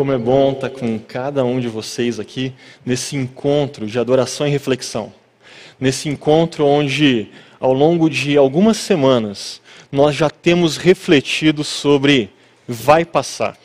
Como 0.00 0.12
é 0.12 0.16
bom 0.16 0.52
estar 0.52 0.70
com 0.70 0.98
cada 0.98 1.44
um 1.44 1.60
de 1.60 1.68
vocês 1.68 2.18
aqui 2.18 2.54
nesse 2.86 3.16
encontro 3.16 3.86
de 3.86 3.98
adoração 3.98 4.46
e 4.46 4.50
reflexão. 4.50 5.12
Nesse 5.78 6.08
encontro 6.08 6.64
onde, 6.64 7.28
ao 7.60 7.74
longo 7.74 8.08
de 8.08 8.34
algumas 8.34 8.78
semanas, 8.78 9.60
nós 9.92 10.16
já 10.16 10.30
temos 10.30 10.78
refletido 10.78 11.62
sobre 11.62 12.30
vai 12.66 13.04
passar. 13.04 13.58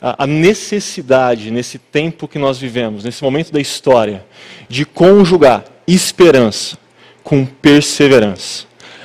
A 0.00 0.26
necessidade, 0.26 1.50
nesse 1.50 1.78
tempo 1.78 2.26
que 2.26 2.38
nós 2.38 2.56
vivemos, 2.56 3.04
nesse 3.04 3.22
momento 3.22 3.52
da 3.52 3.60
história, 3.60 4.24
de 4.70 4.86
conjugar 4.86 5.66
esperança 5.86 6.78
com 7.22 7.44
perseverança. 7.44 8.64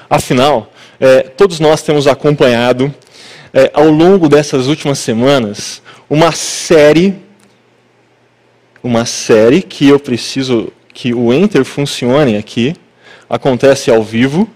Afinal, 0.09 0.71
é, 0.97 1.23
todos 1.23 1.59
nós 1.59 1.81
temos 1.81 2.07
acompanhado, 2.07 2.95
é, 3.53 3.69
ao 3.73 3.89
longo 3.89 4.27
dessas 4.27 4.67
últimas 4.67 4.97
semanas, 4.97 5.81
uma 6.09 6.31
série, 6.31 7.15
uma 8.83 9.05
série 9.05 9.61
que 9.61 9.87
eu 9.87 9.99
preciso 9.99 10.73
que 10.93 11.13
o 11.13 11.31
Enter 11.31 11.63
funcione 11.63 12.35
aqui, 12.35 12.75
acontece 13.29 13.89
ao 13.89 14.03
vivo, 14.03 14.49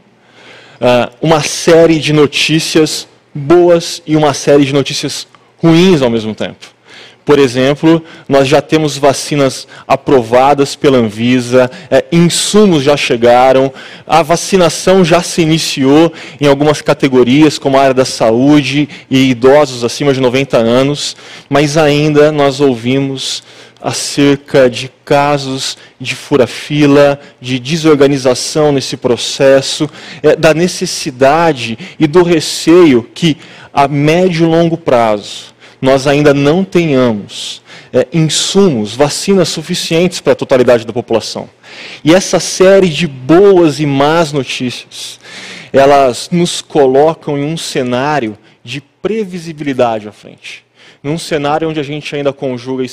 uh, 0.82 1.12
uma 1.22 1.42
série 1.42 2.00
de 2.00 2.14
notícias 2.14 3.08
boas 3.34 4.02
e 4.06 4.16
uma 4.16 4.34
série 4.34 4.66
de 4.66 4.74
notícias 4.74 5.28
ruins 5.58 6.02
ao 6.02 6.10
mesmo 6.10 6.36
tempo. 6.36 6.77
Por 7.28 7.40
exemplo, 7.40 8.02
nós 8.30 8.48
já 8.48 8.62
temos 8.62 8.98
vacinas 8.98 9.68
aprovadas 9.86 10.78
pela 10.78 10.98
Anvisa, 10.98 11.70
é, 11.92 12.06
insumos 12.10 12.84
já 12.84 12.96
chegaram, 12.96 13.70
a 14.08 14.24
vacinação 14.24 15.04
já 15.04 15.22
se 15.22 15.42
iniciou 15.42 16.14
em 16.40 16.48
algumas 16.48 16.82
categorias, 16.82 17.60
como 17.60 17.78
a 17.78 17.82
área 17.82 17.94
da 17.94 18.06
saúde 18.06 18.88
e 19.12 19.30
idosos 19.30 19.84
acima 19.84 20.14
de 20.14 20.22
90 20.22 20.56
anos, 20.56 21.18
mas 21.50 21.76
ainda 21.76 22.32
nós 22.32 22.62
ouvimos 22.62 23.44
acerca 23.82 24.70
de 24.70 24.90
casos 25.04 25.78
de 26.00 26.16
fura-fila, 26.16 27.20
de 27.42 27.60
desorganização 27.60 28.72
nesse 28.72 28.96
processo, 28.96 29.90
é, 30.24 30.34
da 30.34 30.54
necessidade 30.54 31.78
e 32.00 32.08
do 32.08 32.24
receio 32.24 33.06
que, 33.14 33.36
a 33.74 33.86
médio 33.86 34.48
e 34.48 34.50
longo 34.50 34.78
prazo, 34.78 35.57
nós 35.82 36.08
ainda 36.08 36.34
não 36.34 36.64
tenhamos 36.64 37.62
é, 37.94 38.08
insumos, 38.12 38.96
vacinas 38.96 39.50
suficientes 39.50 40.20
para 40.20 40.34
a 40.34 40.36
totalidade 40.36 40.86
da 40.86 40.94
população. 40.94 41.50
E 42.04 42.14
essa 42.14 42.40
série 42.40 42.90
de 42.90 43.08
boas 43.08 43.80
e 43.80 43.86
más 43.86 44.32
notícias, 44.32 45.20
elas 45.72 46.30
nos 46.32 46.62
colocam 46.62 47.38
em 47.38 47.44
um 47.44 47.58
cenário 47.58 48.38
de 48.64 48.82
previsibilidade 48.82 50.08
à 50.08 50.12
frente. 50.12 50.66
Num 51.02 51.18
cenário 51.18 51.70
onde 51.70 51.80
a 51.80 51.84
gente 51.84 52.16
ainda 52.16 52.34
conjuga 52.34 52.84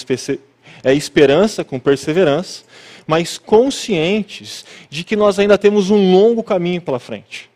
é, 0.84 0.94
esperança 0.94 1.64
com 1.64 1.78
perseverança, 1.78 2.62
mas 3.06 3.38
conscientes 3.38 4.64
de 4.88 5.04
que 5.04 5.16
nós 5.16 5.38
ainda 5.38 5.58
temos 5.58 5.90
um 5.90 6.12
longo 6.12 6.42
caminho 6.42 6.80
pela 6.80 6.98
frente. 6.98 7.50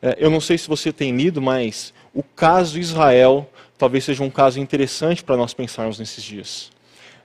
É, 0.00 0.16
eu 0.18 0.30
não 0.30 0.40
sei 0.40 0.58
se 0.58 0.68
você 0.68 0.92
tem 0.92 1.14
lido, 1.16 1.40
mas 1.40 1.92
o 2.14 2.22
caso 2.22 2.78
Israel 2.78 3.48
talvez 3.82 4.04
seja 4.04 4.22
um 4.22 4.30
caso 4.30 4.60
interessante 4.60 5.24
para 5.24 5.36
nós 5.36 5.52
pensarmos 5.52 5.98
nesses 5.98 6.22
dias. 6.22 6.70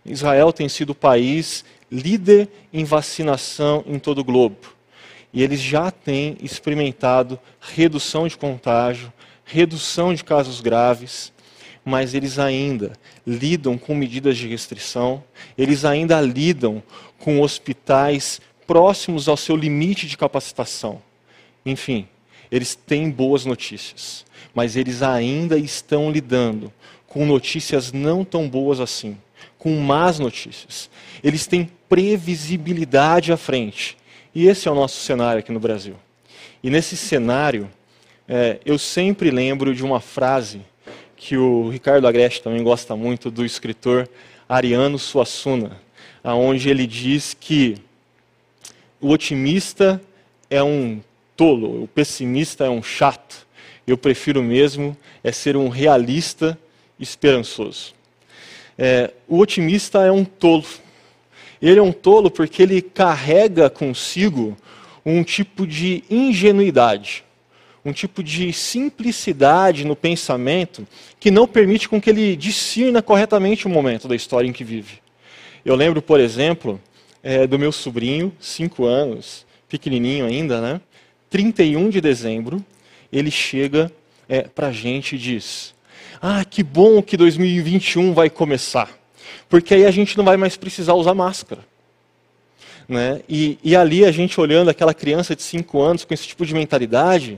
Israel 0.04 0.52
tem 0.52 0.68
sido 0.68 0.90
o 0.90 0.96
país 0.96 1.64
líder 1.92 2.50
em 2.74 2.84
vacinação 2.84 3.84
em 3.86 4.00
todo 4.00 4.22
o 4.22 4.24
globo. 4.24 4.58
E 5.32 5.44
eles 5.44 5.62
já 5.62 5.92
têm 5.92 6.36
experimentado 6.42 7.40
redução 7.62 8.28
de 8.28 8.36
contágio, 8.36 9.14
redução 9.46 10.16
de 10.16 10.24
casos 10.24 10.60
graves, 10.60 11.32
mas 11.86 12.16
eles 12.16 12.40
ainda 12.40 12.94
lidam 13.24 13.78
com 13.78 13.94
medidas 13.94 14.36
de 14.36 14.48
restrição, 14.48 15.24
eles 15.56 15.86
ainda 15.86 16.20
lidam 16.20 16.82
com 17.20 17.40
hospitais 17.40 18.42
próximos 18.66 19.28
ao 19.28 19.38
seu 19.38 19.56
limite 19.56 20.08
de 20.08 20.18
capacitação. 20.18 21.04
Enfim, 21.64 22.08
eles 22.52 22.76
têm 22.76 23.10
boas 23.10 23.46
notícias 23.46 24.26
mas 24.58 24.76
eles 24.76 25.04
ainda 25.04 25.56
estão 25.56 26.10
lidando 26.10 26.74
com 27.06 27.28
notícias 27.28 27.92
não 27.92 28.26
tão 28.26 28.50
boas 28.50 28.80
assim, 28.80 29.16
com 29.56 29.80
más 29.80 30.18
notícias. 30.18 30.90
Eles 31.24 31.46
têm 31.46 31.70
previsibilidade 31.88 33.32
à 33.32 33.38
frente. 33.38 33.96
E 34.34 34.48
esse 34.48 34.68
é 34.68 34.72
o 34.72 34.74
nosso 34.74 35.00
cenário 35.00 35.42
aqui 35.42 35.52
no 35.52 35.60
Brasil. 35.60 35.94
E 36.64 36.72
nesse 36.72 36.98
cenário, 36.98 37.70
é, 38.28 38.60
eu 38.66 38.80
sempre 38.80 39.30
lembro 39.30 39.76
de 39.76 39.86
uma 39.86 40.00
frase 40.00 40.62
que 41.16 41.38
o 41.38 41.70
Ricardo 41.70 42.08
Agreste 42.08 42.42
também 42.42 42.64
gosta 42.64 42.96
muito, 42.96 43.30
do 43.30 43.46
escritor 43.46 44.10
Ariano 44.50 44.98
Suassuna, 44.98 45.80
aonde 46.24 46.68
ele 46.68 46.88
diz 46.88 47.38
que 47.40 47.78
o 49.00 49.12
otimista 49.12 50.02
é 50.50 50.64
um 50.64 51.00
tolo, 51.38 51.84
o 51.84 51.88
pessimista 51.88 52.66
é 52.66 52.70
um 52.70 52.82
chato, 52.82 53.48
eu 53.86 53.98
prefiro 53.98 54.44
mesmo 54.44 54.98
é 55.24 55.32
ser 55.32 55.56
um 55.56 55.70
realista 55.70 56.58
esperançoso. 57.00 57.94
É, 58.78 59.12
o 59.28 59.38
otimista 59.38 60.04
é 60.04 60.12
um 60.12 60.26
tolo. 60.26 60.66
Ele 61.62 61.80
é 61.80 61.84
um 61.84 61.92
tolo 61.92 62.30
porque 62.30 62.62
ele 62.62 62.82
carrega 62.82 63.70
consigo 63.70 64.58
um 65.06 65.24
tipo 65.24 65.66
de 65.66 66.04
ingenuidade, 66.10 67.24
um 67.86 67.94
tipo 67.94 68.22
de 68.22 68.52
simplicidade 68.52 69.86
no 69.86 69.96
pensamento 69.96 70.86
que 71.20 71.32
não 71.32 71.48
permite 71.48 71.88
com 71.88 72.02
que 72.02 72.10
ele 72.10 72.36
discirna 72.36 73.02
corretamente 73.02 73.66
o 73.66 73.70
momento 73.70 74.08
da 74.08 74.16
história 74.16 74.48
em 74.48 74.54
que 74.54 74.64
vive. 74.64 75.00
Eu 75.64 75.76
lembro, 75.76 76.02
por 76.02 76.20
exemplo, 76.20 76.80
é, 77.24 77.48
do 77.48 77.58
meu 77.58 77.72
sobrinho, 77.72 78.34
cinco 78.40 78.86
anos, 78.86 79.46
pequenininho 79.70 80.26
ainda, 80.26 80.62
né? 80.62 80.82
31 81.30 81.90
de 81.90 82.02
dezembro, 82.02 82.64
ele 83.12 83.32
chega 83.32 83.92
é, 84.28 84.42
para 84.42 84.68
a 84.68 84.72
gente 84.72 85.16
e 85.16 85.20
diz: 85.20 85.74
Ah, 86.22 86.44
que 86.46 86.64
bom 86.64 87.02
que 87.02 87.18
2021 87.18 88.14
vai 88.14 88.30
começar, 88.30 88.90
porque 89.50 89.74
aí 89.74 89.86
a 89.86 89.92
gente 89.92 90.18
não 90.18 90.26
vai 90.26 90.38
mais 90.38 90.58
precisar 90.58 90.94
usar 90.94 91.14
máscara. 91.14 91.62
Né? 92.88 93.22
E, 93.28 93.58
e 93.64 93.76
ali 93.76 94.06
a 94.06 94.12
gente 94.12 94.40
olhando 94.40 94.70
aquela 94.70 94.94
criança 94.94 95.36
de 95.36 95.44
5 95.44 95.82
anos 95.82 96.06
com 96.06 96.14
esse 96.14 96.26
tipo 96.26 96.46
de 96.46 96.54
mentalidade, 96.54 97.38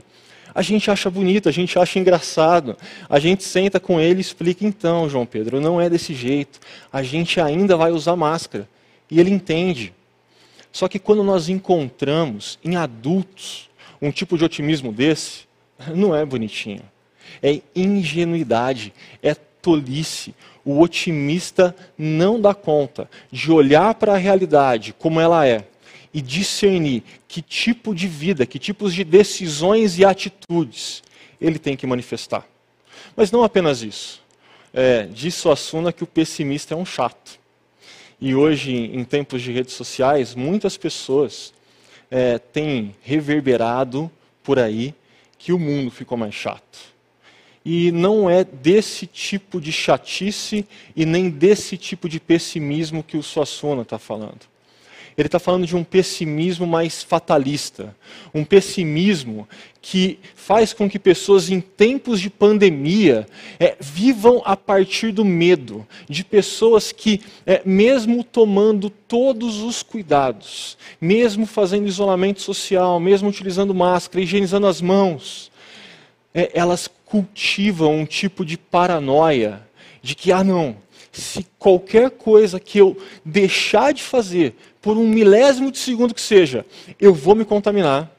a 0.54 0.62
gente 0.62 0.90
acha 0.90 1.08
bonito, 1.10 1.48
a 1.48 1.52
gente 1.52 1.78
acha 1.78 1.98
engraçado. 1.98 2.76
A 3.08 3.18
gente 3.18 3.44
senta 3.44 3.78
com 3.78 4.00
ele 4.00 4.18
e 4.18 4.20
explica: 4.20 4.66
então, 4.66 5.08
João 5.08 5.26
Pedro, 5.26 5.60
não 5.60 5.80
é 5.80 5.88
desse 5.88 6.14
jeito. 6.14 6.60
A 6.92 7.02
gente 7.02 7.40
ainda 7.40 7.76
vai 7.76 7.92
usar 7.92 8.16
máscara. 8.16 8.68
E 9.10 9.18
ele 9.18 9.30
entende. 9.30 9.92
Só 10.72 10.88
que 10.88 10.98
quando 10.98 11.24
nós 11.24 11.48
encontramos 11.48 12.58
em 12.64 12.76
adultos 12.76 13.69
um 14.00 14.10
tipo 14.10 14.36
de 14.38 14.44
otimismo 14.44 14.92
desse, 14.92 15.48
não 15.94 16.14
é 16.14 16.24
bonitinho. 16.24 16.82
É 17.42 17.60
ingenuidade, 17.74 18.92
é 19.22 19.34
tolice. 19.34 20.34
O 20.64 20.80
otimista 20.80 21.74
não 21.96 22.40
dá 22.40 22.54
conta 22.54 23.08
de 23.30 23.50
olhar 23.50 23.94
para 23.94 24.14
a 24.14 24.18
realidade 24.18 24.94
como 24.98 25.20
ela 25.20 25.46
é 25.46 25.64
e 26.12 26.20
discernir 26.20 27.02
que 27.28 27.40
tipo 27.40 27.94
de 27.94 28.08
vida, 28.08 28.44
que 28.44 28.58
tipos 28.58 28.92
de 28.92 29.04
decisões 29.04 29.98
e 29.98 30.04
atitudes 30.04 31.02
ele 31.40 31.58
tem 31.58 31.76
que 31.76 31.86
manifestar. 31.86 32.46
Mas 33.16 33.30
não 33.30 33.42
apenas 33.42 33.82
isso. 33.82 34.20
É, 34.72 35.04
disse 35.04 35.46
o 35.48 35.50
Assuna 35.50 35.92
que 35.92 36.04
o 36.04 36.06
pessimista 36.06 36.74
é 36.74 36.76
um 36.76 36.84
chato. 36.84 37.38
E 38.20 38.34
hoje, 38.34 38.72
em 38.72 39.02
tempos 39.02 39.40
de 39.40 39.50
redes 39.50 39.74
sociais, 39.74 40.34
muitas 40.34 40.76
pessoas 40.76 41.52
é, 42.10 42.38
têm 42.38 42.94
reverberado 43.02 44.10
por 44.42 44.58
aí 44.58 44.94
que 45.38 45.52
o 45.52 45.58
mundo 45.58 45.90
ficou 45.90 46.18
mais 46.18 46.34
chato. 46.34 46.90
E 47.64 47.92
não 47.92 48.28
é 48.28 48.42
desse 48.42 49.06
tipo 49.06 49.60
de 49.60 49.70
chatice 49.70 50.66
e 50.96 51.04
nem 51.04 51.28
desse 51.30 51.76
tipo 51.76 52.08
de 52.08 52.18
pessimismo 52.18 53.02
que 53.02 53.16
o 53.16 53.22
Suassuna 53.22 53.82
está 53.82 53.98
falando. 53.98 54.49
Ele 55.20 55.26
está 55.26 55.38
falando 55.38 55.66
de 55.66 55.76
um 55.76 55.84
pessimismo 55.84 56.66
mais 56.66 57.02
fatalista, 57.02 57.94
um 58.32 58.42
pessimismo 58.42 59.46
que 59.82 60.18
faz 60.34 60.72
com 60.72 60.88
que 60.88 60.98
pessoas 60.98 61.50
em 61.50 61.60
tempos 61.60 62.18
de 62.22 62.30
pandemia 62.30 63.26
é, 63.58 63.76
vivam 63.78 64.40
a 64.46 64.56
partir 64.56 65.12
do 65.12 65.22
medo, 65.22 65.86
de 66.08 66.24
pessoas 66.24 66.90
que, 66.90 67.20
é, 67.44 67.60
mesmo 67.66 68.24
tomando 68.24 68.88
todos 68.88 69.58
os 69.58 69.82
cuidados, 69.82 70.78
mesmo 70.98 71.44
fazendo 71.44 71.86
isolamento 71.86 72.40
social, 72.40 72.98
mesmo 72.98 73.28
utilizando 73.28 73.74
máscara, 73.74 74.24
higienizando 74.24 74.66
as 74.66 74.80
mãos, 74.80 75.52
é, 76.32 76.50
elas 76.54 76.88
cultivam 77.04 77.94
um 77.94 78.06
tipo 78.06 78.42
de 78.42 78.56
paranoia 78.56 79.68
de 80.00 80.14
que, 80.14 80.32
ah, 80.32 80.42
não, 80.42 80.76
se 81.12 81.46
qualquer 81.58 82.10
coisa 82.10 82.60
que 82.60 82.78
eu 82.78 82.96
deixar 83.24 83.92
de 83.92 84.02
fazer 84.02 84.54
por 84.80 84.96
um 84.96 85.06
milésimo 85.06 85.70
de 85.70 85.78
segundo 85.78 86.14
que 86.14 86.20
seja, 86.20 86.64
eu 86.98 87.12
vou 87.12 87.34
me 87.34 87.44
contaminar, 87.44 88.10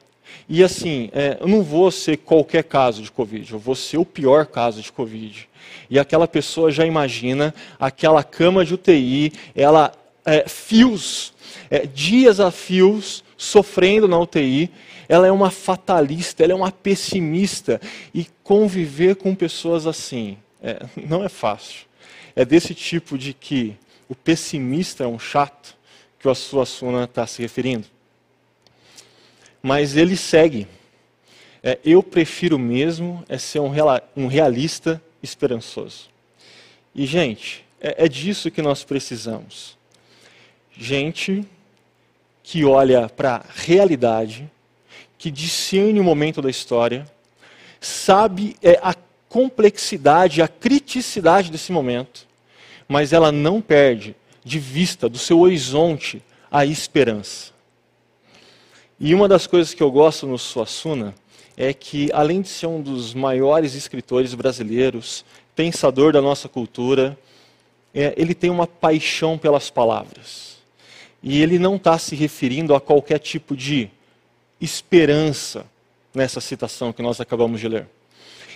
E 0.49 0.63
assim, 0.63 1.09
é, 1.13 1.37
eu 1.39 1.47
não 1.47 1.63
vou 1.63 1.89
ser 1.91 2.17
qualquer 2.17 2.63
caso 2.63 3.01
de 3.01 3.11
Covid, 3.11 3.53
eu 3.53 3.59
vou 3.59 3.75
ser 3.75 3.97
o 3.97 4.05
pior 4.05 4.45
caso 4.45 4.81
de 4.81 4.91
Covid. 4.91 5.47
E 5.89 5.97
aquela 5.99 6.27
pessoa 6.27 6.71
já 6.71 6.85
imagina 6.85 7.53
aquela 7.79 8.23
cama 8.23 8.65
de 8.65 8.73
UTI, 8.73 9.31
ela 9.55 9.93
é, 10.25 10.47
fios, 10.47 11.33
é, 11.69 11.85
dias 11.85 12.39
a 12.39 12.51
fios, 12.51 13.23
sofrendo 13.37 14.07
na 14.07 14.19
UTI. 14.19 14.69
Ela 15.09 15.27
é 15.27 15.31
uma 15.31 15.51
fatalista, 15.51 16.43
ela 16.43 16.53
é 16.53 16.55
uma 16.55 16.71
pessimista. 16.71 17.81
E 18.13 18.27
conviver 18.43 19.15
com 19.15 19.35
pessoas 19.35 19.85
assim 19.87 20.37
é, 20.61 20.85
não 20.95 21.23
é 21.23 21.29
fácil. 21.29 21.85
É 22.35 22.45
desse 22.45 22.73
tipo 22.73 23.17
de 23.17 23.33
que 23.33 23.75
o 24.07 24.15
pessimista 24.15 25.03
é 25.03 25.07
um 25.07 25.19
chato 25.19 25.75
que 26.21 26.29
a 26.29 26.35
sua 26.35 26.65
Suna 26.65 27.05
está 27.05 27.25
se 27.25 27.41
referindo. 27.41 27.87
Mas 29.61 29.95
ele 29.95 30.15
segue. 30.15 30.67
É, 31.63 31.79
eu 31.83 32.01
prefiro 32.03 32.57
mesmo 32.57 33.23
é 33.27 33.37
ser 33.37 33.59
um, 33.59 33.71
um 34.15 34.27
realista 34.27 35.01
esperançoso. 35.21 36.09
E, 36.93 37.05
gente, 37.05 37.65
é, 37.79 38.05
é 38.05 38.07
disso 38.07 38.51
que 38.51 38.61
nós 38.61 38.83
precisamos. 38.83 39.77
Gente 40.71 41.43
que 42.43 42.65
olha 42.65 43.07
para 43.09 43.35
a 43.35 43.43
realidade, 43.53 44.49
que 45.17 45.29
discerne 45.29 45.99
o 45.99 46.03
momento 46.03 46.41
da 46.41 46.49
história, 46.49 47.05
sabe 47.79 48.55
é, 48.61 48.79
a 48.81 48.95
complexidade, 49.29 50.41
a 50.41 50.47
criticidade 50.47 51.51
desse 51.51 51.71
momento, 51.71 52.27
mas 52.87 53.13
ela 53.13 53.31
não 53.31 53.61
perde 53.61 54.15
de 54.43 54.59
vista 54.59 55.07
do 55.07 55.17
seu 55.17 55.39
horizonte 55.39 56.21
a 56.49 56.65
esperança. 56.65 57.51
E 58.99 59.15
uma 59.15 59.27
das 59.27 59.47
coisas 59.47 59.73
que 59.73 59.81
eu 59.81 59.91
gosto 59.91 60.27
no 60.27 60.37
Suassuna 60.37 61.15
é 61.57 61.73
que, 61.73 62.09
além 62.13 62.41
de 62.41 62.49
ser 62.49 62.67
um 62.67 62.81
dos 62.81 63.13
maiores 63.13 63.73
escritores 63.73 64.33
brasileiros, 64.33 65.25
pensador 65.55 66.13
da 66.13 66.21
nossa 66.21 66.47
cultura, 66.47 67.17
é, 67.93 68.13
ele 68.17 68.33
tem 68.33 68.49
uma 68.49 68.67
paixão 68.67 69.37
pelas 69.37 69.69
palavras. 69.69 70.57
E 71.21 71.41
ele 71.41 71.59
não 71.59 71.75
está 71.75 71.97
se 71.97 72.15
referindo 72.15 72.73
a 72.73 72.81
qualquer 72.81 73.19
tipo 73.19 73.55
de 73.55 73.89
esperança 74.59 75.65
nessa 76.13 76.41
citação 76.41 76.91
que 76.93 77.01
nós 77.01 77.19
acabamos 77.19 77.59
de 77.59 77.67
ler. 77.67 77.87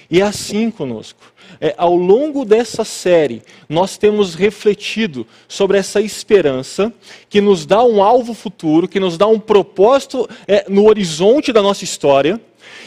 E 0.09 0.21
é 0.21 0.23
assim 0.23 0.69
conosco. 0.69 1.33
É, 1.59 1.73
ao 1.77 1.95
longo 1.95 2.43
dessa 2.43 2.83
série, 2.83 3.41
nós 3.69 3.97
temos 3.97 4.35
refletido 4.35 5.25
sobre 5.47 5.77
essa 5.77 6.01
esperança 6.01 6.93
que 7.29 7.39
nos 7.39 7.65
dá 7.65 7.83
um 7.83 8.03
alvo 8.03 8.33
futuro, 8.33 8.87
que 8.87 8.99
nos 8.99 9.17
dá 9.17 9.27
um 9.27 9.39
propósito 9.39 10.27
é, 10.47 10.65
no 10.69 10.87
horizonte 10.87 11.51
da 11.51 11.61
nossa 11.61 11.83
história 11.83 12.41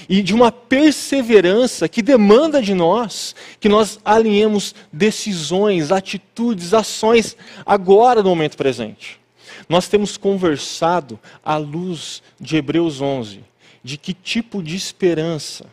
e 0.08 0.22
de 0.22 0.34
uma 0.34 0.50
perseverança 0.50 1.88
que 1.88 2.02
demanda 2.02 2.60
de 2.62 2.74
nós 2.74 3.34
que 3.60 3.68
nós 3.68 3.98
alinhemos 4.04 4.74
decisões, 4.92 5.92
atitudes, 5.92 6.74
ações 6.74 7.36
agora 7.64 8.22
no 8.22 8.30
momento 8.30 8.56
presente. 8.56 9.20
Nós 9.68 9.88
temos 9.88 10.16
conversado 10.16 11.18
à 11.44 11.56
luz 11.56 12.22
de 12.40 12.56
Hebreus 12.56 13.00
11 13.00 13.40
de 13.82 13.96
que 13.96 14.12
tipo 14.12 14.62
de 14.62 14.76
esperança 14.76 15.66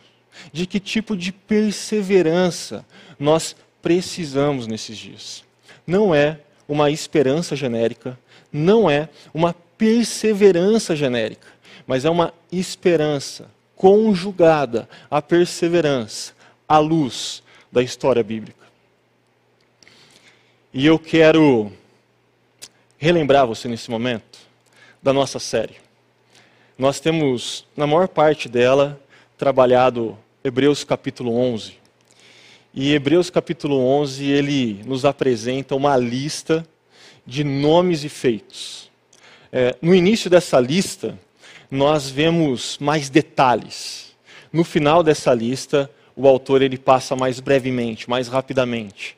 de 0.52 0.66
que 0.66 0.80
tipo 0.80 1.16
de 1.16 1.32
perseverança 1.32 2.84
nós 3.18 3.56
precisamos 3.82 4.66
nesses 4.66 4.96
dias. 4.96 5.44
Não 5.86 6.14
é 6.14 6.40
uma 6.68 6.90
esperança 6.90 7.54
genérica, 7.54 8.18
não 8.52 8.90
é 8.90 9.08
uma 9.32 9.54
perseverança 9.78 10.96
genérica, 10.96 11.48
mas 11.86 12.04
é 12.04 12.10
uma 12.10 12.32
esperança 12.50 13.48
conjugada 13.76 14.88
à 15.10 15.20
perseverança, 15.20 16.32
à 16.68 16.78
luz 16.78 17.42
da 17.70 17.82
história 17.82 18.22
bíblica. 18.22 18.66
E 20.72 20.84
eu 20.84 20.98
quero 20.98 21.72
relembrar 22.98 23.46
você 23.46 23.68
nesse 23.68 23.90
momento 23.90 24.38
da 25.02 25.12
nossa 25.12 25.38
série. 25.38 25.76
Nós 26.78 27.00
temos, 27.00 27.66
na 27.76 27.86
maior 27.86 28.08
parte 28.08 28.48
dela, 28.48 29.00
trabalhado 29.38 30.18
Hebreus 30.46 30.84
capítulo 30.84 31.36
11. 31.36 31.72
E 32.72 32.94
Hebreus 32.94 33.30
capítulo 33.30 33.84
11, 33.84 34.30
ele 34.30 34.80
nos 34.86 35.04
apresenta 35.04 35.74
uma 35.74 35.96
lista 35.96 36.64
de 37.26 37.42
nomes 37.42 38.04
e 38.04 38.08
feitos. 38.08 38.88
É, 39.50 39.74
no 39.82 39.92
início 39.92 40.30
dessa 40.30 40.60
lista, 40.60 41.18
nós 41.68 42.08
vemos 42.08 42.78
mais 42.80 43.10
detalhes. 43.10 44.14
No 44.52 44.62
final 44.62 45.02
dessa 45.02 45.34
lista, 45.34 45.90
o 46.14 46.28
autor 46.28 46.62
ele 46.62 46.78
passa 46.78 47.16
mais 47.16 47.40
brevemente, 47.40 48.08
mais 48.08 48.28
rapidamente. 48.28 49.16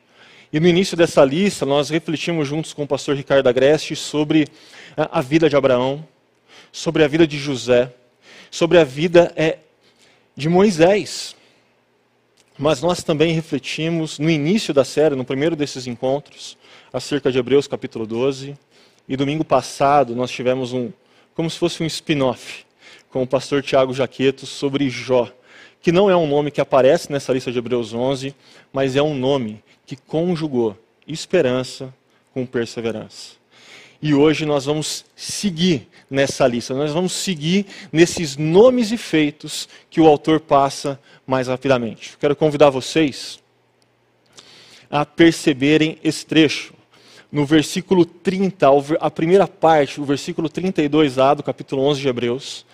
E 0.51 0.59
no 0.59 0.67
início 0.67 0.97
dessa 0.97 1.23
lista, 1.23 1.63
nós 1.63 1.91
refletimos 1.91 2.47
juntos 2.47 2.73
com 2.73 2.85
o 2.85 2.87
pastor 2.87 3.15
Ricardo 3.15 3.45
Agreste 3.45 3.95
sobre 3.95 4.47
a 4.97 5.21
vida 5.21 5.47
de 5.47 5.55
Abraão, 5.55 6.03
sobre 6.71 7.03
a 7.03 7.07
vida 7.07 7.27
de 7.27 7.37
José, 7.37 7.93
sobre 8.49 8.79
a 8.79 8.83
vida 8.83 9.31
é, 9.35 9.59
de 10.39 10.47
Moisés. 10.47 11.35
Mas 12.57 12.81
nós 12.81 13.03
também 13.03 13.33
refletimos 13.33 14.17
no 14.17 14.29
início 14.29 14.73
da 14.73 14.85
série, 14.85 15.13
no 15.13 15.25
primeiro 15.25 15.53
desses 15.53 15.85
encontros, 15.85 16.57
acerca 16.93 17.29
de 17.29 17.37
Hebreus 17.37 17.67
capítulo 17.67 18.07
12. 18.07 18.57
E 19.07 19.17
domingo 19.17 19.43
passado 19.43 20.15
nós 20.15 20.31
tivemos 20.31 20.71
um, 20.71 20.93
como 21.35 21.49
se 21.49 21.59
fosse 21.59 21.83
um 21.83 21.85
spin-off, 21.85 22.65
com 23.09 23.21
o 23.21 23.27
pastor 23.27 23.61
Tiago 23.61 23.93
Jaqueto 23.93 24.45
sobre 24.45 24.89
Jó, 24.89 25.29
que 25.81 25.91
não 25.91 26.09
é 26.09 26.15
um 26.15 26.27
nome 26.27 26.51
que 26.51 26.61
aparece 26.61 27.11
nessa 27.11 27.33
lista 27.33 27.51
de 27.51 27.57
Hebreus 27.57 27.93
11, 27.93 28.33
mas 28.71 28.95
é 28.95 29.01
um 29.01 29.15
nome 29.15 29.61
que 29.85 29.97
conjugou 29.97 30.77
esperança 31.05 31.93
com 32.33 32.45
perseverança. 32.45 33.38
E 34.01 34.13
hoje 34.13 34.45
nós 34.45 34.65
vamos 34.65 35.03
seguir 35.15 35.87
nessa 36.09 36.47
lista, 36.47 36.73
nós 36.73 36.91
vamos 36.91 37.11
seguir 37.11 37.65
nesses 37.91 38.37
nomes 38.37 38.91
e 38.91 38.97
feitos 38.97 39.67
que 39.89 39.99
o 39.99 40.07
autor 40.07 40.39
passa 40.39 40.99
mais 41.27 41.47
rapidamente. 41.47 42.17
Quero 42.17 42.35
convidar 42.35 42.69
vocês 42.69 43.39
a 44.89 45.05
perceberem 45.05 45.97
esse 46.03 46.25
trecho. 46.25 46.73
No 47.31 47.45
versículo 47.45 48.05
30, 48.05 48.67
a 48.99 49.11
primeira 49.11 49.45
parte, 49.45 50.01
o 50.01 50.05
versículo 50.05 50.49
32a 50.49 51.35
do 51.35 51.43
capítulo 51.43 51.83
11 51.83 52.01
de 52.01 52.07
Hebreus, 52.07 52.65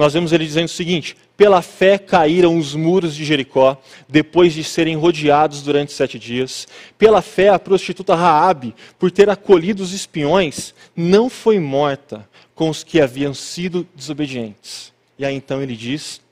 nós 0.00 0.14
vemos 0.14 0.32
ele 0.32 0.46
dizendo 0.46 0.64
o 0.64 0.70
seguinte: 0.70 1.14
Pela 1.36 1.60
fé 1.60 1.98
caíram 1.98 2.56
os 2.56 2.74
muros 2.74 3.14
de 3.14 3.22
Jericó, 3.22 3.76
depois 4.08 4.54
de 4.54 4.64
serem 4.64 4.96
rodeados 4.96 5.60
durante 5.60 5.92
sete 5.92 6.18
dias. 6.18 6.66
Pela 6.96 7.20
fé, 7.20 7.50
a 7.50 7.58
prostituta 7.58 8.14
Raabe, 8.14 8.74
por 8.98 9.10
ter 9.10 9.28
acolhido 9.28 9.82
os 9.82 9.92
espiões, 9.92 10.74
não 10.96 11.28
foi 11.28 11.60
morta 11.60 12.26
com 12.54 12.70
os 12.70 12.82
que 12.82 12.98
haviam 12.98 13.34
sido 13.34 13.86
desobedientes. 13.94 14.90
E 15.18 15.24
aí 15.26 15.34
então 15.34 15.62
ele 15.62 15.76
diz: 15.76 16.22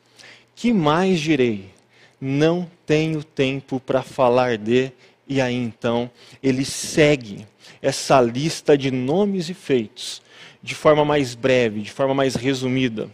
Que 0.56 0.72
mais 0.72 1.20
direi? 1.20 1.66
Não 2.18 2.68
tenho 2.86 3.22
tempo 3.22 3.78
para 3.78 4.02
falar 4.02 4.56
de. 4.56 4.90
E 5.28 5.42
aí 5.42 5.54
então 5.54 6.10
ele 6.42 6.64
segue 6.64 7.46
essa 7.82 8.18
lista 8.18 8.78
de 8.78 8.90
nomes 8.90 9.50
e 9.50 9.54
feitos 9.54 10.22
de 10.62 10.74
forma 10.74 11.04
mais 11.04 11.34
breve, 11.34 11.82
de 11.82 11.92
forma 11.92 12.14
mais 12.14 12.34
resumida. 12.34 13.10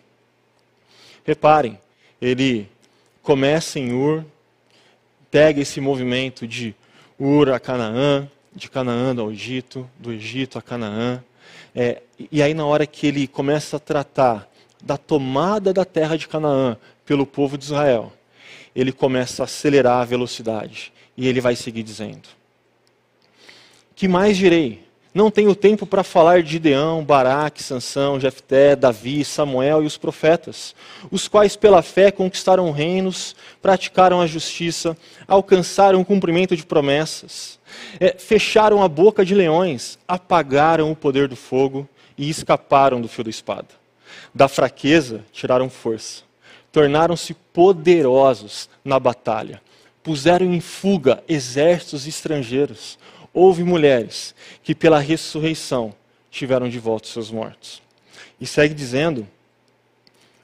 Reparem, 1.24 1.78
ele 2.20 2.68
começa 3.22 3.78
em 3.78 3.92
Ur, 3.92 4.24
pega 5.30 5.60
esse 5.60 5.80
movimento 5.80 6.46
de 6.46 6.74
Ur 7.18 7.50
a 7.50 7.58
Canaã, 7.58 8.28
de 8.54 8.68
Canaã 8.68 9.18
ao 9.18 9.32
Egito, 9.32 9.88
do 9.98 10.12
Egito 10.12 10.58
a 10.58 10.62
Canaã. 10.62 11.22
É, 11.74 12.02
e 12.30 12.42
aí, 12.42 12.54
na 12.54 12.66
hora 12.66 12.86
que 12.86 13.06
ele 13.06 13.26
começa 13.26 13.78
a 13.78 13.80
tratar 13.80 14.48
da 14.82 14.96
tomada 14.96 15.72
da 15.72 15.84
terra 15.84 16.16
de 16.16 16.28
Canaã 16.28 16.76
pelo 17.06 17.26
povo 17.26 17.56
de 17.56 17.64
Israel, 17.64 18.12
ele 18.76 18.92
começa 18.92 19.42
a 19.42 19.44
acelerar 19.44 20.02
a 20.02 20.04
velocidade. 20.04 20.92
E 21.16 21.26
ele 21.26 21.40
vai 21.40 21.56
seguir 21.56 21.82
dizendo: 21.82 22.28
Que 23.94 24.06
mais 24.06 24.36
direi? 24.36 24.84
Não 25.14 25.30
tenho 25.30 25.54
tempo 25.54 25.86
para 25.86 26.02
falar 26.02 26.42
de 26.42 26.50
Gideão, 26.50 27.04
Baraque, 27.04 27.62
Sansão, 27.62 28.18
Jefté, 28.18 28.74
Davi, 28.74 29.24
Samuel 29.24 29.84
e 29.84 29.86
os 29.86 29.96
profetas, 29.96 30.74
os 31.08 31.28
quais 31.28 31.54
pela 31.54 31.82
fé 31.82 32.10
conquistaram 32.10 32.72
reinos, 32.72 33.36
praticaram 33.62 34.20
a 34.20 34.26
justiça, 34.26 34.96
alcançaram 35.28 36.00
o 36.00 36.04
cumprimento 36.04 36.56
de 36.56 36.66
promessas, 36.66 37.60
é, 38.00 38.16
fecharam 38.18 38.82
a 38.82 38.88
boca 38.88 39.24
de 39.24 39.36
leões, 39.36 40.00
apagaram 40.08 40.90
o 40.90 40.96
poder 40.96 41.28
do 41.28 41.36
fogo 41.36 41.88
e 42.18 42.28
escaparam 42.28 43.00
do 43.00 43.06
fio 43.06 43.22
da 43.22 43.30
espada. 43.30 43.68
Da 44.34 44.48
fraqueza 44.48 45.24
tiraram 45.30 45.70
força, 45.70 46.24
tornaram-se 46.72 47.34
poderosos 47.52 48.68
na 48.84 48.98
batalha, 48.98 49.62
puseram 50.02 50.52
em 50.52 50.60
fuga 50.60 51.22
exércitos 51.28 52.08
estrangeiros 52.08 52.98
houve 53.34 53.64
mulheres 53.64 54.34
que 54.62 54.74
pela 54.74 55.00
ressurreição 55.00 55.92
tiveram 56.30 56.68
de 56.68 56.78
volta 56.78 57.08
seus 57.08 57.30
mortos. 57.30 57.82
E 58.40 58.46
segue 58.46 58.72
dizendo 58.72 59.26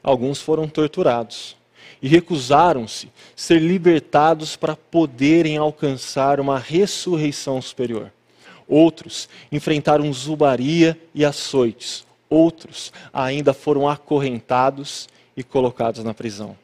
alguns 0.03 0.41
foram 0.41 0.69
torturados 0.69 1.57
e 2.03 2.09
recusaram-se 2.09 3.11
ser 3.37 3.61
libertados 3.61 4.57
para 4.57 4.75
poderem 4.75 5.57
alcançar 5.57 6.41
uma 6.41 6.59
ressurreição 6.59 7.63
superior. 7.63 8.13
Outros 8.67 9.29
enfrentaram 9.51 10.13
zombaria 10.13 10.99
e 11.15 11.25
açoites. 11.25 12.07
Outros 12.29 12.93
ainda 13.13 13.53
foram 13.53 13.89
acorrentados 13.89 15.09
e 15.37 15.43
colocados 15.43 16.05
na 16.05 16.15
prisão. 16.15 16.57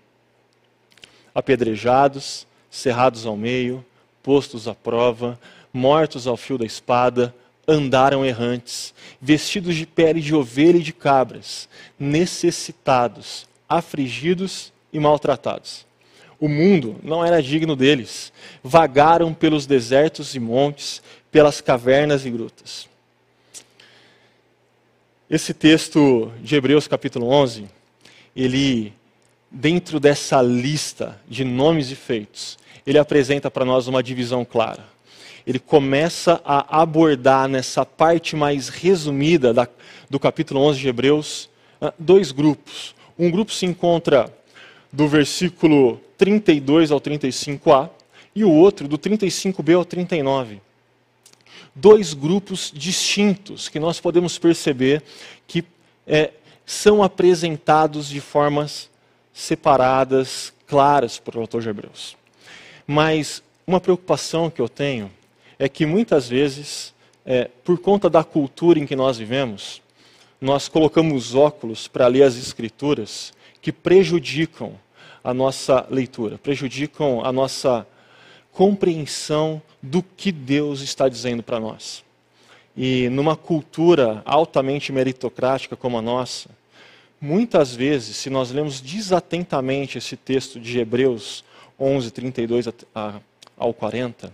Apedrejados, 1.35 2.47
cerrados 2.71 3.27
ao 3.27 3.37
meio, 3.37 3.85
postos 4.23 4.69
à 4.69 4.75
prova, 4.75 5.39
mortos 5.73 6.27
ao 6.27 6.37
fio 6.37 6.59
da 6.59 6.65
espada, 6.65 7.35
andaram 7.67 8.25
errantes, 8.25 8.95
vestidos 9.21 9.75
de 9.75 9.87
pele 9.87 10.21
de 10.21 10.35
ovelha 10.35 10.79
e 10.79 10.83
de 10.83 10.93
cabras, 10.93 11.69
necessitados, 11.99 13.47
afligidos 13.69 14.73
e 14.93 15.01
maltratados. 15.01 15.85
O 16.39 16.49
mundo 16.49 16.97
não 17.03 17.25
era 17.25 17.43
digno 17.43 17.75
deles. 17.75 18.33
Vagaram 18.63 19.33
pelos 19.33 19.67
desertos 19.67 20.35
e 20.35 20.41
montes, 20.41 21.03
pelas 21.33 21.61
cavernas 21.61 22.27
e 22.27 22.31
grutas. 22.31 22.89
Esse 25.29 25.53
texto 25.53 26.31
de 26.41 26.55
Hebreus 26.55 26.87
capítulo 26.87 27.29
11, 27.29 27.67
ele 28.35 28.93
dentro 29.51 29.99
dessa 29.99 30.41
lista 30.43 31.21
de 31.29 31.43
nomes 31.43 31.91
e 31.91 31.97
feitos, 31.97 32.59
ele 32.87 32.99
apresenta 32.99 33.51
para 33.51 33.65
nós 33.65 33.89
uma 33.89 34.03
divisão 34.03 34.45
clara. 34.45 34.96
Ele 35.47 35.59
começa 35.59 36.41
a 36.45 36.81
abordar 36.83 37.49
nessa 37.49 37.85
parte 37.87 38.35
mais 38.35 38.69
resumida 38.69 39.55
da, 39.55 39.69
do 40.11 40.19
capítulo 40.19 40.61
11 40.61 40.81
de 40.81 40.89
Hebreus 40.89 41.49
ah, 41.81 41.95
dois 41.99 42.33
grupos. 42.33 42.95
Um 43.19 43.31
grupo 43.31 43.53
se 43.53 43.65
encontra 43.65 44.35
do 44.93 45.07
versículo 45.07 46.01
32 46.19 46.91
ao 46.91 47.01
35a 47.01 47.91
e 48.35 48.45
o 48.45 48.51
outro 48.51 48.89
do 48.89 48.99
35b 48.99 49.77
ao 49.77 49.85
39 49.85 50.61
dois 51.77 52.15
grupos 52.15 52.73
distintos 52.75 53.69
que 53.69 53.79
nós 53.79 54.01
podemos 54.01 54.39
perceber 54.39 55.03
que 55.47 55.63
é, 56.07 56.33
são 56.65 57.03
apresentados 57.03 58.09
de 58.09 58.19
formas 58.19 58.89
separadas, 59.35 60.55
claras 60.67 61.19
para 61.19 61.37
o 61.37 61.43
autor 61.43 61.61
de 61.61 61.69
Hebreus. 61.69 62.17
Mas 62.87 63.43
uma 63.67 63.79
preocupação 63.79 64.49
que 64.49 64.61
eu 64.61 64.69
tenho 64.69 65.11
é 65.59 65.69
que 65.69 65.87
muitas 65.87 66.29
vezes, 66.29 66.95
é, 67.25 67.51
por 67.65 67.79
conta 67.79 68.11
da 68.11 68.23
cultura 68.23 68.79
em 68.79 68.87
que 68.87 68.97
nós 68.97 69.19
vivemos, 69.19 69.83
nós 70.41 70.69
colocamos 70.69 71.35
óculos 71.35 71.89
para 71.89 72.07
ler 72.07 72.23
as 72.23 72.37
Escrituras 72.37 73.33
que 73.61 73.73
prejudicam 73.73 74.75
a 75.25 75.35
nossa 75.35 75.87
leitura, 75.91 76.39
prejudicam 76.39 77.25
a 77.25 77.33
nossa 77.33 77.87
compreensão 78.53 79.61
do 79.83 80.03
que 80.03 80.31
Deus 80.31 80.81
está 80.81 81.09
dizendo 81.09 81.43
para 81.43 81.59
nós. 81.59 82.05
E 82.77 83.09
numa 83.09 83.35
cultura 83.35 84.23
altamente 84.25 84.93
meritocrática 84.93 85.75
como 85.75 85.99
a 85.99 86.03
nossa, 86.03 86.51
muitas 87.21 87.75
vezes, 87.75 88.17
se 88.17 88.31
nós 88.31 88.51
lemos 88.51 88.81
desatentamente 88.81 89.99
esse 89.99 90.17
texto 90.17 90.61
de 90.61 90.79
Hebreus 90.79 91.43
11, 91.79 92.11
32 92.11 92.69
ao 93.57 93.75
40, 93.75 94.33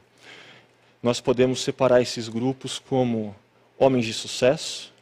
nós 1.02 1.20
podemos 1.20 1.62
separar 1.62 2.00
esses 2.00 2.28
grupos 2.28 2.78
como 2.78 3.34
homens 3.78 4.06
de 4.06 4.14
sucesso 4.14 4.92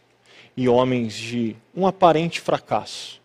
e 0.57 0.69
homens 0.69 1.15
de 1.15 1.57
um 1.75 1.87
aparente 1.87 2.41
fracasso 2.41 3.21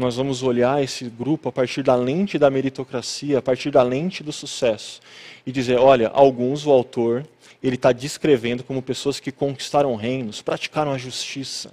nós 0.00 0.16
vamos 0.16 0.42
olhar 0.42 0.82
esse 0.82 1.04
grupo 1.04 1.48
a 1.48 1.52
partir 1.52 1.82
da 1.82 1.94
lente 1.94 2.38
da 2.38 2.50
meritocracia, 2.50 3.38
a 3.38 3.42
partir 3.42 3.70
da 3.70 3.82
lente 3.82 4.22
do 4.22 4.32
sucesso, 4.32 5.00
e 5.44 5.52
dizer: 5.52 5.78
olha, 5.78 6.08
alguns 6.08 6.66
o 6.66 6.70
autor 6.70 7.26
ele 7.62 7.74
está 7.74 7.92
descrevendo 7.92 8.64
como 8.64 8.80
pessoas 8.80 9.20
que 9.20 9.30
conquistaram 9.30 9.94
reinos, 9.94 10.40
praticaram 10.40 10.92
a 10.92 10.98
justiça. 10.98 11.72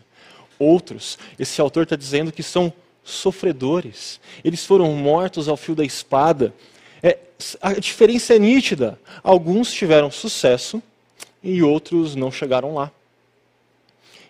Outros, 0.60 1.18
esse 1.40 1.62
autor 1.62 1.84
está 1.84 1.96
dizendo 1.96 2.32
que 2.32 2.44
são 2.44 2.74
sofredores, 3.04 4.20
eles 4.44 4.66
foram 4.66 4.92
mortos 4.94 5.48
ao 5.48 5.56
fio 5.56 5.76
da 5.76 5.86
espada. 5.86 6.54
É, 7.02 7.18
a 7.62 7.74
diferença 7.74 8.36
é 8.36 8.40
nítida. 8.40 9.00
Alguns 9.24 9.72
tiveram 9.72 10.10
sucesso 10.12 10.82
e 11.44 11.62
outros 11.62 12.16
não 12.16 12.32
chegaram 12.32 12.74
lá. 12.74 12.92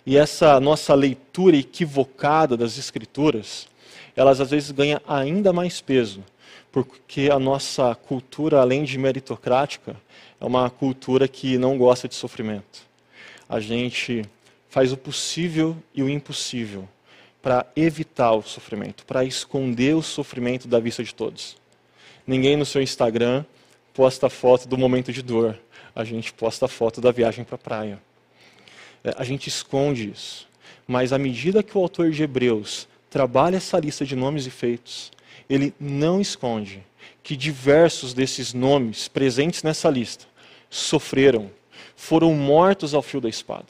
E 0.06 0.16
essa 0.16 0.58
nossa 0.60 0.94
leitura 0.94 1.58
equivocada 1.58 2.56
das 2.56 2.78
Escrituras, 2.78 3.68
elas 4.16 4.40
às 4.40 4.52
vezes 4.52 4.72
ganham 4.72 5.02
ainda 5.06 5.52
mais 5.52 5.82
peso, 5.82 6.24
porque 6.72 7.30
a 7.30 7.38
nossa 7.38 7.94
cultura, 7.94 8.62
além 8.62 8.86
de 8.86 8.98
meritocrática, 8.98 9.98
é 10.40 10.46
uma 10.46 10.70
cultura 10.70 11.28
que 11.28 11.58
não 11.58 11.78
gosta 11.78 12.08
de 12.08 12.16
sofrimento. 12.16 12.88
A 13.50 13.60
gente 13.60 14.24
faz 14.70 14.94
o 14.94 14.98
possível 14.98 15.76
e 15.94 16.02
o 16.02 16.10
impossível 16.10 16.88
para 17.42 17.66
evitar 17.76 18.32
o 18.34 18.42
sofrimento, 18.42 19.06
para 19.06 19.26
esconder 19.26 19.94
o 19.96 20.02
sofrimento 20.02 20.70
da 20.70 20.80
vista 20.80 21.04
de 21.04 21.14
todos. 21.14 21.57
Ninguém 22.28 22.58
no 22.58 22.66
seu 22.66 22.82
Instagram 22.82 23.46
posta 23.94 24.30
foto 24.30 24.68
do 24.68 24.78
momento 24.78 25.14
de 25.14 25.22
dor. 25.22 25.58
A 25.96 26.04
gente 26.04 26.34
posta 26.34 26.68
foto 26.68 27.00
da 27.00 27.10
viagem 27.12 27.46
para 27.46 27.56
a 27.56 27.58
praia. 27.58 28.00
É, 29.04 29.16
a 29.18 29.24
gente 29.24 29.48
esconde 29.48 30.12
isso. 30.12 30.48
Mas 30.86 31.14
à 31.14 31.18
medida 31.18 31.64
que 31.64 31.78
o 31.78 31.82
autor 31.82 32.12
de 32.12 32.22
Hebreus 32.22 32.88
trabalha 33.10 33.56
essa 33.56 33.80
lista 33.80 34.06
de 34.06 34.16
nomes 34.16 34.46
e 34.46 34.52
feitos, 34.52 35.12
ele 35.50 35.74
não 35.80 36.20
esconde 36.20 36.84
que 37.24 37.36
diversos 37.36 38.14
desses 38.14 38.54
nomes 38.54 39.08
presentes 39.08 39.64
nessa 39.64 39.90
lista 39.90 40.26
sofreram, 40.70 41.50
foram 41.96 42.34
mortos 42.34 42.94
ao 42.94 43.02
fio 43.02 43.22
da 43.22 43.30
espada. 43.30 43.68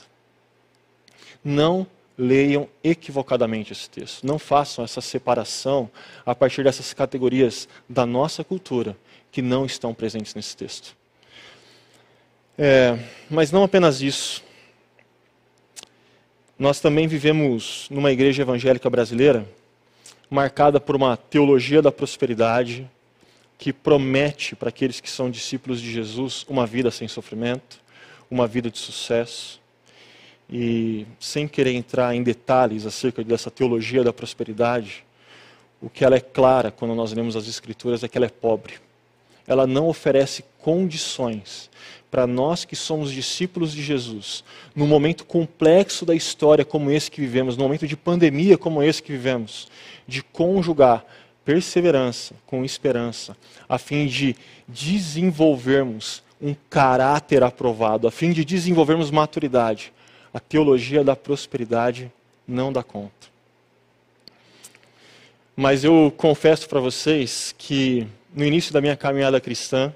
Não 1.43 1.87
leiam 2.17 2.67
equivocadamente 2.83 3.71
esse 3.71 3.89
texto. 3.89 4.25
Não 4.25 4.39
façam 4.39 4.83
essa 4.83 5.01
separação 5.01 5.89
a 6.25 6.33
partir 6.33 6.63
dessas 6.63 6.93
categorias 6.93 7.67
da 7.87 8.05
nossa 8.05 8.43
cultura 8.43 8.97
que 9.31 9.41
não 9.41 9.65
estão 9.65 9.93
presentes 9.93 10.33
nesse 10.33 10.57
texto. 10.57 10.95
É, 12.57 12.97
mas 13.29 13.51
não 13.51 13.63
apenas 13.63 14.01
isso. 14.01 14.43
Nós 16.57 16.79
também 16.79 17.07
vivemos 17.07 17.87
numa 17.91 18.11
igreja 18.11 18.41
evangélica 18.41 18.89
brasileira 18.89 19.47
marcada 20.29 20.79
por 20.79 20.95
uma 20.95 21.15
teologia 21.15 21.81
da 21.81 21.91
prosperidade 21.91 22.89
que 23.57 23.71
promete 23.71 24.55
para 24.55 24.69
aqueles 24.69 24.99
que 24.99 25.09
são 25.09 25.29
discípulos 25.29 25.79
de 25.79 25.91
Jesus 25.91 26.45
uma 26.49 26.65
vida 26.65 26.91
sem 26.91 27.07
sofrimento, 27.07 27.79
uma 28.29 28.47
vida 28.47 28.69
de 28.69 28.77
sucesso. 28.77 29.61
E 30.49 31.05
sem 31.19 31.47
querer 31.47 31.73
entrar 31.73 32.15
em 32.15 32.23
detalhes 32.23 32.85
acerca 32.85 33.23
dessa 33.23 33.51
teologia 33.51 34.03
da 34.03 34.13
prosperidade, 34.13 35.03
o 35.81 35.89
que 35.89 36.05
ela 36.05 36.15
é 36.15 36.21
clara 36.21 36.71
quando 36.71 36.95
nós 36.95 37.11
lemos 37.11 37.35
as 37.35 37.47
Escrituras 37.47 38.03
é 38.03 38.07
que 38.07 38.17
ela 38.17 38.25
é 38.25 38.29
pobre. 38.29 38.75
Ela 39.45 39.67
não 39.67 39.87
oferece 39.87 40.43
condições 40.59 41.69
para 42.09 42.25
nós 42.25 42.65
que 42.65 42.75
somos 42.75 43.11
discípulos 43.11 43.73
de 43.73 43.81
Jesus, 43.81 44.43
num 44.75 44.87
momento 44.87 45.25
complexo 45.25 46.05
da 46.05 46.15
história 46.15 46.63
como 46.63 46.89
esse 46.89 47.11
que 47.11 47.21
vivemos, 47.21 47.57
num 47.57 47.63
momento 47.63 47.87
de 47.87 47.97
pandemia 47.97 48.57
como 48.57 48.81
esse 48.81 49.03
que 49.03 49.11
vivemos, 49.11 49.67
de 50.07 50.23
conjugar 50.23 51.05
perseverança 51.43 52.35
com 52.45 52.63
esperança, 52.65 53.35
a 53.69 53.77
fim 53.77 54.05
de 54.05 54.35
desenvolvermos 54.67 56.23
um 56.41 56.55
caráter 56.69 57.43
aprovado, 57.43 58.07
a 58.07 58.11
fim 58.11 58.31
de 58.31 58.43
desenvolvermos 58.43 59.11
maturidade. 59.11 59.93
A 60.37 60.39
teologia 60.39 61.03
da 61.03 61.15
prosperidade 61.15 62.11
não 62.47 62.71
dá 62.71 62.83
conta. 62.83 63.27
Mas 65.55 65.83
eu 65.83 66.13
confesso 66.15 66.69
para 66.69 66.79
vocês 66.79 67.55
que 67.57 68.07
no 68.35 68.45
início 68.45 68.71
da 68.71 68.79
minha 68.79 68.95
caminhada 68.95 69.41
cristã, 69.41 69.91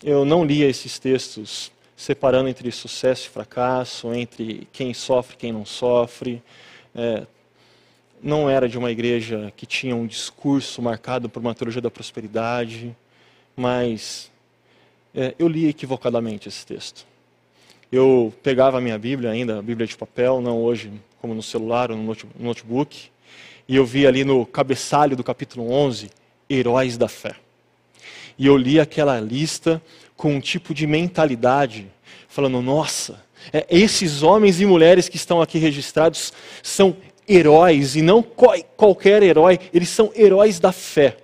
eu 0.00 0.24
não 0.24 0.44
lia 0.44 0.68
esses 0.68 1.00
textos 1.00 1.72
separando 1.96 2.48
entre 2.48 2.70
sucesso 2.70 3.26
e 3.26 3.30
fracasso, 3.30 4.14
entre 4.14 4.68
quem 4.72 4.94
sofre 4.94 5.34
e 5.34 5.38
quem 5.38 5.50
não 5.50 5.66
sofre. 5.66 6.40
É, 6.94 7.26
não 8.22 8.48
era 8.48 8.68
de 8.68 8.78
uma 8.78 8.92
igreja 8.92 9.52
que 9.56 9.66
tinha 9.66 9.96
um 9.96 10.06
discurso 10.06 10.80
marcado 10.80 11.28
por 11.28 11.40
uma 11.40 11.52
teologia 11.52 11.82
da 11.82 11.90
prosperidade, 11.90 12.96
mas 13.56 14.30
é, 15.12 15.34
eu 15.36 15.48
li 15.48 15.66
equivocadamente 15.66 16.46
esse 16.46 16.64
texto. 16.64 17.08
Eu 17.90 18.34
pegava 18.42 18.76
a 18.76 18.80
minha 18.82 18.98
Bíblia 18.98 19.30
ainda, 19.30 19.58
a 19.58 19.62
Bíblia 19.62 19.86
de 19.86 19.96
papel, 19.96 20.42
não 20.42 20.60
hoje 20.62 20.92
como 21.22 21.34
no 21.34 21.42
celular 21.42 21.90
ou 21.90 21.96
no 21.96 22.14
notebook, 22.38 23.08
e 23.66 23.76
eu 23.76 23.84
vi 23.86 24.06
ali 24.06 24.24
no 24.24 24.44
cabeçalho 24.44 25.16
do 25.16 25.24
capítulo 25.24 25.70
11, 25.72 26.10
Heróis 26.50 26.98
da 26.98 27.08
Fé. 27.08 27.34
E 28.38 28.46
eu 28.46 28.58
li 28.58 28.78
aquela 28.78 29.18
lista 29.18 29.82
com 30.16 30.34
um 30.34 30.40
tipo 30.40 30.74
de 30.74 30.86
mentalidade, 30.86 31.90
falando: 32.28 32.60
nossa, 32.60 33.24
é, 33.52 33.66
esses 33.70 34.22
homens 34.22 34.60
e 34.60 34.66
mulheres 34.66 35.08
que 35.08 35.16
estão 35.16 35.40
aqui 35.40 35.58
registrados 35.58 36.32
são 36.62 36.94
heróis, 37.26 37.96
e 37.96 38.02
não 38.02 38.22
qualquer 38.22 39.22
herói, 39.22 39.58
eles 39.72 39.88
são 39.88 40.12
heróis 40.14 40.60
da 40.60 40.72
fé. 40.72 41.16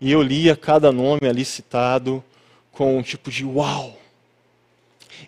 E 0.00 0.12
eu 0.12 0.22
lia 0.22 0.54
cada 0.54 0.92
nome 0.92 1.28
ali 1.28 1.44
citado 1.44 2.22
com 2.70 2.96
um 2.96 3.02
tipo 3.02 3.32
de 3.32 3.44
uau. 3.44 4.01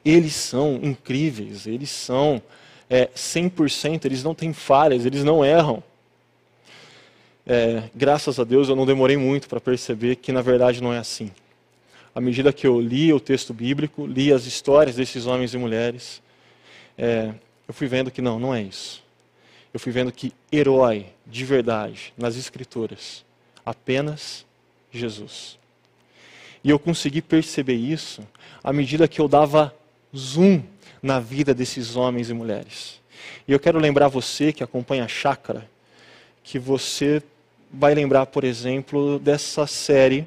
Eles 0.05 0.35
são 0.35 0.79
incríveis, 0.83 1.67
eles 1.67 1.91
são 1.91 2.41
é, 2.89 3.07
100%, 3.09 4.05
eles 4.05 4.23
não 4.23 4.35
têm 4.35 4.53
falhas, 4.53 5.05
eles 5.05 5.25
não 5.25 5.45
erram. 5.45 5.83
É, 7.47 7.91
graças 7.95 8.41
a 8.41 8.45
Deus 8.45 8.69
eu 8.69 8.77
não 8.77 8.87
demorei 8.87 9.19
muito 9.19 9.49
para 9.49 9.61
perceber 9.61 10.17
que 10.17 10.33
na 10.33 10.41
verdade 10.41 10.83
não 10.83 10.93
é 10.93 10.99
assim. 10.99 11.31
À 12.15 12.21
medida 12.21 12.53
que 12.53 12.67
eu 12.67 12.81
li 12.81 13.13
o 13.13 13.21
texto 13.21 13.53
bíblico, 13.53 14.07
li 14.07 14.33
as 14.33 14.47
histórias 14.47 14.97
desses 14.97 15.27
homens 15.27 15.53
e 15.53 15.59
mulheres, 15.59 16.23
é, 16.97 17.35
eu 17.67 17.75
fui 17.75 17.87
vendo 17.87 18.11
que 18.11 18.23
não, 18.23 18.39
não 18.39 18.55
é 18.55 18.63
isso. 18.63 19.03
Eu 19.73 19.81
fui 19.81 19.91
vendo 19.91 20.13
que 20.13 20.33
herói 20.53 21.07
de 21.27 21.45
verdade 21.45 22.15
nas 22.17 22.37
Escrituras 22.37 23.25
apenas 23.67 24.47
Jesus. 24.93 25.59
E 26.63 26.71
eu 26.71 26.79
consegui 26.79 27.21
perceber 27.21 27.75
isso 27.75 28.27
à 28.63 28.73
medida 28.73 29.09
que 29.09 29.21
eu 29.21 29.29
dava 29.29 29.75
zoom 30.17 30.63
na 31.03 31.21
vida 31.21 31.55
desses 31.55 31.97
homens 31.97 32.31
e 32.31 32.35
mulheres. 32.35 33.01
E 33.47 33.53
eu 33.53 33.61
quero 33.61 33.79
lembrar 33.79 34.09
você 34.09 34.53
que 34.53 34.63
acompanha 34.63 35.05
a 35.05 35.09
chácara, 35.09 35.69
que 36.43 36.59
você 36.59 37.23
vai 37.73 37.95
lembrar, 37.95 38.27
por 38.27 38.45
exemplo, 38.45 39.19
dessa 39.19 39.67
série 39.67 40.25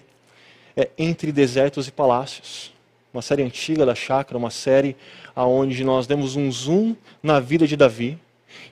é, 0.75 0.89
Entre 0.98 1.32
Desertos 1.32 1.88
e 1.88 1.91
Palácios. 1.91 2.74
Uma 3.13 3.22
série 3.22 3.41
antiga 3.41 3.86
da 3.86 3.96
chácara, 3.96 4.38
uma 4.38 4.51
série 4.51 4.96
onde 5.36 5.84
nós 5.84 6.06
demos 6.06 6.36
um 6.36 6.51
zoom 6.51 6.96
na 7.24 7.39
vida 7.39 7.65
de 7.65 7.75
Davi 7.75 8.20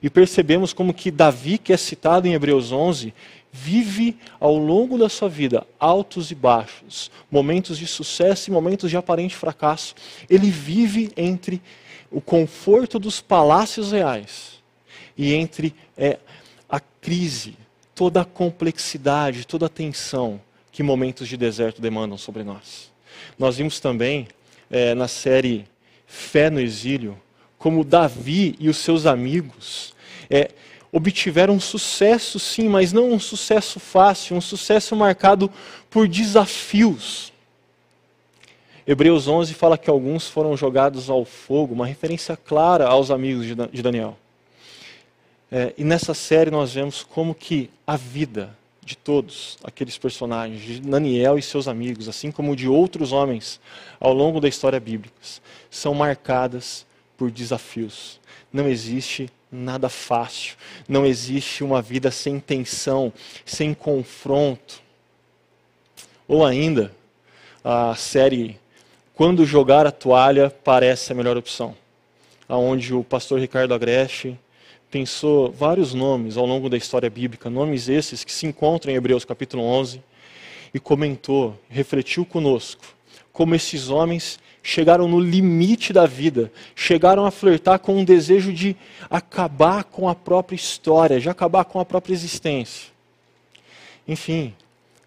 e 0.01 0.09
percebemos 0.09 0.73
como 0.73 0.93
que 0.93 1.09
Davi, 1.09 1.57
que 1.57 1.73
é 1.73 1.77
citado 1.77 2.27
em 2.27 2.33
Hebreus 2.33 2.71
11, 2.71 3.13
vive 3.55 4.17
ao 4.37 4.57
longo 4.57 4.97
da 4.97 5.07
sua 5.07 5.29
vida 5.29 5.65
altos 5.79 6.29
e 6.29 6.35
baixos, 6.35 7.09
momentos 7.31 7.77
de 7.77 7.87
sucesso 7.87 8.49
e 8.49 8.53
momentos 8.53 8.89
de 8.89 8.97
aparente 8.97 9.35
fracasso. 9.35 9.95
Ele 10.29 10.51
vive 10.51 11.11
entre 11.15 11.61
o 12.11 12.19
conforto 12.19 12.99
dos 12.99 13.21
palácios 13.21 13.93
reais 13.93 14.61
e 15.17 15.33
entre 15.33 15.73
é, 15.97 16.19
a 16.67 16.79
crise, 16.79 17.55
toda 17.93 18.21
a 18.21 18.25
complexidade, 18.25 19.47
toda 19.47 19.67
a 19.67 19.69
tensão 19.69 20.41
que 20.71 20.83
momentos 20.83 21.27
de 21.29 21.37
deserto 21.37 21.81
demandam 21.81 22.17
sobre 22.17 22.43
nós. 22.43 22.91
Nós 23.39 23.55
vimos 23.55 23.79
também 23.79 24.27
é, 24.69 24.93
na 24.93 25.07
série 25.07 25.65
Fé 26.05 26.49
no 26.49 26.59
Exílio 26.59 27.17
como 27.57 27.85
Davi 27.85 28.55
e 28.59 28.67
os 28.67 28.77
seus 28.77 29.05
amigos 29.05 29.95
é, 30.29 30.51
obtiveram 30.91 31.59
sucesso, 31.59 32.39
sim, 32.39 32.67
mas 32.69 32.93
não 32.93 33.11
um 33.11 33.19
sucesso 33.19 33.79
fácil, 33.79 34.35
um 34.35 34.41
sucesso 34.41 34.95
marcado 34.95 35.51
por 35.89 36.07
desafios. 36.07 37.33
Hebreus 38.87 39.27
11 39.27 39.53
fala 39.53 39.77
que 39.77 39.89
alguns 39.89 40.27
foram 40.27 40.55
jogados 40.55 41.09
ao 41.09 41.25
fogo, 41.25 41.73
uma 41.73 41.87
referência 41.87 42.37
clara 42.37 42.87
aos 42.87 43.09
amigos 43.09 43.45
de 43.45 43.81
Daniel. 43.81 44.17
É, 45.51 45.73
e 45.77 45.83
nessa 45.83 46.13
série 46.13 46.51
nós 46.51 46.73
vemos 46.73 47.03
como 47.03 47.33
que 47.33 47.69
a 47.85 47.95
vida 47.95 48.55
de 48.85 48.95
todos 48.95 49.57
aqueles 49.63 49.97
personagens, 49.97 50.61
de 50.61 50.79
Daniel 50.79 51.39
e 51.39 51.41
seus 51.41 51.67
amigos, 51.67 52.07
assim 52.07 52.31
como 52.31 52.55
de 52.55 52.67
outros 52.67 53.11
homens 53.11 53.59
ao 53.99 54.13
longo 54.13 54.39
da 54.39 54.47
história 54.47 54.79
bíblica, 54.79 55.15
são 55.71 55.95
marcadas 55.95 56.85
por 57.17 57.31
desafios. 57.31 58.19
Não 58.53 58.67
existe 58.67 59.27
nada 59.55 59.89
fácil. 59.89 60.55
Não 60.87 61.05
existe 61.05 61.63
uma 61.63 61.81
vida 61.81 62.11
sem 62.11 62.39
tensão, 62.39 63.11
sem 63.45 63.73
confronto. 63.73 64.81
Ou 66.27 66.45
ainda, 66.45 66.91
a 67.63 67.95
série 67.95 68.59
Quando 69.13 69.45
Jogar 69.45 69.87
a 69.87 69.91
Toalha 69.91 70.49
Parece 70.49 71.11
a 71.11 71.15
Melhor 71.15 71.37
Opção, 71.37 71.75
onde 72.49 72.93
o 72.93 73.03
pastor 73.03 73.39
Ricardo 73.39 73.73
Agreste 73.73 74.37
pensou 74.89 75.51
vários 75.51 75.93
nomes 75.93 76.37
ao 76.37 76.45
longo 76.45 76.69
da 76.69 76.77
história 76.77 77.09
bíblica, 77.09 77.49
nomes 77.49 77.89
esses 77.89 78.23
que 78.23 78.31
se 78.31 78.45
encontram 78.45 78.93
em 78.93 78.95
Hebreus 78.95 79.25
capítulo 79.25 79.63
11, 79.63 80.01
e 80.73 80.79
comentou, 80.79 81.59
refletiu 81.69 82.25
conosco, 82.25 82.94
como 83.35 83.53
esses 83.53 83.89
homens 83.89 84.39
chegaram 84.63 85.09
no 85.09 85.19
limite 85.19 85.91
da 85.91 86.05
vida, 86.05 86.49
chegaram 86.73 87.25
a 87.25 87.31
flertar 87.31 87.79
com 87.79 87.97
um 87.97 88.05
desejo 88.05 88.53
de 88.53 88.77
acabar 89.09 89.83
com 89.83 90.07
a 90.07 90.15
própria 90.15 90.55
história, 90.55 91.19
de 91.19 91.29
acabar 91.29 91.65
com 91.65 91.77
a 91.77 91.83
própria 91.83 92.13
existência. 92.13 92.93
Enfim, 94.07 94.55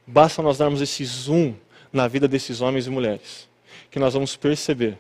basta 0.07 0.43
nós 0.43 0.59
darmos 0.59 0.83
esse 0.83 1.03
zoom 1.07 1.55
na 1.91 2.07
vida 2.07 2.29
desses 2.29 2.61
homens 2.61 2.87
e 2.87 2.91
mulheres, 2.91 3.49
que 3.91 3.99
nós 3.99 4.13
vamos 4.13 4.37
perceber 4.37 4.99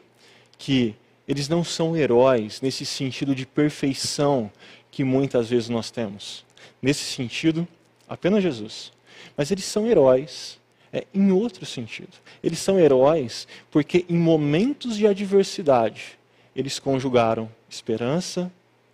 que 0.56 0.94
eles 1.28 1.50
não 1.50 1.62
são 1.62 1.94
heróis 1.94 2.62
nesse 2.62 2.86
sentido 2.86 3.34
de 3.34 3.44
perfeição 3.44 4.50
que 4.90 5.04
muitas 5.04 5.50
vezes 5.50 5.68
nós 5.68 5.90
temos. 5.90 6.46
Nesse 6.80 7.04
sentido, 7.04 7.68
apenas 8.08 8.42
Jesus. 8.42 8.90
Mas 9.36 9.50
eles 9.50 9.66
são 9.66 9.86
heróis 9.86 10.58
é, 10.92 11.06
em 11.14 11.30
outro 11.30 11.66
sentido. 11.66 12.12
Eles 12.42 12.58
são 12.58 12.78
heróis 12.78 13.46
porque 13.70 14.04
em 14.08 14.16
momentos 14.16 14.96
de 14.96 15.06
adversidade 15.06 16.18
eles 16.54 16.78
conjugaram 16.78 17.48
esperança 17.68 18.50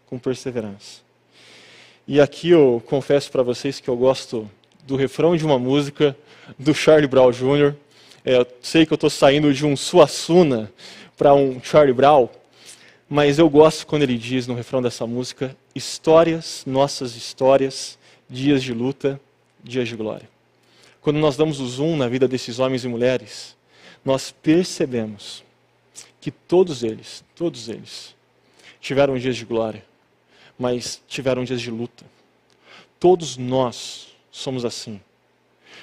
com 0.06 0.18
perseverança. 0.18 1.02
E 2.06 2.20
aqui 2.20 2.50
eu 2.50 2.82
confesso 2.86 3.30
para 3.30 3.42
vocês 3.42 3.80
que 3.80 3.88
eu 3.88 3.96
gosto 3.96 4.50
do 4.86 4.96
refrão 4.96 5.36
de 5.36 5.44
uma 5.44 5.58
música 5.58 6.16
do 6.58 6.74
Charlie 6.74 7.08
Brown 7.08 7.30
Jr. 7.30 7.74
É, 8.24 8.36
eu 8.36 8.46
sei 8.60 8.84
que 8.84 8.92
eu 8.92 8.96
estou 8.96 9.08
saindo 9.08 9.52
de 9.54 9.64
um 9.64 9.76
Suassuna 9.76 10.70
para 11.16 11.32
um 11.32 11.58
Charlie 11.62 11.94
Brown, 11.94 12.28
mas 13.08 13.38
eu 13.38 13.48
gosto 13.48 13.86
quando 13.86 14.02
ele 14.02 14.18
diz 14.18 14.46
no 14.46 14.54
refrão 14.54 14.82
dessa 14.82 15.06
música: 15.06 15.56
histórias, 15.74 16.62
nossas 16.66 17.16
histórias, 17.16 17.98
dias 18.28 18.62
de 18.62 18.74
luta, 18.74 19.20
dias 19.62 19.88
de 19.88 19.96
glória. 19.96 20.33
Quando 21.04 21.18
nós 21.18 21.36
damos 21.36 21.60
o 21.60 21.66
zoom 21.66 21.98
na 21.98 22.08
vida 22.08 22.26
desses 22.26 22.58
homens 22.58 22.82
e 22.82 22.88
mulheres, 22.88 23.54
nós 24.02 24.34
percebemos 24.42 25.44
que 26.18 26.30
todos 26.30 26.82
eles, 26.82 27.22
todos 27.36 27.68
eles, 27.68 28.14
tiveram 28.80 29.18
dias 29.18 29.36
de 29.36 29.44
glória, 29.44 29.84
mas 30.58 31.02
tiveram 31.06 31.44
dias 31.44 31.60
de 31.60 31.70
luta. 31.70 32.06
Todos 32.98 33.36
nós 33.36 34.14
somos 34.32 34.64
assim. 34.64 34.98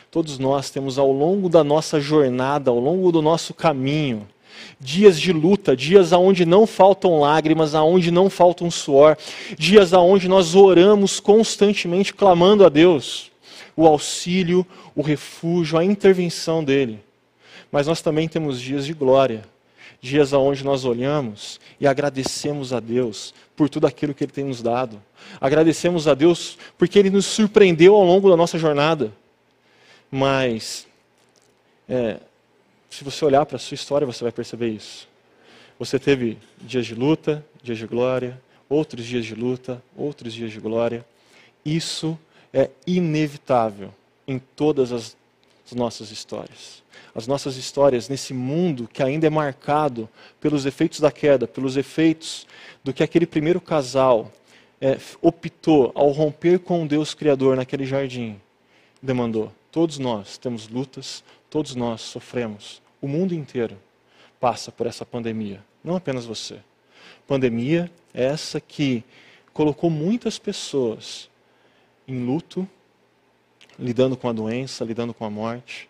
Todos 0.10 0.40
nós 0.40 0.72
temos 0.72 0.98
ao 0.98 1.12
longo 1.12 1.48
da 1.48 1.64
nossa 1.64 2.02
jornada, 2.02 2.72
ao 2.72 2.80
longo 2.80 3.12
do 3.12 3.22
nosso 3.22 3.54
caminho, 3.54 4.28
dias 4.80 5.22
de 5.22 5.32
luta, 5.32 5.78
dias 5.78 6.12
aonde 6.14 6.48
não 6.48 6.66
faltam 6.66 7.20
lágrimas, 7.20 7.76
aonde 7.76 8.10
não 8.10 8.28
faltam 8.28 8.72
suor, 8.72 9.16
dias 9.56 9.94
aonde 9.94 10.28
nós 10.28 10.56
oramos 10.56 11.20
constantemente 11.20 12.12
clamando 12.12 12.66
a 12.66 12.70
Deus 12.70 13.31
o 13.76 13.88
auxílio, 13.88 14.66
o 14.96 15.02
refúgio, 15.02 15.78
a 15.78 15.84
intervenção 15.84 16.64
dele. 16.64 17.00
Mas 17.72 17.88
nós 17.88 18.02
também 18.02 18.28
temos 18.28 18.60
dias 18.60 18.86
de 18.86 18.94
glória, 18.94 19.44
dias 20.02 20.34
onde 20.34 20.64
nós 20.64 20.84
olhamos 20.84 21.60
e 21.80 21.88
agradecemos 21.88 22.74
a 22.74 22.80
Deus 22.80 23.34
por 23.56 23.70
tudo 23.70 23.88
aquilo 23.88 24.14
que 24.14 24.24
Ele 24.24 24.32
tem 24.32 24.46
nos 24.46 24.62
dado. 24.62 25.02
Agradecemos 25.40 26.08
a 26.08 26.14
Deus 26.14 26.58
porque 26.78 27.00
Ele 27.00 27.10
nos 27.10 27.26
surpreendeu 27.26 27.96
ao 27.96 28.04
longo 28.04 28.30
da 28.30 28.36
nossa 28.36 28.58
jornada. 28.58 29.14
Mas, 30.10 30.86
é, 31.88 32.18
se 32.90 33.04
você 33.04 33.24
olhar 33.24 33.46
para 33.46 33.56
a 33.56 33.60
sua 33.60 33.76
história, 33.76 34.06
você 34.06 34.24
vai 34.24 34.32
perceber 34.32 34.70
isso. 34.70 35.08
Você 35.80 35.98
teve 35.98 36.38
dias 36.60 36.86
de 36.86 36.94
luta, 36.94 37.46
dias 37.64 37.78
de 37.78 37.88
glória, 37.88 38.40
outros 38.68 39.06
dias 39.06 39.26
de 39.26 39.34
luta, 39.34 39.82
outros 39.96 40.34
dias 40.34 40.52
de 40.52 40.60
glória. 40.60 41.06
Isso 41.64 42.20
é 42.54 42.70
inevitável 42.86 43.94
em 44.28 44.40
todas 44.40 44.92
as 44.92 45.16
nossas 45.74 46.12
histórias. 46.12 46.82
As 47.14 47.28
nossas 47.28 47.58
histórias 47.58 48.08
nesse 48.08 48.34
mundo 48.34 48.90
que 48.92 49.04
ainda 49.04 49.28
é 49.28 49.30
marcado 49.30 50.10
pelos 50.40 50.66
efeitos 50.66 51.00
da 51.00 51.12
queda, 51.12 51.48
pelos 51.48 51.78
efeitos 51.78 52.48
do 52.84 52.94
que 52.94 53.04
aquele 53.04 53.26
primeiro 53.26 53.60
casal 53.60 54.32
é, 54.80 54.98
optou 55.22 55.92
ao 55.94 56.10
romper 56.10 56.60
com 56.60 56.84
o 56.84 56.88
Deus 56.88 57.14
Criador 57.14 57.56
naquele 57.56 57.86
jardim, 57.86 58.40
demandou. 59.02 59.52
Todos 59.72 60.00
nós 60.00 60.38
temos 60.38 60.68
lutas, 60.68 61.24
todos 61.50 61.76
nós 61.76 62.02
sofremos. 62.02 62.82
O 63.02 63.08
mundo 63.08 63.34
inteiro 63.34 63.78
passa 64.40 64.72
por 64.72 64.88
essa 64.88 65.06
pandemia, 65.06 65.64
não 65.84 65.96
apenas 65.96 66.26
você. 66.26 66.58
Pandemia 67.28 67.92
é 68.14 68.26
essa 68.26 68.60
que 68.60 69.04
colocou 69.54 69.90
muitas 69.90 70.40
pessoas 70.40 71.30
em 72.12 72.26
luto, 72.26 72.68
lidando 73.78 74.18
com 74.18 74.30
a 74.30 74.34
doença, 74.34 74.84
lidando 74.84 75.14
com 75.14 75.26
a 75.26 75.30
morte. 75.30 75.90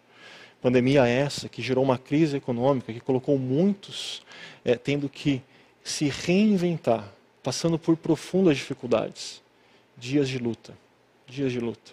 Pandemia 0.61 1.07
essa 1.07 1.49
que 1.49 1.61
gerou 1.61 1.83
uma 1.83 1.97
crise 1.97 2.37
econômica 2.37 2.93
que 2.93 2.99
colocou 2.99 3.37
muitos 3.37 4.21
é, 4.63 4.75
tendo 4.75 5.09
que 5.09 5.41
se 5.83 6.07
reinventar, 6.07 7.11
passando 7.41 7.79
por 7.79 7.97
profundas 7.97 8.57
dificuldades. 8.57 9.41
Dias 9.97 10.29
de 10.29 10.37
luta. 10.37 10.73
Dias 11.27 11.51
de 11.51 11.59
luta. 11.59 11.91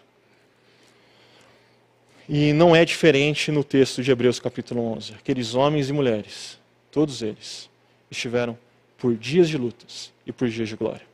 E 2.29 2.53
não 2.53 2.77
é 2.77 2.85
diferente 2.85 3.51
no 3.51 3.65
texto 3.65 4.03
de 4.03 4.11
Hebreus 4.11 4.39
capítulo 4.39 4.83
11. 4.93 5.15
Aqueles 5.15 5.55
homens 5.55 5.89
e 5.89 5.93
mulheres, 5.95 6.59
todos 6.91 7.23
eles, 7.23 7.71
estiveram 8.11 8.59
por 8.99 9.17
dias 9.17 9.49
de 9.49 9.57
lutas 9.57 10.13
e 10.27 10.33
por 10.33 10.47
dias 10.49 10.69
de 10.69 10.77
glória. 10.77 11.07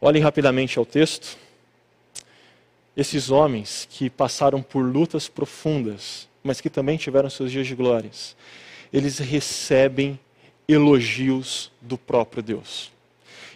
Olhem 0.00 0.22
rapidamente 0.22 0.78
ao 0.78 0.84
texto. 0.84 1.36
Esses 2.96 3.30
homens 3.30 3.88
que 3.90 4.08
passaram 4.08 4.62
por 4.62 4.82
lutas 4.82 5.28
profundas, 5.28 6.28
mas 6.42 6.60
que 6.60 6.70
também 6.70 6.96
tiveram 6.96 7.28
seus 7.28 7.50
dias 7.50 7.66
de 7.66 7.74
glórias, 7.74 8.36
eles 8.92 9.18
recebem 9.18 10.18
elogios 10.68 11.72
do 11.80 11.98
próprio 11.98 12.42
Deus. 12.42 12.92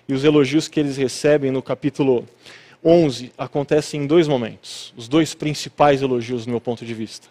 E 0.08 0.14
os 0.14 0.24
elogios 0.24 0.68
que 0.68 0.80
eles 0.80 0.96
recebem 0.96 1.50
no 1.50 1.62
capítulo 1.62 2.26
11 2.84 3.32
acontecem 3.36 4.02
em 4.02 4.06
dois 4.06 4.26
momentos, 4.26 4.92
os 4.96 5.08
dois 5.08 5.34
principais 5.34 6.00
elogios 6.00 6.44
do 6.44 6.50
meu 6.50 6.60
ponto 6.60 6.84
de 6.84 6.94
vista. 6.94 7.28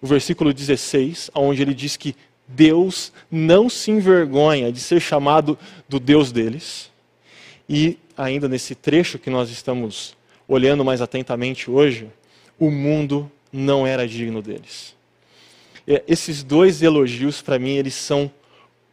O 0.00 0.06
versículo 0.06 0.52
16, 0.52 1.30
onde 1.34 1.62
ele 1.62 1.74
diz 1.74 1.96
que 1.96 2.16
Deus 2.48 3.12
não 3.30 3.68
se 3.68 3.90
envergonha 3.90 4.70
de 4.70 4.80
ser 4.80 5.00
chamado 5.00 5.58
do 5.88 5.98
Deus 5.98 6.30
deles. 6.32 6.90
E 7.68 7.98
ainda 8.16 8.48
nesse 8.48 8.74
trecho 8.74 9.18
que 9.18 9.30
nós 9.30 9.50
estamos 9.50 10.16
olhando 10.48 10.84
mais 10.84 11.00
atentamente 11.00 11.70
hoje, 11.70 12.08
o 12.58 12.70
mundo 12.70 13.30
não 13.52 13.86
era 13.86 14.06
digno 14.06 14.40
deles. 14.40 14.94
É, 15.86 16.02
esses 16.08 16.42
dois 16.42 16.82
elogios, 16.82 17.42
para 17.42 17.58
mim, 17.58 17.76
eles 17.76 17.94
são 17.94 18.30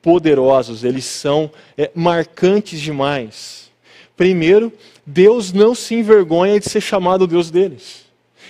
poderosos, 0.02 0.84
eles 0.84 1.06
são 1.06 1.50
é, 1.78 1.90
marcantes 1.96 2.80
demais. 2.82 3.72
Primeiro, 4.16 4.72
Deus 5.06 5.52
não 5.52 5.74
se 5.74 5.96
envergonha 5.96 6.60
de 6.60 6.70
ser 6.70 6.82
chamado 6.82 7.26
Deus 7.26 7.50
deles. 7.50 8.04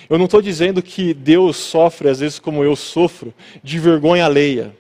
Eu 0.10 0.18
não 0.18 0.26
estou 0.26 0.42
dizendo 0.42 0.82
que 0.82 1.14
Deus 1.14 1.56
sofre, 1.56 2.10
às 2.10 2.20
vezes, 2.20 2.38
como 2.38 2.64
eu 2.64 2.76
sofro, 2.76 3.34
de 3.64 3.80
vergonha 3.80 4.26
alheia. 4.26 4.76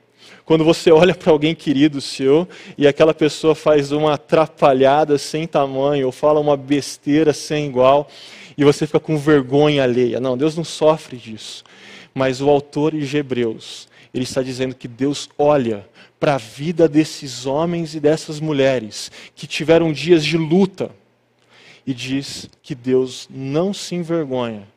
Quando 0.45 0.63
você 0.63 0.91
olha 0.93 1.15
para 1.15 1.32
alguém 1.32 1.56
querido 1.56 2.01
seu 2.01 2.47
e 2.77 2.88
aquela 2.88 3.13
pessoa 3.13 3.56
faz 3.56 3.91
uma 3.91 4.13
atrapalhada 4.13 5.17
sem 5.17 5.47
tamanho 5.47 6.08
ou 6.08 6.12
fala 6.12 6.39
uma 6.39 6.58
besteira 6.58 7.34
sem 7.34 7.67
igual 7.67 8.10
e 8.58 8.63
você 8.63 8.86
fica 8.86 8.99
com 8.99 9.17
vergonha 9.17 9.84
alheia. 9.84 10.19
Não, 10.19 10.38
Deus 10.38 10.56
não 10.56 10.63
sofre 10.63 11.17
disso. 11.17 11.63
Mas 12.13 12.41
o 12.41 12.49
autor 12.49 12.91
de 12.93 13.17
Hebreus, 13.17 13.88
ele 14.13 14.23
está 14.23 14.41
dizendo 14.41 14.75
que 14.75 14.88
Deus 14.88 15.29
olha 15.38 15.88
para 16.19 16.36
a 16.36 16.38
vida 16.38 16.88
desses 16.88 17.45
homens 17.45 17.95
e 17.95 17.99
dessas 17.99 18.39
mulheres 18.39 19.12
que 19.36 19.47
tiveram 19.47 19.91
dias 19.91 20.23
de 20.23 20.38
luta 20.38 20.91
e 21.86 21.93
diz 21.93 22.49
que 22.62 22.73
Deus 22.73 23.27
não 23.29 23.73
se 23.73 23.95
envergonha 23.95 24.67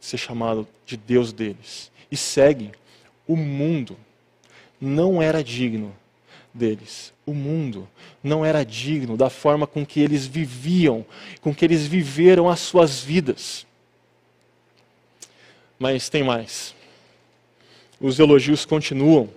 de 0.00 0.06
ser 0.06 0.16
chamado 0.16 0.66
de 0.86 0.96
Deus 0.96 1.32
deles 1.32 1.90
e 2.10 2.16
segue 2.16 2.70
o 3.26 3.36
mundo 3.36 3.96
não 4.84 5.20
era 5.22 5.42
digno 5.42 5.94
deles. 6.52 7.12
O 7.26 7.34
mundo 7.34 7.88
não 8.22 8.44
era 8.44 8.64
digno 8.64 9.16
da 9.16 9.28
forma 9.28 9.66
com 9.66 9.84
que 9.84 10.00
eles 10.00 10.26
viviam, 10.26 11.04
com 11.40 11.54
que 11.54 11.64
eles 11.64 11.86
viveram 11.86 12.48
as 12.48 12.60
suas 12.60 13.00
vidas. 13.00 13.66
Mas 15.78 16.08
tem 16.08 16.22
mais. 16.22 16.74
Os 18.00 18.18
elogios 18.18 18.64
continuam. 18.64 19.28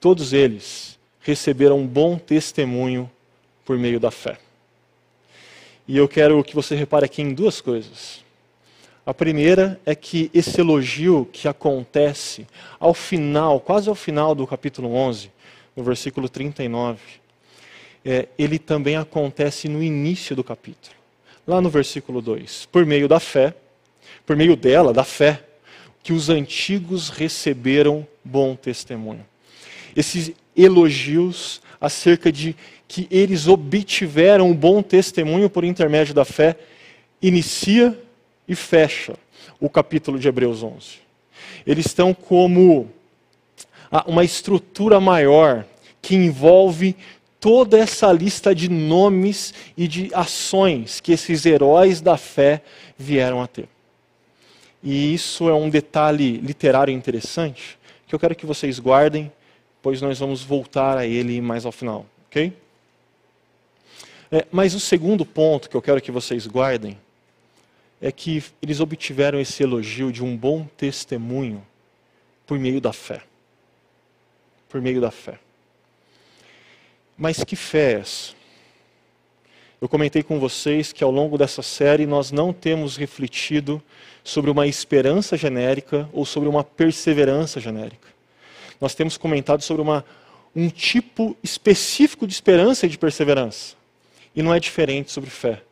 Todos 0.00 0.32
eles 0.32 0.98
receberam 1.20 1.80
um 1.80 1.86
bom 1.86 2.16
testemunho 2.16 3.10
por 3.64 3.76
meio 3.76 3.98
da 3.98 4.10
fé. 4.10 4.38
E 5.88 5.96
eu 5.96 6.08
quero 6.08 6.42
que 6.42 6.54
você 6.54 6.74
repare 6.74 7.04
aqui 7.04 7.22
em 7.22 7.34
duas 7.34 7.60
coisas. 7.60 8.24
A 9.06 9.14
primeira 9.14 9.80
é 9.86 9.94
que 9.94 10.28
esse 10.34 10.60
elogio 10.60 11.28
que 11.32 11.46
acontece 11.46 12.44
ao 12.76 12.92
final, 12.92 13.60
quase 13.60 13.88
ao 13.88 13.94
final 13.94 14.34
do 14.34 14.44
capítulo 14.44 14.92
11, 14.92 15.30
no 15.76 15.84
versículo 15.84 16.28
39, 16.28 16.98
é, 18.04 18.26
ele 18.36 18.58
também 18.58 18.96
acontece 18.96 19.68
no 19.68 19.80
início 19.80 20.34
do 20.34 20.42
capítulo. 20.42 20.96
Lá 21.46 21.60
no 21.60 21.70
versículo 21.70 22.20
2, 22.20 22.66
por 22.72 22.84
meio 22.84 23.06
da 23.06 23.20
fé, 23.20 23.54
por 24.26 24.34
meio 24.34 24.56
dela, 24.56 24.92
da 24.92 25.04
fé, 25.04 25.44
que 26.02 26.12
os 26.12 26.28
antigos 26.28 27.08
receberam 27.08 28.04
bom 28.24 28.56
testemunho. 28.56 29.24
Esses 29.94 30.32
elogios 30.56 31.62
acerca 31.80 32.32
de 32.32 32.56
que 32.88 33.06
eles 33.08 33.46
obtiveram 33.46 34.52
bom 34.52 34.82
testemunho 34.82 35.48
por 35.48 35.62
intermédio 35.62 36.12
da 36.12 36.24
fé, 36.24 36.56
inicia 37.22 37.96
e 38.48 38.54
fecha 38.54 39.14
o 39.60 39.68
capítulo 39.68 40.18
de 40.18 40.28
Hebreus 40.28 40.62
11. 40.62 40.98
Eles 41.66 41.86
estão 41.86 42.14
como 42.14 42.90
uma 44.06 44.24
estrutura 44.24 45.00
maior 45.00 45.64
que 46.00 46.14
envolve 46.14 46.96
toda 47.40 47.78
essa 47.78 48.10
lista 48.12 48.54
de 48.54 48.68
nomes 48.68 49.54
e 49.76 49.86
de 49.86 50.10
ações 50.14 51.00
que 51.00 51.12
esses 51.12 51.46
heróis 51.46 52.00
da 52.00 52.16
fé 52.16 52.62
vieram 52.98 53.42
a 53.42 53.46
ter. 53.46 53.68
E 54.82 55.14
isso 55.14 55.48
é 55.48 55.54
um 55.54 55.68
detalhe 55.68 56.38
literário 56.38 56.92
interessante 56.92 57.78
que 58.06 58.14
eu 58.14 58.18
quero 58.18 58.36
que 58.36 58.46
vocês 58.46 58.78
guardem, 58.78 59.32
pois 59.82 60.00
nós 60.00 60.18
vamos 60.18 60.42
voltar 60.42 60.96
a 60.96 61.06
ele 61.06 61.40
mais 61.40 61.66
ao 61.66 61.72
final, 61.72 62.06
ok? 62.28 62.52
É, 64.30 64.46
mas 64.50 64.74
o 64.74 64.80
segundo 64.80 65.24
ponto 65.24 65.68
que 65.68 65.76
eu 65.76 65.82
quero 65.82 66.00
que 66.00 66.10
vocês 66.10 66.46
guardem 66.46 66.98
é 68.00 68.12
que 68.12 68.42
eles 68.60 68.80
obtiveram 68.80 69.40
esse 69.40 69.62
elogio 69.62 70.12
de 70.12 70.22
um 70.22 70.36
bom 70.36 70.66
testemunho 70.76 71.66
por 72.46 72.58
meio 72.58 72.80
da 72.80 72.92
fé. 72.92 73.22
Por 74.68 74.80
meio 74.80 75.00
da 75.00 75.10
fé. 75.10 75.38
Mas 77.16 77.42
que 77.42 77.56
fé 77.56 77.94
é 77.94 78.00
essa? 78.00 78.34
Eu 79.80 79.88
comentei 79.88 80.22
com 80.22 80.38
vocês 80.38 80.92
que 80.92 81.04
ao 81.04 81.10
longo 81.10 81.36
dessa 81.36 81.62
série 81.62 82.06
nós 82.06 82.30
não 82.30 82.52
temos 82.52 82.96
refletido 82.96 83.82
sobre 84.24 84.50
uma 84.50 84.66
esperança 84.66 85.36
genérica 85.36 86.08
ou 86.12 86.24
sobre 86.24 86.48
uma 86.48 86.64
perseverança 86.64 87.60
genérica. 87.60 88.08
Nós 88.80 88.94
temos 88.94 89.16
comentado 89.16 89.62
sobre 89.62 89.82
uma, 89.82 90.04
um 90.54 90.68
tipo 90.68 91.36
específico 91.42 92.26
de 92.26 92.32
esperança 92.32 92.86
e 92.86 92.88
de 92.88 92.98
perseverança. 92.98 93.76
E 94.34 94.42
não 94.42 94.52
é 94.52 94.60
diferente 94.60 95.12
sobre 95.12 95.30
fé. 95.30 95.62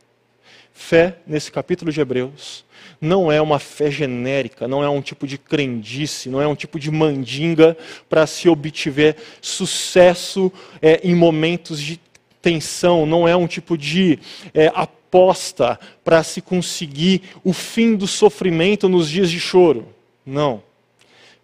Fé, 0.76 1.18
nesse 1.24 1.52
capítulo 1.52 1.92
de 1.92 2.00
Hebreus, 2.00 2.64
não 3.00 3.30
é 3.30 3.40
uma 3.40 3.60
fé 3.60 3.92
genérica, 3.92 4.66
não 4.66 4.82
é 4.82 4.88
um 4.88 5.00
tipo 5.00 5.24
de 5.24 5.38
crendice, 5.38 6.28
não 6.28 6.42
é 6.42 6.48
um 6.48 6.56
tipo 6.56 6.80
de 6.80 6.90
mandinga 6.90 7.76
para 8.08 8.26
se 8.26 8.48
obtiver 8.48 9.16
sucesso 9.40 10.52
é, 10.82 11.00
em 11.04 11.14
momentos 11.14 11.80
de 11.80 12.00
tensão, 12.42 13.06
não 13.06 13.26
é 13.26 13.36
um 13.36 13.46
tipo 13.46 13.78
de 13.78 14.18
é, 14.52 14.66
aposta 14.74 15.78
para 16.02 16.24
se 16.24 16.42
conseguir 16.42 17.22
o 17.44 17.52
fim 17.52 17.94
do 17.94 18.08
sofrimento 18.08 18.88
nos 18.88 19.08
dias 19.08 19.30
de 19.30 19.38
choro. 19.38 19.86
Não. 20.26 20.60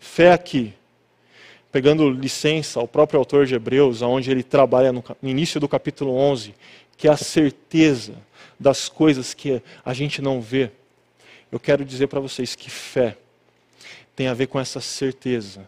Fé 0.00 0.32
aqui, 0.32 0.74
pegando 1.70 2.10
licença 2.10 2.80
ao 2.80 2.88
próprio 2.88 3.18
autor 3.18 3.46
de 3.46 3.54
Hebreus, 3.54 4.02
onde 4.02 4.28
ele 4.28 4.42
trabalha 4.42 4.92
no 4.92 5.04
início 5.22 5.60
do 5.60 5.68
capítulo 5.68 6.16
11, 6.16 6.52
que 6.96 7.06
é 7.06 7.12
a 7.12 7.16
certeza 7.16 8.14
das 8.60 8.90
coisas 8.90 9.32
que 9.32 9.62
a 9.82 9.94
gente 9.94 10.20
não 10.20 10.38
vê, 10.42 10.70
eu 11.50 11.58
quero 11.58 11.82
dizer 11.82 12.06
para 12.08 12.20
vocês 12.20 12.54
que 12.54 12.70
fé 12.70 13.16
tem 14.14 14.28
a 14.28 14.34
ver 14.34 14.48
com 14.48 14.60
essa 14.60 14.82
certeza 14.82 15.66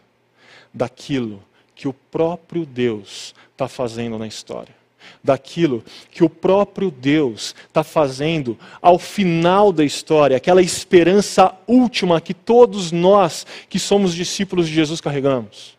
daquilo 0.71 1.43
que 1.75 1.87
o 1.87 1.93
próprio 1.93 2.65
Deus 2.65 3.33
está 3.51 3.67
fazendo 3.67 4.19
na 4.19 4.27
história. 4.27 4.75
Daquilo 5.21 5.83
que 6.11 6.23
o 6.23 6.29
próprio 6.29 6.89
Deus 6.89 7.53
está 7.67 7.83
fazendo 7.83 8.57
ao 8.81 8.97
final 8.97 9.73
da 9.73 9.83
história, 9.83 10.37
aquela 10.37 10.61
esperança 10.61 11.53
última 11.67 12.21
que 12.21 12.33
todos 12.33 12.91
nós 12.91 13.45
que 13.67 13.79
somos 13.79 14.13
discípulos 14.13 14.67
de 14.67 14.73
Jesus 14.73 15.01
carregamos. 15.01 15.77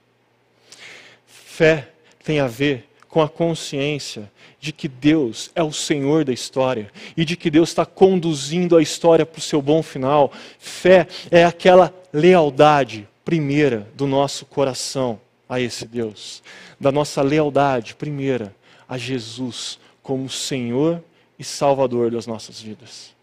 Fé 1.27 1.89
tem 2.23 2.41
a 2.41 2.47
ver 2.47 2.87
com 3.15 3.23
a 3.23 3.29
consciência 3.29 4.29
de 4.59 4.73
que 4.73 4.89
Deus 4.89 5.49
é 5.55 5.63
o 5.63 5.73
Senhor 5.73 6.25
da 6.25 6.33
história 6.33 6.91
e 7.17 7.25
de 7.25 7.37
que 7.37 7.49
Deus 7.49 7.69
está 7.69 7.87
conduzindo 7.87 8.77
a 8.77 8.83
história 8.83 9.25
para 9.25 9.39
o 9.39 9.41
seu 9.41 9.63
bom 9.63 9.85
final. 9.85 10.33
Fé 10.59 11.07
é 11.31 11.45
aquela 11.45 11.95
lealdade 12.13 13.07
primeira 13.25 13.87
do 13.95 14.05
nosso 14.05 14.45
coração 14.45 15.21
a 15.49 15.61
esse 15.61 15.87
Deus, 15.87 16.43
da 16.81 16.91
nossa 16.91 17.23
lealdade 17.23 17.95
primeira 17.95 18.53
a 18.89 18.99
Jesus 18.99 19.79
como 20.03 20.29
Senhor 20.29 21.01
e 21.39 21.45
Salvador 21.45 22.11
das 22.11 22.27
nossas 22.27 22.61
vidas. 22.61 23.15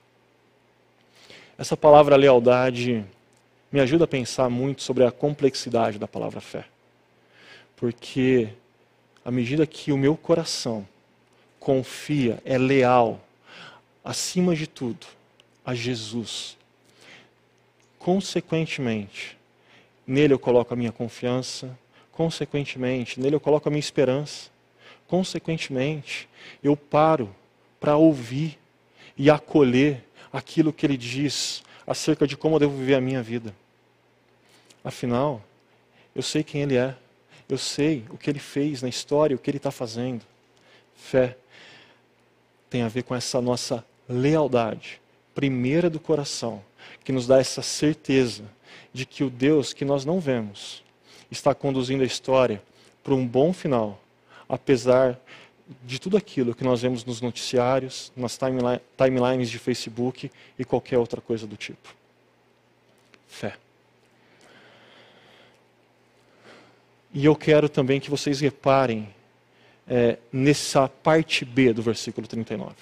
Essa 1.57 1.75
palavra 1.75 2.15
lealdade 2.15 3.03
me 3.69 3.81
ajuda 3.81 4.05
a 4.05 4.07
pensar 4.07 4.49
muito 4.49 4.83
sobre 4.83 5.03
a 5.03 5.11
complexidade 5.11 5.99
da 5.99 6.07
palavra 6.07 6.39
fé. 6.39 6.63
Porque 7.75 8.53
à 9.23 9.31
medida 9.31 9.65
que 9.65 9.91
o 9.91 9.97
meu 9.97 10.15
coração 10.15 10.87
confia, 11.59 12.41
é 12.43 12.57
leal, 12.57 13.23
acima 14.03 14.55
de 14.55 14.65
tudo, 14.65 15.05
a 15.65 15.75
Jesus. 15.75 16.57
Consequentemente, 17.99 19.37
nele 20.07 20.33
eu 20.33 20.39
coloco 20.39 20.73
a 20.73 20.77
minha 20.77 20.91
confiança, 20.91 21.77
consequentemente, 22.11 23.19
nele 23.19 23.35
eu 23.35 23.39
coloco 23.39 23.69
a 23.69 23.71
minha 23.71 23.79
esperança, 23.79 24.49
consequentemente, 25.07 26.27
eu 26.63 26.75
paro 26.75 27.33
para 27.79 27.95
ouvir 27.95 28.57
e 29.15 29.29
acolher 29.29 30.03
aquilo 30.33 30.73
que 30.73 30.85
ele 30.85 30.97
diz 30.97 31.61
acerca 31.85 32.25
de 32.25 32.35
como 32.35 32.55
eu 32.55 32.59
devo 32.59 32.77
viver 32.77 32.95
a 32.95 33.01
minha 33.01 33.21
vida. 33.21 33.53
Afinal, 34.83 35.43
eu 36.15 36.23
sei 36.23 36.43
quem 36.43 36.61
ele 36.61 36.75
é, 36.75 36.95
eu 37.51 37.57
sei 37.57 38.05
o 38.09 38.17
que 38.17 38.29
ele 38.29 38.39
fez 38.39 38.81
na 38.81 38.87
história, 38.87 39.35
o 39.35 39.39
que 39.39 39.49
ele 39.49 39.57
está 39.57 39.71
fazendo. 39.71 40.23
Fé 40.95 41.37
tem 42.69 42.81
a 42.81 42.87
ver 42.87 43.03
com 43.03 43.13
essa 43.13 43.41
nossa 43.41 43.85
lealdade, 44.07 45.01
primeira 45.35 45.89
do 45.89 45.99
coração, 45.99 46.63
que 47.03 47.11
nos 47.11 47.27
dá 47.27 47.39
essa 47.39 47.61
certeza 47.61 48.45
de 48.93 49.05
que 49.05 49.21
o 49.21 49.29
Deus 49.29 49.73
que 49.73 49.83
nós 49.83 50.05
não 50.05 50.17
vemos 50.17 50.81
está 51.29 51.53
conduzindo 51.53 52.03
a 52.03 52.05
história 52.05 52.63
para 53.03 53.13
um 53.13 53.27
bom 53.27 53.51
final, 53.51 54.01
apesar 54.47 55.19
de 55.83 55.99
tudo 55.99 56.15
aquilo 56.15 56.55
que 56.55 56.63
nós 56.63 56.81
vemos 56.81 57.03
nos 57.03 57.19
noticiários, 57.19 58.13
nas 58.15 58.39
timelines 58.97 59.49
de 59.49 59.59
Facebook 59.59 60.31
e 60.57 60.63
qualquer 60.63 60.97
outra 60.97 61.19
coisa 61.19 61.45
do 61.45 61.57
tipo. 61.57 61.93
Fé. 63.27 63.57
E 67.13 67.25
eu 67.25 67.35
quero 67.35 67.67
também 67.67 67.99
que 67.99 68.09
vocês 68.09 68.39
reparem 68.39 69.09
é, 69.87 70.17
nessa 70.31 70.87
parte 70.87 71.43
B 71.43 71.73
do 71.73 71.81
versículo 71.81 72.25
39. 72.25 72.73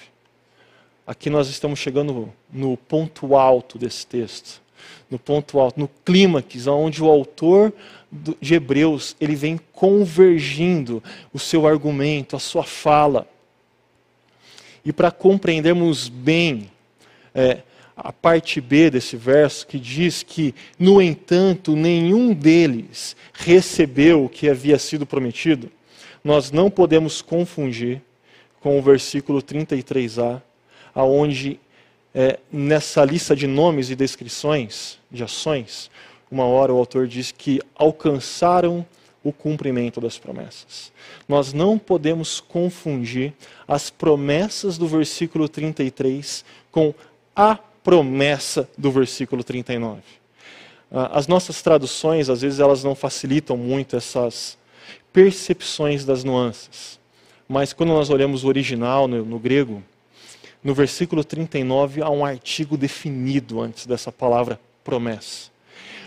Aqui 1.06 1.30
nós 1.30 1.50
estamos 1.50 1.80
chegando 1.80 2.32
no 2.52 2.78
ponto 2.78 3.36
alto 3.36 3.80
desse 3.80 4.06
texto, 4.06 4.62
no 5.10 5.18
ponto 5.18 5.60
alto, 5.60 5.80
no 5.80 5.90
clímax, 6.06 6.68
onde 6.68 7.02
o 7.02 7.10
autor 7.10 7.74
de 8.40 8.54
Hebreus 8.54 9.16
ele 9.20 9.36
vem 9.36 9.60
convergindo 9.74 11.02
o 11.34 11.40
seu 11.40 11.66
argumento, 11.66 12.36
a 12.36 12.40
sua 12.40 12.64
fala. 12.64 13.28
E 14.86 14.94
para 14.94 15.10
compreendermos 15.10 16.08
bem 16.08 16.70
é, 17.34 17.64
a 18.02 18.14
parte 18.14 18.62
B 18.62 18.90
desse 18.90 19.18
verso, 19.18 19.68
que 19.68 19.80
diz 19.80 20.24
que, 20.24 20.56
no 20.78 21.02
entanto, 21.02 21.76
nenhum 21.76 22.34
deles 22.34 23.16
recebeu 23.34 24.26
o 24.26 24.30
que 24.30 24.50
havia 24.50 24.80
sido 24.80 25.06
prometido, 25.06 25.70
nós 26.24 26.52
não 26.52 26.70
podemos 26.70 27.22
confundir 27.22 28.02
com 28.60 28.78
o 28.78 28.82
versículo 28.82 29.42
33a, 29.42 30.42
aonde 30.94 31.60
é, 32.14 32.40
nessa 32.52 33.04
lista 33.06 33.36
de 33.36 33.48
nomes 33.48 33.90
e 33.90 33.96
descrições 33.96 34.98
de 35.12 35.24
ações, 35.24 35.90
uma 36.32 36.46
hora 36.46 36.74
o 36.74 36.78
autor 36.78 37.08
diz 37.08 37.32
que 37.32 37.62
alcançaram 37.76 38.86
o 39.24 39.34
cumprimento 39.34 40.00
das 40.00 40.18
promessas. 40.18 40.92
Nós 41.28 41.54
não 41.54 41.78
podemos 41.78 42.40
confundir 42.40 43.34
as 43.68 43.90
promessas 43.90 44.78
do 44.78 44.88
versículo 44.88 45.50
33 45.50 46.46
com 46.72 46.94
a 47.36 47.60
promessa 47.84 48.70
do 48.78 48.92
versículo 48.92 49.44
39. 49.44 50.02
Ah, 50.92 51.12
as 51.14 51.28
nossas 51.28 51.62
traduções, 51.62 52.30
às 52.30 52.42
vezes, 52.42 52.60
elas 52.60 52.84
não 52.84 52.96
facilitam 52.96 53.56
muito 53.58 53.96
essas 53.96 54.58
percepções 55.14 56.06
das 56.06 56.24
nuances. 56.24 57.00
Mas 57.48 57.74
quando 57.74 57.90
nós 57.90 58.10
olhamos 58.10 58.44
o 58.44 58.48
original 58.48 59.08
no, 59.08 59.26
no 59.26 59.40
grego, 59.40 59.84
no 60.64 60.74
versículo 60.74 61.24
39 61.24 62.02
há 62.02 62.10
um 62.10 62.26
artigo 62.26 62.78
definido 62.78 63.62
antes 63.62 63.86
dessa 63.86 64.12
palavra 64.12 64.60
promessa. 64.84 65.50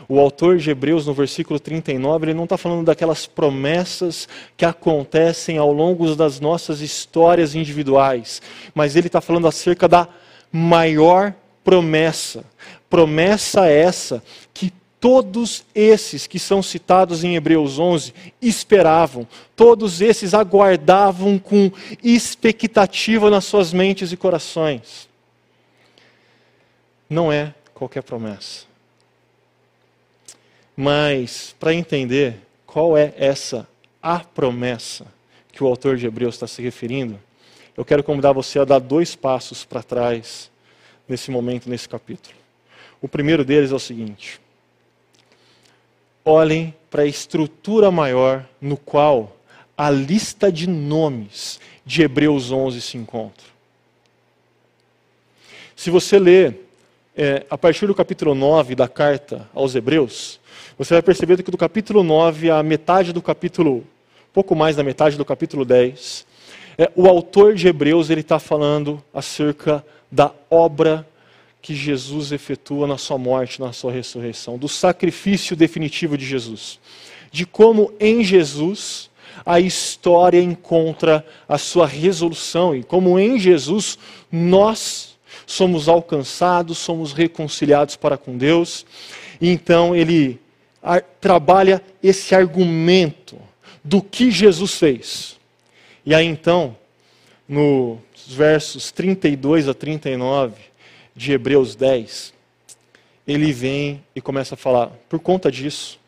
O 0.08 0.18
autor 0.18 0.58
de 0.58 0.70
Hebreus, 0.70 1.06
no 1.06 1.14
versículo 1.14 1.58
39, 1.58 2.26
ele 2.26 2.34
não 2.34 2.44
está 2.44 2.58
falando 2.58 2.84
daquelas 2.84 3.26
promessas 3.26 4.28
que 4.56 4.64
acontecem 4.64 5.58
ao 5.58 5.72
longo 5.72 6.14
das 6.14 6.38
nossas 6.40 6.80
histórias 6.80 7.54
individuais, 7.54 8.42
mas 8.74 8.94
ele 8.96 9.06
está 9.06 9.20
falando 9.20 9.46
acerca 9.46 9.88
da 9.88 10.08
maior 10.52 11.34
promessa. 11.64 12.44
Promessa 12.88 13.66
essa 13.66 14.22
que 14.52 14.72
todos 15.02 15.64
esses 15.74 16.28
que 16.28 16.38
são 16.38 16.62
citados 16.62 17.24
em 17.24 17.34
Hebreus 17.34 17.76
11 17.76 18.14
esperavam, 18.40 19.26
todos 19.56 20.00
esses 20.00 20.32
aguardavam 20.32 21.40
com 21.40 21.72
expectativa 22.04 23.28
nas 23.28 23.44
suas 23.44 23.72
mentes 23.72 24.12
e 24.12 24.16
corações. 24.16 25.08
Não 27.10 27.32
é 27.32 27.52
qualquer 27.74 28.04
promessa. 28.04 28.64
Mas, 30.76 31.52
para 31.58 31.74
entender 31.74 32.36
qual 32.64 32.96
é 32.96 33.12
essa 33.16 33.68
a 34.00 34.20
promessa 34.20 35.06
que 35.52 35.64
o 35.64 35.66
autor 35.66 35.96
de 35.96 36.06
Hebreus 36.06 36.36
está 36.36 36.46
se 36.46 36.62
referindo, 36.62 37.18
eu 37.76 37.84
quero 37.84 38.04
convidar 38.04 38.32
você 38.32 38.60
a 38.60 38.64
dar 38.64 38.78
dois 38.78 39.16
passos 39.16 39.64
para 39.64 39.82
trás 39.82 40.48
nesse 41.08 41.30
momento, 41.30 41.68
nesse 41.68 41.88
capítulo. 41.88 42.34
O 43.00 43.08
primeiro 43.08 43.44
deles 43.44 43.72
é 43.72 43.74
o 43.74 43.80
seguinte: 43.80 44.40
olhem 46.24 46.74
para 46.90 47.02
a 47.02 47.06
estrutura 47.06 47.90
maior 47.90 48.46
no 48.60 48.76
qual 48.76 49.36
a 49.76 49.90
lista 49.90 50.52
de 50.52 50.68
nomes 50.68 51.60
de 51.84 52.02
Hebreus 52.02 52.52
11 52.52 52.80
se 52.80 52.96
encontra. 52.96 53.52
Se 55.74 55.90
você 55.90 56.18
ler 56.18 56.68
é, 57.16 57.44
a 57.50 57.58
partir 57.58 57.86
do 57.86 57.94
capítulo 57.94 58.34
9 58.34 58.74
da 58.74 58.86
carta 58.86 59.48
aos 59.52 59.74
Hebreus, 59.74 60.38
você 60.78 60.94
vai 60.94 61.02
perceber 61.02 61.42
que 61.42 61.50
do 61.50 61.58
capítulo 61.58 62.02
9 62.02 62.50
à 62.50 62.62
metade 62.62 63.12
do 63.12 63.20
capítulo, 63.20 63.84
pouco 64.32 64.54
mais 64.54 64.76
da 64.76 64.82
metade 64.82 65.16
do 65.16 65.24
capítulo 65.24 65.64
10, 65.64 66.26
é, 66.78 66.90
o 66.94 67.06
autor 67.08 67.54
de 67.54 67.68
Hebreus 67.68 68.10
ele 68.10 68.20
está 68.20 68.38
falando 68.38 69.02
acerca 69.12 69.84
da 70.12 70.30
obra 70.50 71.08
que 71.62 71.74
Jesus 71.74 72.32
efetua 72.32 72.86
na 72.86 72.98
sua 72.98 73.16
morte, 73.16 73.60
na 73.60 73.72
sua 73.72 73.90
ressurreição, 73.90 74.58
do 74.58 74.68
sacrifício 74.68 75.56
definitivo 75.56 76.18
de 76.18 76.26
Jesus, 76.26 76.78
de 77.30 77.46
como 77.46 77.94
em 77.98 78.22
Jesus 78.22 79.10
a 79.46 79.58
história 79.58 80.40
encontra 80.40 81.24
a 81.48 81.56
sua 81.56 81.86
resolução 81.86 82.76
e 82.76 82.82
como 82.82 83.18
em 83.18 83.38
Jesus 83.38 83.98
nós 84.30 85.16
somos 85.46 85.88
alcançados, 85.88 86.78
somos 86.78 87.12
reconciliados 87.12 87.96
para 87.96 88.18
com 88.18 88.36
Deus. 88.36 88.84
E 89.40 89.48
então 89.48 89.96
ele 89.96 90.38
trabalha 91.20 91.82
esse 92.02 92.34
argumento 92.34 93.36
do 93.82 94.02
que 94.02 94.30
Jesus 94.30 94.74
fez. 94.74 95.36
E 96.04 96.14
aí 96.14 96.26
então, 96.26 96.76
nos 97.48 97.98
versos 98.32 98.90
32 98.90 99.68
a 99.68 99.74
39, 99.74 100.54
de 101.14 101.32
Hebreus 101.32 101.74
10, 101.74 102.32
ele 103.26 103.52
vem 103.52 104.02
e 104.14 104.20
começa 104.20 104.54
a 104.54 104.58
falar: 104.58 104.88
por 105.08 105.20
conta 105.20 105.50
disso, 105.50 105.98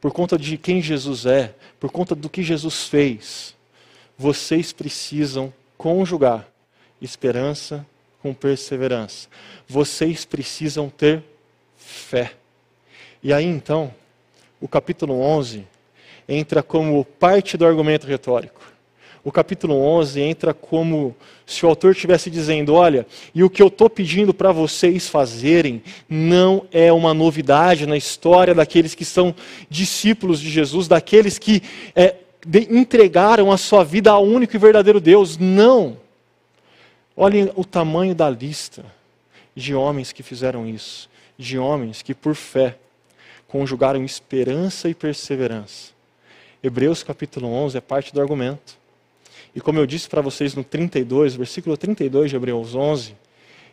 por 0.00 0.12
conta 0.12 0.38
de 0.38 0.56
quem 0.56 0.82
Jesus 0.82 1.26
é, 1.26 1.54
por 1.78 1.90
conta 1.90 2.14
do 2.14 2.28
que 2.28 2.42
Jesus 2.42 2.86
fez, 2.86 3.54
vocês 4.18 4.72
precisam 4.72 5.52
conjugar 5.78 6.46
esperança 7.00 7.86
com 8.20 8.34
perseverança. 8.34 9.28
Vocês 9.66 10.24
precisam 10.24 10.90
ter 10.90 11.22
fé. 11.76 12.34
E 13.22 13.32
aí 13.32 13.46
então, 13.46 13.94
o 14.60 14.68
capítulo 14.68 15.20
11 15.20 15.66
entra 16.28 16.62
como 16.62 17.04
parte 17.04 17.56
do 17.56 17.66
argumento 17.66 18.06
retórico 18.06 18.60
o 19.22 19.30
capítulo 19.30 19.74
11 19.74 20.20
entra 20.20 20.54
como 20.54 21.14
se 21.44 21.66
o 21.66 21.68
autor 21.68 21.92
estivesse 21.92 22.30
dizendo: 22.30 22.74
olha, 22.74 23.06
e 23.34 23.44
o 23.44 23.50
que 23.50 23.62
eu 23.62 23.66
estou 23.66 23.90
pedindo 23.90 24.32
para 24.32 24.50
vocês 24.50 25.08
fazerem 25.08 25.82
não 26.08 26.64
é 26.72 26.90
uma 26.92 27.12
novidade 27.12 27.86
na 27.86 27.96
história 27.96 28.54
daqueles 28.54 28.94
que 28.94 29.04
são 29.04 29.34
discípulos 29.68 30.40
de 30.40 30.48
Jesus, 30.48 30.88
daqueles 30.88 31.38
que 31.38 31.62
é, 31.94 32.16
entregaram 32.70 33.52
a 33.52 33.58
sua 33.58 33.84
vida 33.84 34.10
ao 34.10 34.24
único 34.24 34.56
e 34.56 34.58
verdadeiro 34.58 35.00
Deus. 35.00 35.36
Não. 35.36 35.98
Olhem 37.14 37.50
o 37.54 37.64
tamanho 37.64 38.14
da 38.14 38.30
lista 38.30 38.84
de 39.54 39.74
homens 39.74 40.12
que 40.12 40.22
fizeram 40.22 40.66
isso, 40.66 41.10
de 41.36 41.58
homens 41.58 42.00
que 42.00 42.14
por 42.14 42.34
fé 42.34 42.78
conjugaram 43.46 44.02
esperança 44.02 44.88
e 44.88 44.94
perseverança. 44.94 45.92
Hebreus 46.62 47.02
capítulo 47.02 47.48
11 47.48 47.76
é 47.76 47.80
parte 47.80 48.14
do 48.14 48.20
argumento. 48.20 48.79
E 49.54 49.60
como 49.60 49.78
eu 49.78 49.86
disse 49.86 50.08
para 50.08 50.20
vocês 50.20 50.54
no 50.54 50.62
32, 50.62 51.34
versículo 51.34 51.76
32 51.76 52.30
de 52.30 52.36
Hebreus 52.36 52.74
11, 52.74 53.14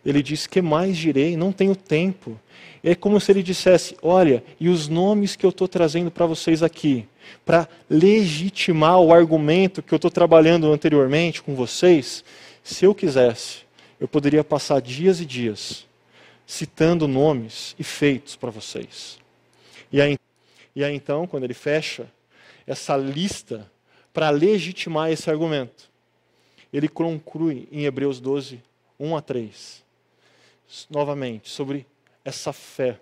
ele 0.06 0.24
diz: 0.24 0.48
Que 0.48 0.62
mais 0.62 0.98
direi? 0.98 1.38
Não 1.38 1.52
tenho 1.52 1.76
tempo. 1.76 2.40
É 2.84 2.96
como 2.96 3.20
se 3.20 3.32
ele 3.32 3.44
dissesse: 3.44 3.96
Olha, 4.02 4.44
e 4.60 4.70
os 4.70 4.88
nomes 4.88 5.36
que 5.36 5.46
eu 5.46 5.50
estou 5.50 5.68
trazendo 5.68 6.10
para 6.10 6.26
vocês 6.26 6.64
aqui, 6.64 7.08
para 7.46 7.68
legitimar 7.90 9.00
o 9.00 9.14
argumento 9.14 9.82
que 9.84 9.94
eu 9.94 9.98
estou 9.98 10.12
trabalhando 10.12 10.72
anteriormente 10.72 11.42
com 11.42 11.56
vocês, 11.56 12.24
se 12.64 12.86
eu 12.86 12.96
quisesse, 12.96 13.60
eu 14.00 14.08
poderia 14.08 14.44
passar 14.44 14.82
dias 14.82 15.20
e 15.20 15.26
dias 15.26 15.88
citando 16.48 17.10
nomes 17.10 17.76
e 17.78 17.84
feitos 17.84 18.38
para 18.38 18.50
vocês. 18.50 19.20
E 19.92 20.02
aí, 20.02 20.18
e 20.74 20.84
aí 20.84 20.96
então, 20.96 21.28
quando 21.28 21.44
ele 21.44 21.54
fecha 21.54 22.08
essa 22.66 22.96
lista 22.96 23.70
para 24.18 24.32
legitimar 24.32 25.12
esse 25.12 25.30
argumento, 25.30 25.92
ele 26.74 26.88
conclui 26.88 27.68
em 27.72 27.86
Hebreus 27.86 28.20
12, 28.20 28.60
1 29.00 29.16
a 29.16 29.22
3, 29.22 29.84
novamente, 30.90 31.52
sobre 31.52 31.86
essa 32.26 32.52
fé, 32.52 33.00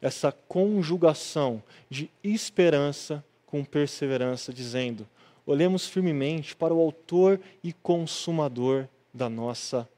essa 0.00 0.30
conjugação 0.30 1.60
de 1.90 2.08
esperança 2.22 3.24
com 3.44 3.64
perseverança, 3.64 4.52
dizendo: 4.52 5.08
olhemos 5.44 5.88
firmemente 5.88 6.54
para 6.54 6.72
o 6.72 6.80
Autor 6.80 7.40
e 7.60 7.72
Consumador 7.72 8.86
da 9.12 9.28
nossa 9.28 9.88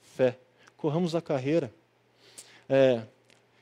fé. 0.00 0.38
Corramos 0.78 1.14
a 1.14 1.20
carreira. 1.20 1.70
É, 2.70 3.02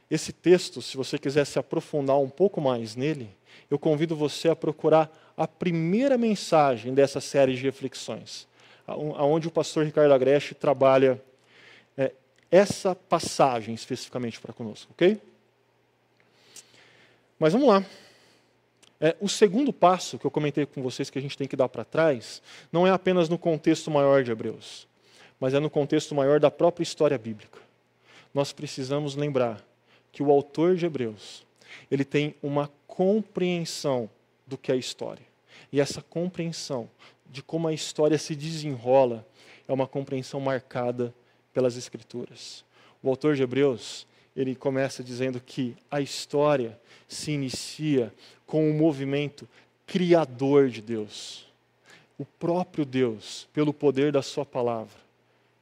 esse 0.08 0.32
texto, 0.32 0.80
se 0.80 0.96
você 0.96 1.18
quiser 1.18 1.46
se 1.46 1.58
aprofundar 1.58 2.16
um 2.20 2.30
pouco 2.30 2.60
mais 2.60 2.94
nele, 2.94 3.28
eu 3.68 3.76
convido 3.76 4.14
você 4.14 4.48
a 4.48 4.54
procurar 4.54 5.10
a 5.36 5.46
primeira 5.46 6.16
mensagem 6.16 6.94
dessa 6.94 7.20
série 7.20 7.54
de 7.54 7.62
reflexões, 7.62 8.46
aonde 8.86 9.48
o 9.48 9.50
pastor 9.50 9.84
Ricardo 9.84 10.12
Agreste 10.12 10.54
trabalha 10.54 11.20
é, 11.96 12.12
essa 12.50 12.94
passagem 12.94 13.74
especificamente 13.74 14.40
para 14.40 14.52
conosco, 14.52 14.92
ok? 14.92 15.20
Mas 17.38 17.52
vamos 17.52 17.68
lá. 17.68 17.84
É, 19.00 19.16
o 19.20 19.28
segundo 19.28 19.72
passo 19.72 20.18
que 20.18 20.24
eu 20.24 20.30
comentei 20.30 20.64
com 20.64 20.82
vocês 20.82 21.10
que 21.10 21.18
a 21.18 21.22
gente 21.22 21.36
tem 21.36 21.48
que 21.48 21.56
dar 21.56 21.68
para 21.68 21.84
trás, 21.84 22.40
não 22.70 22.86
é 22.86 22.90
apenas 22.90 23.28
no 23.28 23.36
contexto 23.36 23.90
maior 23.90 24.22
de 24.22 24.30
Hebreus, 24.30 24.86
mas 25.40 25.52
é 25.52 25.60
no 25.60 25.68
contexto 25.68 26.14
maior 26.14 26.38
da 26.38 26.50
própria 26.50 26.84
história 26.84 27.18
bíblica. 27.18 27.58
Nós 28.32 28.52
precisamos 28.52 29.16
lembrar 29.16 29.62
que 30.12 30.22
o 30.22 30.30
autor 30.30 30.76
de 30.76 30.86
Hebreus, 30.86 31.44
ele 31.90 32.04
tem 32.04 32.34
uma 32.42 32.70
compreensão 32.86 34.08
do 34.46 34.58
que 34.58 34.72
a 34.72 34.76
história. 34.76 35.24
E 35.72 35.80
essa 35.80 36.02
compreensão 36.02 36.88
de 37.30 37.42
como 37.42 37.68
a 37.68 37.72
história 37.72 38.18
se 38.18 38.34
desenrola 38.34 39.26
é 39.66 39.72
uma 39.72 39.86
compreensão 39.86 40.40
marcada 40.40 41.14
pelas 41.52 41.76
escrituras. 41.76 42.64
O 43.02 43.08
autor 43.08 43.36
de 43.36 43.42
Hebreus, 43.42 44.06
ele 44.36 44.54
começa 44.54 45.02
dizendo 45.02 45.40
que 45.40 45.76
a 45.90 46.00
história 46.00 46.78
se 47.08 47.32
inicia 47.32 48.12
com 48.46 48.70
o 48.70 48.74
movimento 48.74 49.48
criador 49.86 50.68
de 50.68 50.80
Deus. 50.80 51.46
O 52.18 52.24
próprio 52.24 52.84
Deus, 52.84 53.48
pelo 53.52 53.72
poder 53.72 54.12
da 54.12 54.22
sua 54.22 54.44
palavra, 54.46 54.96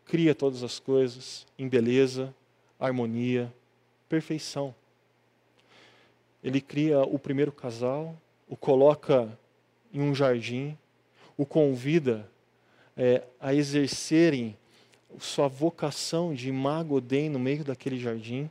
cria 0.05 0.35
todas 0.35 0.63
as 0.63 0.79
coisas 0.79 1.47
em 1.59 1.69
beleza, 1.69 2.35
harmonia, 2.79 3.53
perfeição. 4.09 4.75
Ele 6.45 6.61
cria 6.61 7.01
o 7.03 7.19
primeiro 7.19 7.53
casal, 7.53 8.17
o 8.53 8.57
coloca 8.57 9.39
em 9.95 10.03
um 10.03 10.15
jardim, 10.15 10.77
o 11.39 11.47
convida 11.47 12.31
é, 12.95 13.23
a 13.41 13.55
exercerem 13.55 14.55
sua 15.19 15.49
vocação 15.49 16.35
de 16.35 16.51
imago 16.51 17.01
Dei 17.01 17.31
no 17.31 17.39
meio 17.39 17.65
daquele 17.65 17.99
jardim, 17.99 18.51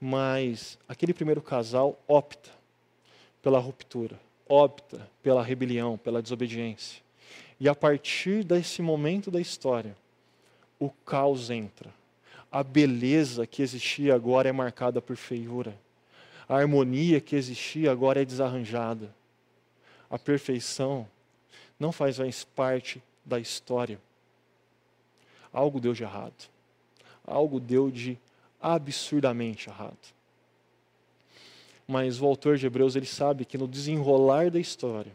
mas 0.00 0.76
aquele 0.88 1.14
primeiro 1.14 1.40
casal 1.40 2.00
opta 2.08 2.50
pela 3.40 3.60
ruptura, 3.60 4.18
opta 4.48 5.08
pela 5.22 5.40
rebelião, 5.40 5.96
pela 5.96 6.20
desobediência. 6.20 7.00
E 7.60 7.68
a 7.68 7.76
partir 7.76 8.42
desse 8.42 8.82
momento 8.82 9.30
da 9.30 9.40
história, 9.40 9.96
o 10.80 10.90
caos 10.90 11.48
entra. 11.48 11.94
A 12.50 12.64
beleza 12.64 13.46
que 13.46 13.62
existia 13.62 14.16
agora 14.16 14.48
é 14.48 14.52
marcada 14.52 15.00
por 15.00 15.14
feiura. 15.14 15.78
A 16.50 16.56
harmonia 16.56 17.20
que 17.20 17.36
existia 17.36 17.92
agora 17.92 18.20
é 18.20 18.24
desarranjada. 18.24 19.14
A 20.10 20.18
perfeição 20.18 21.06
não 21.78 21.92
faz 21.92 22.18
mais 22.18 22.42
parte 22.42 23.00
da 23.24 23.38
história. 23.38 24.00
Algo 25.52 25.78
deu 25.78 25.92
de 25.92 26.02
errado. 26.02 26.50
Algo 27.24 27.60
deu 27.60 27.88
de 27.88 28.18
absurdamente 28.60 29.68
errado. 29.68 29.96
Mas 31.86 32.20
o 32.20 32.26
autor 32.26 32.56
de 32.56 32.66
Hebreus 32.66 32.96
ele 32.96 33.06
sabe 33.06 33.44
que 33.44 33.56
no 33.56 33.68
desenrolar 33.68 34.50
da 34.50 34.58
história, 34.58 35.12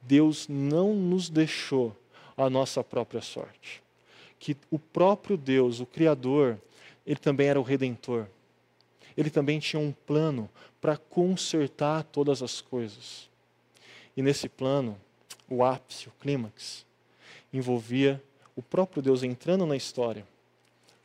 Deus 0.00 0.48
não 0.48 0.94
nos 0.94 1.28
deixou 1.28 1.94
a 2.34 2.48
nossa 2.48 2.82
própria 2.82 3.20
sorte 3.20 3.82
que 4.42 4.56
o 4.72 4.78
próprio 4.78 5.36
Deus, 5.36 5.78
o 5.78 5.86
Criador, 5.86 6.58
ele 7.06 7.20
também 7.20 7.46
era 7.46 7.60
o 7.60 7.62
Redentor. 7.62 8.26
Ele 9.16 9.30
também 9.30 9.58
tinha 9.58 9.80
um 9.80 9.92
plano 9.92 10.48
para 10.80 10.96
consertar 10.96 12.04
todas 12.04 12.42
as 12.42 12.60
coisas. 12.60 13.28
E 14.16 14.22
nesse 14.22 14.48
plano, 14.48 14.98
o 15.48 15.64
ápice, 15.64 16.08
o 16.08 16.12
clímax, 16.20 16.84
envolvia 17.52 18.22
o 18.56 18.62
próprio 18.62 19.02
Deus 19.02 19.22
entrando 19.22 19.66
na 19.66 19.76
história, 19.76 20.26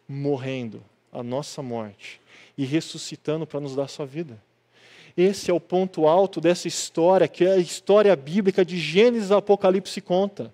morrendo 0.07 0.83
a 1.11 1.23
nossa 1.23 1.61
morte 1.61 2.21
e 2.57 2.65
ressuscitando 2.65 3.45
para 3.47 3.59
nos 3.59 3.75
dar 3.75 3.87
sua 3.87 4.05
vida. 4.05 4.41
Esse 5.17 5.49
é 5.49 5.53
o 5.53 5.59
ponto 5.59 6.07
alto 6.07 6.39
dessa 6.39 6.67
história, 6.67 7.27
que 7.27 7.43
é 7.43 7.53
a 7.53 7.57
história 7.57 8.15
bíblica 8.15 8.63
de 8.63 8.77
Gênesis 8.77 9.31
e 9.31 9.33
Apocalipse 9.33 9.99
conta 9.99 10.53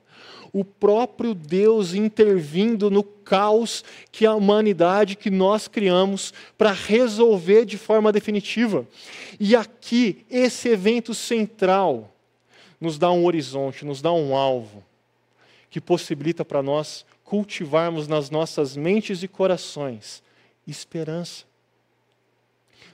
o 0.54 0.64
próprio 0.64 1.34
Deus 1.34 1.96
intervindo 1.96 2.92
no 2.92 3.04
caos 3.04 3.84
que 4.12 4.24
a 4.24 4.36
humanidade, 4.36 5.16
que 5.16 5.32
nós 5.32 5.68
criamos, 5.68 6.32
para 6.56 6.72
resolver 6.72 7.66
de 7.66 7.76
forma 7.76 8.12
definitiva. 8.12 8.88
E 9.40 9.56
aqui, 9.56 10.24
esse 10.30 10.70
evento 10.70 11.16
central 11.16 12.14
nos 12.80 13.00
dá 13.00 13.12
um 13.12 13.26
horizonte, 13.26 13.84
nos 13.84 14.00
dá 14.00 14.14
um 14.14 14.36
alvo, 14.36 14.84
que 15.72 15.82
possibilita 15.82 16.46
para 16.46 16.62
nós 16.62 17.04
cultivarmos 17.24 18.08
nas 18.08 18.30
nossas 18.30 18.78
mentes 18.78 19.24
e 19.24 19.28
corações 19.28 20.22
esperança. 20.68 21.46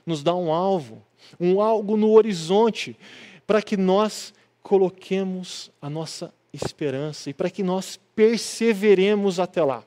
Nos 0.06 0.22
dá 0.22 0.34
um 0.34 0.50
alvo, 0.50 1.04
um 1.38 1.60
algo 1.60 1.96
no 1.96 2.10
horizonte, 2.12 2.96
para 3.46 3.62
que 3.62 3.76
nós 3.76 4.32
coloquemos 4.62 5.70
a 5.80 5.88
nossa 5.90 6.32
esperança 6.52 7.30
e 7.30 7.34
para 7.34 7.50
que 7.50 7.62
nós 7.62 7.98
perseveremos 8.14 9.38
até 9.38 9.62
lá. 9.62 9.84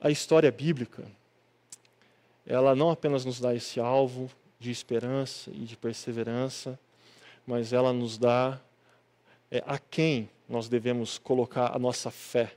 A 0.00 0.10
história 0.10 0.50
bíblica, 0.50 1.04
ela 2.46 2.74
não 2.74 2.90
apenas 2.90 3.24
nos 3.24 3.40
dá 3.40 3.54
esse 3.54 3.80
alvo 3.80 4.30
de 4.58 4.70
esperança 4.70 5.50
e 5.50 5.64
de 5.64 5.76
perseverança, 5.76 6.78
mas 7.46 7.72
ela 7.72 7.92
nos 7.92 8.16
dá 8.18 8.60
é, 9.50 9.62
a 9.66 9.78
quem 9.78 10.28
nós 10.48 10.68
devemos 10.68 11.18
colocar 11.18 11.74
a 11.74 11.78
nossa 11.78 12.10
fé, 12.10 12.52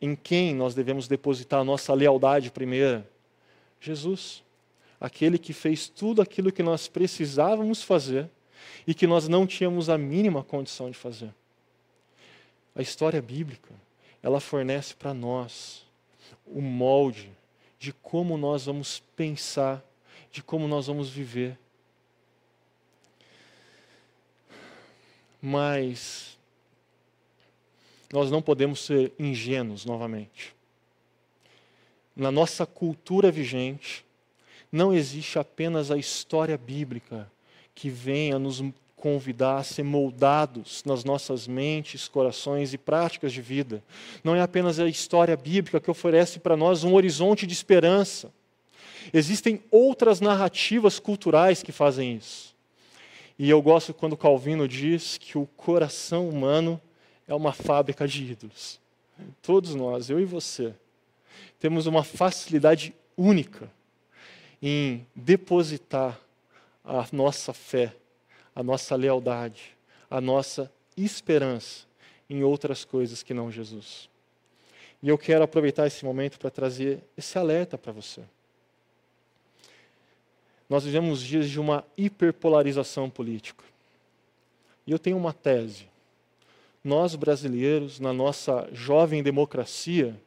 em 0.00 0.14
quem 0.14 0.54
nós 0.54 0.74
devemos 0.74 1.08
depositar 1.08 1.60
a 1.60 1.64
nossa 1.64 1.92
lealdade 1.94 2.50
primeira. 2.50 3.08
Jesus, 3.84 4.42
aquele 5.00 5.38
que 5.38 5.52
fez 5.52 5.88
tudo 5.88 6.22
aquilo 6.22 6.50
que 6.50 6.62
nós 6.62 6.88
precisávamos 6.88 7.82
fazer 7.82 8.30
e 8.86 8.94
que 8.94 9.06
nós 9.06 9.28
não 9.28 9.46
tínhamos 9.46 9.90
a 9.90 9.98
mínima 9.98 10.42
condição 10.42 10.90
de 10.90 10.96
fazer. 10.96 11.34
A 12.74 12.82
história 12.82 13.20
bíblica, 13.20 13.74
ela 14.22 14.40
fornece 14.40 14.94
para 14.94 15.12
nós 15.12 15.84
o 16.46 16.60
molde 16.60 17.30
de 17.78 17.92
como 17.92 18.38
nós 18.38 18.64
vamos 18.64 19.00
pensar, 19.14 19.84
de 20.32 20.42
como 20.42 20.66
nós 20.66 20.86
vamos 20.86 21.10
viver. 21.10 21.58
Mas 25.40 26.38
nós 28.10 28.30
não 28.30 28.40
podemos 28.40 28.80
ser 28.80 29.12
ingênuos 29.18 29.84
novamente. 29.84 30.54
Na 32.16 32.30
nossa 32.30 32.64
cultura 32.64 33.30
vigente, 33.30 34.04
não 34.70 34.92
existe 34.92 35.38
apenas 35.38 35.90
a 35.90 35.96
história 35.96 36.56
bíblica 36.56 37.30
que 37.74 37.88
venha 37.88 38.38
nos 38.38 38.62
convidar 38.96 39.58
a 39.58 39.62
ser 39.62 39.82
moldados 39.82 40.82
nas 40.84 41.04
nossas 41.04 41.46
mentes, 41.46 42.08
corações 42.08 42.72
e 42.72 42.78
práticas 42.78 43.32
de 43.32 43.42
vida. 43.42 43.84
Não 44.22 44.34
é 44.34 44.40
apenas 44.40 44.80
a 44.80 44.88
história 44.88 45.36
bíblica 45.36 45.80
que 45.80 45.90
oferece 45.90 46.38
para 46.38 46.56
nós 46.56 46.84
um 46.84 46.94
horizonte 46.94 47.46
de 47.46 47.52
esperança. 47.52 48.32
Existem 49.12 49.62
outras 49.70 50.20
narrativas 50.20 50.98
culturais 50.98 51.62
que 51.62 51.70
fazem 51.70 52.16
isso. 52.16 52.54
E 53.38 53.50
eu 53.50 53.60
gosto 53.60 53.92
quando 53.92 54.16
Calvino 54.16 54.66
diz 54.66 55.18
que 55.18 55.36
o 55.36 55.46
coração 55.56 56.28
humano 56.28 56.80
é 57.26 57.34
uma 57.34 57.52
fábrica 57.52 58.06
de 58.06 58.24
ídolos. 58.24 58.80
todos 59.42 59.74
nós, 59.74 60.08
eu 60.08 60.18
e 60.18 60.24
você, 60.24 60.74
temos 61.58 61.86
uma 61.86 62.04
facilidade 62.04 62.94
única 63.16 63.70
em 64.60 65.06
depositar 65.14 66.18
a 66.84 67.06
nossa 67.12 67.52
fé, 67.52 67.94
a 68.54 68.62
nossa 68.62 68.94
lealdade, 68.96 69.76
a 70.10 70.20
nossa 70.20 70.70
esperança 70.96 71.86
em 72.28 72.42
outras 72.42 72.84
coisas 72.84 73.22
que 73.22 73.34
não 73.34 73.50
Jesus. 73.50 74.08
E 75.02 75.08
eu 75.08 75.18
quero 75.18 75.44
aproveitar 75.44 75.86
esse 75.86 76.04
momento 76.04 76.38
para 76.38 76.50
trazer 76.50 77.02
esse 77.16 77.38
alerta 77.38 77.76
para 77.76 77.92
você. 77.92 78.22
Nós 80.68 80.84
vivemos 80.84 81.20
dias 81.20 81.48
de 81.48 81.60
uma 81.60 81.84
hiperpolarização 81.96 83.10
política. 83.10 83.64
E 84.86 84.92
eu 84.92 84.98
tenho 84.98 85.16
uma 85.16 85.32
tese. 85.32 85.86
Nós, 86.82 87.14
brasileiros, 87.14 88.00
na 88.00 88.12
nossa 88.12 88.68
jovem 88.72 89.22
democracia, 89.22 90.18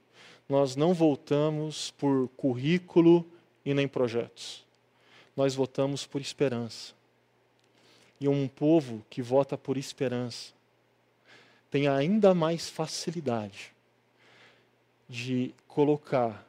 nós 0.47 0.75
não 0.75 0.93
votamos 0.93 1.91
por 1.91 2.29
currículo 2.29 3.25
e 3.65 3.73
nem 3.73 3.87
projetos. 3.87 4.65
Nós 5.35 5.53
votamos 5.53 6.05
por 6.05 6.21
esperança. 6.21 6.93
E 8.19 8.27
um 8.27 8.47
povo 8.47 9.05
que 9.09 9.21
vota 9.21 9.57
por 9.57 9.77
esperança 9.77 10.53
tem 11.69 11.87
ainda 11.87 12.33
mais 12.33 12.69
facilidade 12.69 13.73
de 15.07 15.53
colocar 15.67 16.45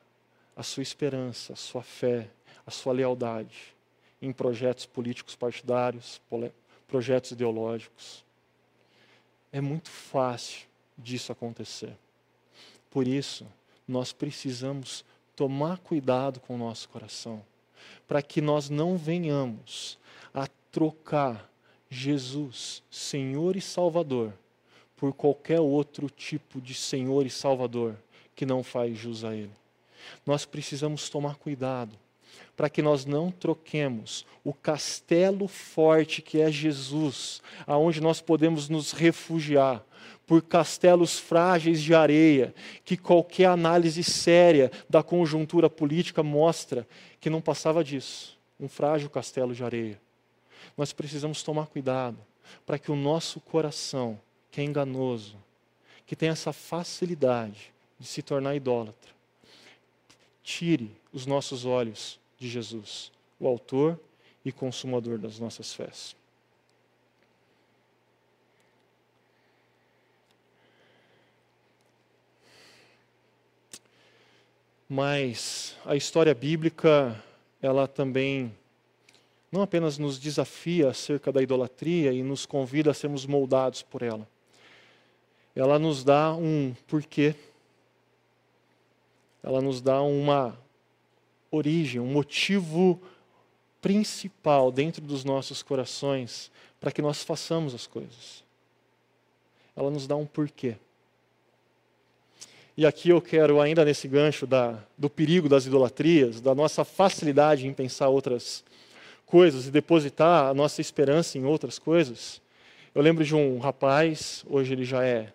a 0.56 0.62
sua 0.62 0.82
esperança, 0.82 1.52
a 1.52 1.56
sua 1.56 1.82
fé, 1.82 2.28
a 2.66 2.70
sua 2.70 2.92
lealdade 2.92 3.74
em 4.20 4.32
projetos 4.32 4.86
políticos 4.86 5.36
partidários, 5.36 6.20
projetos 6.86 7.32
ideológicos. 7.32 8.24
É 9.52 9.60
muito 9.60 9.90
fácil 9.90 10.66
disso 10.96 11.30
acontecer. 11.30 11.96
Por 12.90 13.06
isso, 13.06 13.46
nós 13.88 14.12
precisamos 14.12 15.04
tomar 15.34 15.78
cuidado 15.78 16.40
com 16.40 16.54
o 16.54 16.58
nosso 16.58 16.88
coração, 16.88 17.42
para 18.06 18.20
que 18.20 18.40
nós 18.40 18.68
não 18.68 18.96
venhamos 18.96 19.98
a 20.34 20.46
trocar 20.70 21.50
Jesus, 21.88 22.82
Senhor 22.90 23.56
e 23.56 23.60
Salvador, 23.60 24.32
por 24.96 25.14
qualquer 25.14 25.60
outro 25.60 26.10
tipo 26.10 26.60
de 26.60 26.74
Senhor 26.74 27.24
e 27.24 27.30
Salvador 27.30 27.96
que 28.34 28.44
não 28.44 28.62
faz 28.62 28.98
jus 28.98 29.24
a 29.24 29.34
Ele. 29.34 29.50
Nós 30.26 30.44
precisamos 30.44 31.08
tomar 31.08 31.36
cuidado 31.36 31.98
para 32.56 32.68
que 32.68 32.82
nós 32.82 33.04
não 33.04 33.30
troquemos 33.30 34.26
o 34.44 34.52
castelo 34.52 35.46
forte 35.46 36.22
que 36.22 36.40
é 36.40 36.50
Jesus, 36.50 37.42
aonde 37.66 38.00
nós 38.00 38.20
podemos 38.20 38.68
nos 38.68 38.92
refugiar, 38.92 39.84
por 40.26 40.42
castelos 40.42 41.18
frágeis 41.18 41.82
de 41.82 41.94
areia, 41.94 42.54
que 42.84 42.96
qualquer 42.96 43.46
análise 43.46 44.04
séria 44.04 44.70
da 44.88 45.02
conjuntura 45.02 45.70
política 45.70 46.22
mostra 46.22 46.86
que 47.18 47.30
não 47.30 47.40
passava 47.40 47.82
disso 47.82 48.38
um 48.60 48.68
frágil 48.68 49.08
castelo 49.08 49.54
de 49.54 49.62
areia. 49.62 50.00
Nós 50.76 50.92
precisamos 50.92 51.42
tomar 51.42 51.66
cuidado 51.66 52.18
para 52.66 52.78
que 52.78 52.90
o 52.90 52.96
nosso 52.96 53.40
coração, 53.40 54.20
que 54.50 54.60
é 54.60 54.64
enganoso, 54.64 55.36
que 56.06 56.16
tem 56.16 56.28
essa 56.28 56.52
facilidade 56.52 57.72
de 57.98 58.06
se 58.06 58.22
tornar 58.22 58.54
idólatra, 58.54 59.12
tire 60.42 60.90
os 61.12 61.26
nossos 61.26 61.64
olhos 61.64 62.18
de 62.38 62.48
Jesus, 62.48 63.10
o 63.38 63.46
Autor 63.46 63.98
e 64.44 64.52
Consumador 64.52 65.18
das 65.18 65.38
nossas 65.38 65.74
fés. 65.74 66.16
Mas 74.88 75.76
a 75.84 75.96
história 75.96 76.34
bíblica, 76.34 77.22
ela 77.60 77.86
também 77.86 78.54
não 79.52 79.60
apenas 79.60 79.98
nos 79.98 80.18
desafia 80.18 80.88
acerca 80.88 81.30
da 81.30 81.42
idolatria 81.42 82.12
e 82.12 82.22
nos 82.22 82.46
convida 82.46 82.90
a 82.90 82.94
sermos 82.94 83.26
moldados 83.26 83.82
por 83.82 84.02
ela. 84.02 84.26
Ela 85.54 85.78
nos 85.78 86.04
dá 86.04 86.32
um 86.34 86.74
porquê. 86.86 87.34
Ela 89.42 89.60
nos 89.60 89.80
dá 89.80 90.00
uma 90.00 90.58
origem, 91.50 92.00
um 92.00 92.06
motivo 92.06 93.00
principal 93.80 94.70
dentro 94.70 95.02
dos 95.02 95.24
nossos 95.24 95.62
corações 95.62 96.50
para 96.80 96.92
que 96.92 97.02
nós 97.02 97.22
façamos 97.22 97.74
as 97.74 97.86
coisas. 97.86 98.44
Ela 99.76 99.90
nos 99.90 100.06
dá 100.06 100.16
um 100.16 100.26
porquê. 100.26 100.76
E 102.76 102.86
aqui 102.86 103.08
eu 103.10 103.20
quero, 103.20 103.60
ainda 103.60 103.84
nesse 103.84 104.06
gancho 104.06 104.46
da, 104.46 104.78
do 104.96 105.10
perigo 105.10 105.48
das 105.48 105.66
idolatrias, 105.66 106.40
da 106.40 106.54
nossa 106.54 106.84
facilidade 106.84 107.66
em 107.66 107.72
pensar 107.72 108.08
outras 108.08 108.62
coisas 109.26 109.66
e 109.66 109.70
depositar 109.70 110.48
a 110.48 110.54
nossa 110.54 110.80
esperança 110.80 111.36
em 111.36 111.44
outras 111.44 111.78
coisas. 111.78 112.40
Eu 112.94 113.02
lembro 113.02 113.24
de 113.24 113.34
um 113.34 113.58
rapaz, 113.58 114.44
hoje 114.48 114.72
ele 114.72 114.84
já 114.84 115.04
é 115.04 115.32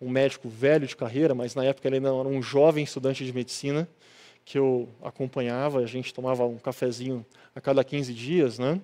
um 0.00 0.08
médico 0.08 0.48
velho 0.48 0.86
de 0.86 0.96
carreira, 0.96 1.34
mas 1.34 1.54
na 1.54 1.64
época 1.64 1.86
ele 1.86 1.96
ainda 1.96 2.08
era 2.08 2.28
um 2.28 2.42
jovem 2.42 2.84
estudante 2.84 3.24
de 3.24 3.32
medicina, 3.32 3.88
que 4.46 4.56
eu 4.56 4.88
acompanhava, 5.02 5.80
a 5.80 5.86
gente 5.86 6.14
tomava 6.14 6.46
um 6.46 6.56
cafezinho 6.56 7.26
a 7.52 7.60
cada 7.60 7.82
15 7.82 8.14
dias, 8.14 8.60
né? 8.60 8.80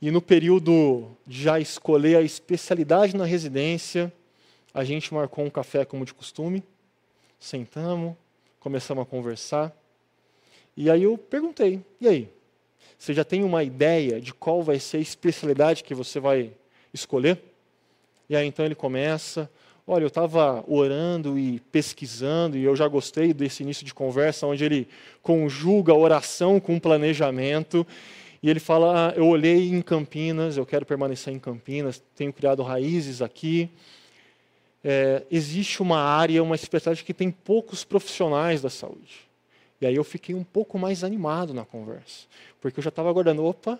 E 0.00 0.12
no 0.12 0.22
período 0.22 1.10
de 1.26 1.42
já 1.42 1.58
escolher 1.58 2.16
a 2.16 2.22
especialidade 2.22 3.16
na 3.16 3.24
residência, 3.24 4.12
a 4.72 4.84
gente 4.84 5.12
marcou 5.12 5.44
um 5.44 5.50
café 5.50 5.84
como 5.84 6.04
de 6.04 6.14
costume, 6.14 6.62
sentamos, 7.36 8.14
começamos 8.60 9.02
a 9.02 9.04
conversar. 9.04 9.76
E 10.76 10.88
aí 10.88 11.02
eu 11.02 11.18
perguntei: 11.18 11.84
"E 12.00 12.06
aí? 12.06 12.28
Você 12.96 13.12
já 13.12 13.24
tem 13.24 13.42
uma 13.42 13.64
ideia 13.64 14.20
de 14.20 14.32
qual 14.32 14.62
vai 14.62 14.78
ser 14.78 14.98
a 14.98 15.00
especialidade 15.00 15.82
que 15.82 15.96
você 15.96 16.20
vai 16.20 16.52
escolher?" 16.94 17.42
E 18.28 18.36
aí 18.36 18.46
então 18.46 18.64
ele 18.64 18.76
começa 18.76 19.50
Olha, 19.92 20.04
eu 20.04 20.06
estava 20.06 20.64
orando 20.68 21.36
e 21.36 21.58
pesquisando, 21.72 22.56
e 22.56 22.62
eu 22.62 22.76
já 22.76 22.86
gostei 22.86 23.34
desse 23.34 23.64
início 23.64 23.84
de 23.84 23.92
conversa, 23.92 24.46
onde 24.46 24.64
ele 24.64 24.86
conjuga 25.20 25.92
oração 25.92 26.60
com 26.60 26.78
planejamento. 26.78 27.84
E 28.40 28.48
ele 28.48 28.60
fala: 28.60 29.08
ah, 29.08 29.12
Eu 29.16 29.26
olhei 29.26 29.68
em 29.68 29.82
Campinas, 29.82 30.56
eu 30.56 30.64
quero 30.64 30.86
permanecer 30.86 31.34
em 31.34 31.40
Campinas, 31.40 32.00
tenho 32.14 32.32
criado 32.32 32.62
raízes 32.62 33.20
aqui. 33.20 33.68
É, 34.84 35.24
existe 35.28 35.82
uma 35.82 35.98
área, 35.98 36.40
uma 36.40 36.54
especialidade 36.54 37.04
que 37.04 37.12
tem 37.12 37.28
poucos 37.28 37.82
profissionais 37.82 38.62
da 38.62 38.70
saúde. 38.70 39.28
E 39.80 39.86
aí 39.86 39.96
eu 39.96 40.04
fiquei 40.04 40.36
um 40.36 40.44
pouco 40.44 40.78
mais 40.78 41.02
animado 41.02 41.52
na 41.52 41.64
conversa, 41.64 42.28
porque 42.60 42.78
eu 42.78 42.84
já 42.84 42.90
estava 42.90 43.10
aguardando: 43.10 43.44
opa, 43.44 43.76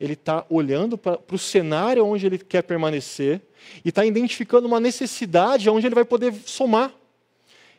ele 0.00 0.14
está 0.14 0.46
olhando 0.48 0.96
para 0.96 1.20
o 1.30 1.38
cenário 1.38 2.04
onde 2.06 2.24
ele 2.24 2.38
quer 2.38 2.62
permanecer 2.62 3.42
e 3.84 3.90
está 3.90 4.04
identificando 4.04 4.66
uma 4.66 4.80
necessidade 4.80 5.68
onde 5.68 5.86
ele 5.86 5.94
vai 5.94 6.06
poder 6.06 6.32
somar. 6.46 6.90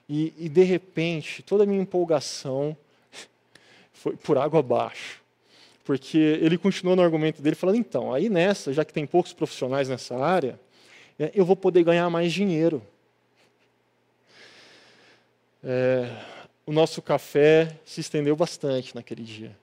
E, 0.07 0.31
e, 0.37 0.47
de 0.47 0.61
repente, 0.61 1.41
toda 1.41 1.63
a 1.63 1.65
minha 1.65 1.81
empolgação 1.81 2.77
foi 3.91 4.15
por 4.15 4.37
água 4.37 4.59
abaixo. 4.59 5.19
Porque 5.83 6.17
ele 6.17 6.59
continuou 6.59 6.95
no 6.95 7.01
argumento 7.01 7.41
dele, 7.41 7.55
falando: 7.55 7.77
então, 7.77 8.13
aí 8.13 8.29
nessa, 8.29 8.71
já 8.71 8.85
que 8.85 8.93
tem 8.93 9.07
poucos 9.07 9.33
profissionais 9.33 9.89
nessa 9.89 10.15
área, 10.15 10.59
é, 11.17 11.31
eu 11.33 11.43
vou 11.43 11.55
poder 11.55 11.83
ganhar 11.83 12.07
mais 12.11 12.31
dinheiro. 12.31 12.83
É, 15.63 16.07
o 16.67 16.71
nosso 16.71 17.01
café 17.01 17.75
se 17.83 17.99
estendeu 17.99 18.35
bastante 18.35 18.93
naquele 18.93 19.23
dia 19.23 19.60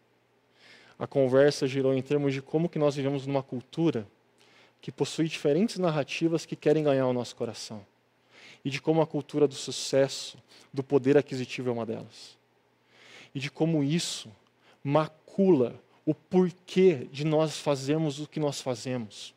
a 0.99 1.07
conversa 1.07 1.67
girou 1.67 1.95
em 1.95 2.03
termos 2.03 2.35
de 2.35 2.43
como 2.43 2.69
que 2.69 2.79
nós 2.79 2.97
vivemos 2.97 3.27
numa 3.27 3.43
cultura 3.43 4.07
que 4.81 4.91
possui 4.91 5.29
diferentes 5.29 5.79
narrativas 5.79 6.45
que 6.45 6.57
querem 6.57 6.85
ganhar 6.85 7.07
o 7.07 7.13
nosso 7.13 7.37
coração. 7.37 7.85
E 8.65 8.71
de 8.71 8.81
como 8.81 9.01
a 9.01 9.07
cultura 9.07 9.47
do 9.47 9.55
sucesso, 9.55 10.37
do 10.73 10.83
poder 10.83 11.17
aquisitivo 11.17 11.69
é 11.69 11.73
uma 11.73 11.87
delas. 11.87 12.37
E 13.35 13.39
de 13.39 13.51
como 13.51 13.85
isso 13.85 14.31
macula 14.83 15.81
o 16.05 16.15
porquê 16.15 17.07
de 17.13 17.25
nós 17.25 17.59
fazermos 17.59 18.19
o 18.19 18.27
que 18.27 18.41
nós 18.41 18.61
fazemos. 18.61 19.35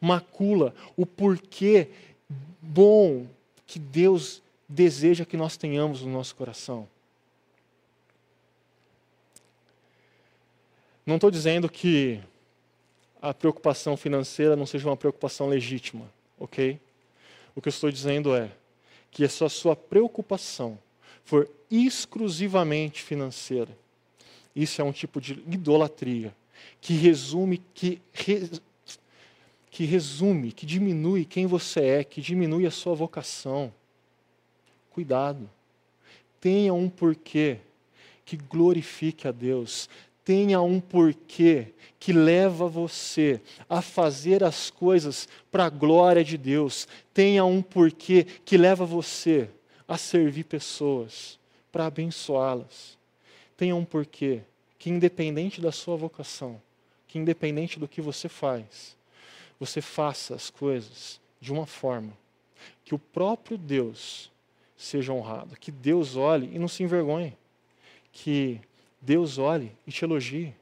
Macula 0.00 0.74
o 0.96 1.06
porquê 1.06 1.88
bom 2.60 3.26
que 3.66 3.78
Deus 3.78 4.42
deseja 4.68 5.24
que 5.24 5.36
nós 5.36 5.56
tenhamos 5.56 6.02
no 6.02 6.12
nosso 6.12 6.34
coração. 6.36 6.88
Não 11.06 11.16
estou 11.16 11.30
dizendo 11.30 11.68
que 11.68 12.20
a 13.20 13.34
preocupação 13.34 13.96
financeira 13.96 14.56
não 14.56 14.66
seja 14.66 14.88
uma 14.88 14.96
preocupação 14.96 15.48
legítima, 15.48 16.10
ok? 16.38 16.78
O 17.54 17.60
que 17.60 17.68
eu 17.68 17.70
estou 17.70 17.90
dizendo 17.90 18.34
é 18.34 18.50
que 19.10 19.26
se 19.28 19.44
a 19.44 19.48
sua 19.48 19.76
preocupação 19.76 20.78
for 21.24 21.48
exclusivamente 21.70 23.02
financeira, 23.02 23.70
isso 24.54 24.80
é 24.80 24.84
um 24.84 24.92
tipo 24.92 25.20
de 25.20 25.34
idolatria 25.46 26.34
que 26.80 26.94
resume, 26.94 27.60
que, 27.74 28.00
re, 28.12 28.50
que 29.70 29.84
resume, 29.84 30.52
que 30.52 30.64
diminui 30.64 31.24
quem 31.24 31.46
você 31.46 31.80
é, 31.80 32.04
que 32.04 32.20
diminui 32.20 32.66
a 32.66 32.70
sua 32.70 32.94
vocação. 32.94 33.72
cuidado. 34.90 35.50
Tenha 36.40 36.72
um 36.72 36.88
porquê 36.88 37.58
que 38.24 38.36
glorifique 38.36 39.26
a 39.26 39.32
Deus. 39.32 39.88
Tenha 40.24 40.60
um 40.60 40.80
porquê 40.80 41.74
que 41.98 42.12
leva 42.12 42.66
você 42.66 43.40
a 43.68 43.82
fazer 43.82 44.42
as 44.42 44.70
coisas 44.70 45.28
para 45.50 45.66
a 45.66 45.70
glória 45.70 46.24
de 46.24 46.38
Deus. 46.38 46.88
Tenha 47.12 47.44
um 47.44 47.60
porquê 47.60 48.24
que 48.44 48.56
leva 48.56 48.84
você 48.84 49.48
a 49.86 49.98
servir 49.98 50.44
pessoas, 50.44 51.38
para 51.70 51.86
abençoá-las. 51.86 52.98
Tenha 53.56 53.76
um 53.76 53.84
porquê 53.84 54.40
que, 54.78 54.90
independente 54.90 55.60
da 55.60 55.70
sua 55.70 55.96
vocação, 55.96 56.60
que 57.06 57.18
independente 57.18 57.78
do 57.78 57.86
que 57.86 58.00
você 58.00 58.28
faz, 58.28 58.96
você 59.60 59.80
faça 59.80 60.34
as 60.34 60.50
coisas 60.50 61.20
de 61.40 61.52
uma 61.52 61.66
forma 61.66 62.12
que 62.84 62.94
o 62.94 62.98
próprio 62.98 63.56
Deus 63.56 64.30
seja 64.76 65.12
honrado, 65.12 65.56
que 65.56 65.70
Deus 65.72 66.16
olhe 66.16 66.50
e 66.54 66.58
não 66.58 66.68
se 66.68 66.82
envergonhe, 66.82 67.36
que 68.12 68.60
Deus 69.04 69.38
olhe 69.38 69.72
e 69.86 69.92
te 69.92 70.04
elogie. 70.04 70.54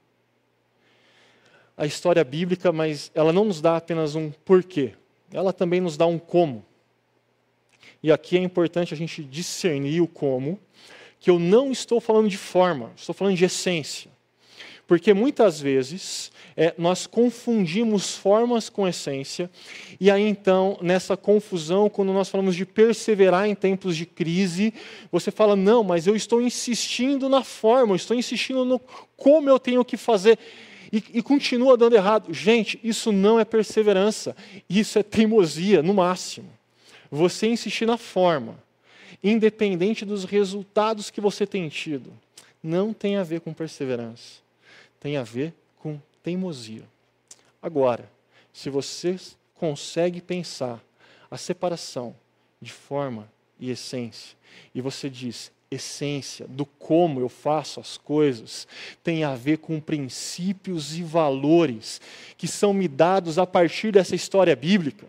A 1.77 1.87
história 1.87 2.23
bíblica, 2.23 2.73
mas 2.73 3.11
ela 3.15 3.33
não 3.33 3.45
nos 3.45 3.61
dá 3.61 3.77
apenas 3.77 4.15
um 4.15 4.31
porquê, 4.31 4.95
ela 5.33 5.53
também 5.53 5.81
nos 5.81 5.97
dá 5.97 6.07
um 6.07 6.19
como. 6.19 6.65
E 8.03 8.13
aqui 8.13 8.37
é 8.37 8.41
importante 8.41 8.93
a 8.93 8.97
gente 8.97 9.25
discernir 9.25 10.01
o 10.01 10.09
como, 10.09 10.59
que 11.19 11.31
eu 11.31 11.39
não 11.39 11.73
estou 11.73 12.01
falando 12.01 12.29
de 12.29 12.37
forma, 12.37 12.93
estou 12.97 13.15
falando 13.15 13.37
de 13.37 13.45
essência. 13.45 14.12
Porque 14.93 15.15
muitas 15.15 15.59
vezes 15.59 16.31
é, 16.55 16.75
nós 16.77 17.07
confundimos 17.07 18.15
formas 18.15 18.69
com 18.69 18.87
essência, 18.87 19.51
e 19.99 20.11
aí 20.11 20.21
então, 20.21 20.77
nessa 20.83 21.17
confusão, 21.17 21.89
quando 21.89 22.13
nós 22.13 22.29
falamos 22.29 22.55
de 22.55 22.67
perseverar 22.67 23.49
em 23.49 23.55
tempos 23.55 23.97
de 23.97 24.05
crise, 24.05 24.75
você 25.11 25.31
fala, 25.31 25.57
não, 25.57 25.83
mas 25.83 26.07
eu 26.07 26.15
estou 26.15 26.43
insistindo 26.43 27.27
na 27.27 27.43
forma, 27.43 27.93
eu 27.93 27.97
estou 27.97 28.15
insistindo 28.15 28.67
no 28.67 28.79
como 29.17 29.49
eu 29.49 29.59
tenho 29.59 29.83
que 29.83 29.97
fazer. 29.97 30.39
E, 30.93 31.03
e 31.15 31.23
continua 31.23 31.75
dando 31.75 31.97
errado. 31.97 32.31
Gente, 32.31 32.79
isso 32.85 33.11
não 33.11 33.41
é 33.41 33.47
perseverança, 33.47 34.37
isso 34.69 34.99
é 34.99 35.03
teimosia, 35.03 35.83
no 35.83 35.95
máximo. 35.95 36.51
Você 37.11 37.47
insistir 37.47 37.87
na 37.87 37.97
forma, 37.97 38.63
independente 39.25 40.05
dos 40.05 40.25
resultados 40.25 41.09
que 41.09 41.19
você 41.19 41.47
tem 41.47 41.67
tido, 41.71 42.13
não 42.63 42.93
tem 42.93 43.17
a 43.17 43.23
ver 43.23 43.41
com 43.41 43.55
perseverança, 43.55 44.43
tem 45.03 45.17
a 45.17 45.25
ver 45.25 45.53
com 45.81 46.01
teimosia. 46.23 46.85
Agora, 47.61 48.09
se 48.53 48.71
você 48.71 49.17
consegue 49.57 50.21
pensar 50.21 50.81
a 51.29 51.37
separação 51.37 52.15
de 52.61 52.73
forma 52.73 53.29
e 53.59 53.69
essência, 53.69 54.37
e 54.73 54.81
você 54.81 55.11
diz, 55.11 55.51
essência 55.73 56.47
do 56.47 56.65
como 56.65 57.19
eu 57.19 57.29
faço 57.29 57.81
as 57.81 57.97
coisas 57.97 58.69
tem 59.03 59.25
a 59.25 59.35
ver 59.35 59.59
com 59.59 59.81
princípios 59.81 60.97
e 60.97 61.03
valores 61.03 62.01
que 62.37 62.47
são 62.47 62.73
me 62.73 62.87
dados 62.87 63.39
a 63.39 63.47
partir 63.47 63.91
dessa 63.91 64.15
história 64.15 64.55
bíblica, 64.55 65.09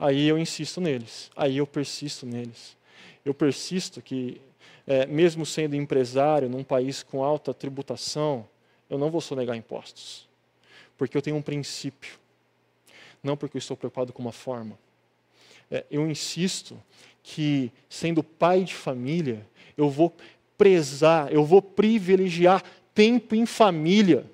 aí 0.00 0.26
eu 0.26 0.36
insisto 0.36 0.80
neles, 0.80 1.30
aí 1.36 1.58
eu 1.58 1.66
persisto 1.66 2.26
neles. 2.26 2.76
Eu 3.24 3.34
persisto 3.34 4.02
que, 4.02 4.40
é, 4.84 5.06
mesmo 5.06 5.46
sendo 5.46 5.76
empresário 5.76 6.48
num 6.48 6.64
país 6.64 7.04
com 7.04 7.22
alta 7.22 7.54
tributação, 7.54 8.46
eu 8.88 8.98
não 8.98 9.10
vou 9.10 9.20
sonegar 9.20 9.56
impostos. 9.56 10.28
Porque 10.96 11.16
eu 11.16 11.22
tenho 11.22 11.36
um 11.36 11.42
princípio. 11.42 12.18
Não 13.22 13.36
porque 13.36 13.56
eu 13.56 13.58
estou 13.58 13.76
preocupado 13.76 14.12
com 14.12 14.22
uma 14.22 14.32
forma. 14.32 14.78
É, 15.70 15.84
eu 15.90 16.08
insisto 16.08 16.80
que, 17.22 17.72
sendo 17.88 18.22
pai 18.22 18.62
de 18.62 18.74
família, 18.74 19.46
eu 19.76 19.90
vou 19.90 20.14
prezar, 20.56 21.32
eu 21.32 21.44
vou 21.44 21.60
privilegiar 21.60 22.62
tempo 22.94 23.34
em 23.34 23.44
família. 23.44 24.24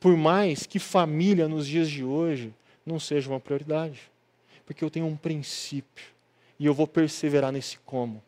Por 0.00 0.16
mais 0.16 0.64
que 0.64 0.78
família 0.78 1.48
nos 1.48 1.66
dias 1.66 1.88
de 1.88 2.02
hoje 2.02 2.52
não 2.84 2.98
seja 2.98 3.28
uma 3.28 3.40
prioridade. 3.40 4.10
Porque 4.64 4.84
eu 4.84 4.90
tenho 4.90 5.06
um 5.06 5.16
princípio. 5.16 6.06
E 6.58 6.66
eu 6.66 6.74
vou 6.74 6.86
perseverar 6.86 7.52
nesse 7.52 7.78
como. 7.80 8.22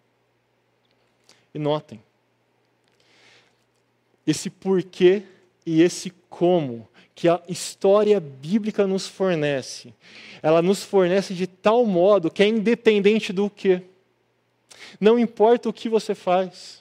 E 1.53 1.59
notem, 1.59 2.01
esse 4.31 4.49
porquê 4.49 5.22
e 5.66 5.83
esse 5.83 6.11
como 6.28 6.89
que 7.14 7.28
a 7.28 7.41
história 7.49 8.18
bíblica 8.18 8.87
nos 8.87 9.07
fornece. 9.07 9.93
Ela 10.43 10.62
nos 10.62 10.83
fornece 10.83 11.35
de 11.35 11.47
tal 11.47 11.85
modo 11.85 12.31
que 12.31 12.43
é 12.43 12.47
independente 12.47 13.33
do 13.33 13.51
que. 13.51 13.83
Não 14.99 15.18
importa 15.18 15.68
o 15.68 15.72
que 15.72 15.89
você 15.89 16.14
faz. 16.14 16.81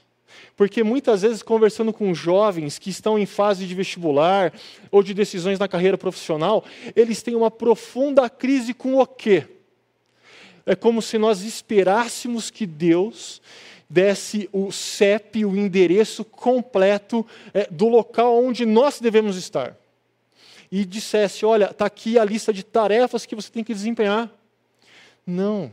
Porque 0.55 0.83
muitas 0.83 1.23
vezes, 1.23 1.43
conversando 1.43 1.91
com 1.91 2.13
jovens 2.13 2.79
que 2.79 2.89
estão 2.89 3.17
em 3.17 3.25
fase 3.25 3.65
de 3.65 3.75
vestibular 3.75 4.53
ou 4.91 5.03
de 5.03 5.13
decisões 5.13 5.59
na 5.59 5.67
carreira 5.67 5.97
profissional, 5.97 6.63
eles 6.95 7.21
têm 7.21 7.35
uma 7.35 7.51
profunda 7.51 8.29
crise 8.29 8.73
com 8.73 8.97
o 8.97 9.05
quê? 9.05 9.45
É 10.65 10.75
como 10.75 11.01
se 11.01 11.17
nós 11.17 11.41
esperássemos 11.41 12.49
que 12.51 12.65
Deus 12.65 13.41
desse 13.89 14.47
o 14.53 14.71
CEP, 14.71 15.43
o 15.43 15.55
endereço 15.55 16.23
completo 16.23 17.25
é, 17.53 17.67
do 17.71 17.87
local 17.87 18.43
onde 18.43 18.65
nós 18.65 18.99
devemos 18.99 19.35
estar. 19.35 19.75
E 20.71 20.85
dissesse: 20.85 21.45
olha, 21.45 21.71
está 21.71 21.85
aqui 21.85 22.19
a 22.19 22.23
lista 22.23 22.53
de 22.53 22.63
tarefas 22.63 23.25
que 23.25 23.35
você 23.35 23.49
tem 23.49 23.63
que 23.63 23.73
desempenhar. 23.73 24.31
Não. 25.25 25.71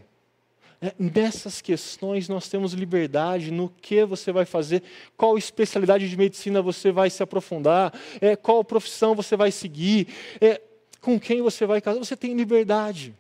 É, 0.81 0.95
nessas 0.99 1.63
questões 1.63 2.29
nós 2.29 2.49
temos 2.49 2.73
liberdade 2.73 3.51
no 3.51 3.69
que 3.81 4.05
você 4.05 4.31
vai 4.31 4.45
fazer, 4.45 4.83
qual 5.17 5.39
especialidade 5.39 6.09
de 6.09 6.17
medicina 6.17 6.61
você 6.61 6.93
vai 6.93 7.09
se 7.09 7.23
aprofundar, 7.23 7.95
é, 8.21 8.37
qual 8.37 8.63
profissão 8.63 9.15
você 9.15 9.37
vai 9.37 9.51
seguir, 9.51 10.07
é, 10.39 10.61
com 11.01 11.19
quem 11.19 11.41
você 11.41 11.65
vai 11.65 11.81
casar. 11.81 11.99
Você 11.99 12.17
tem 12.17 12.35
liberdade. 12.35 13.15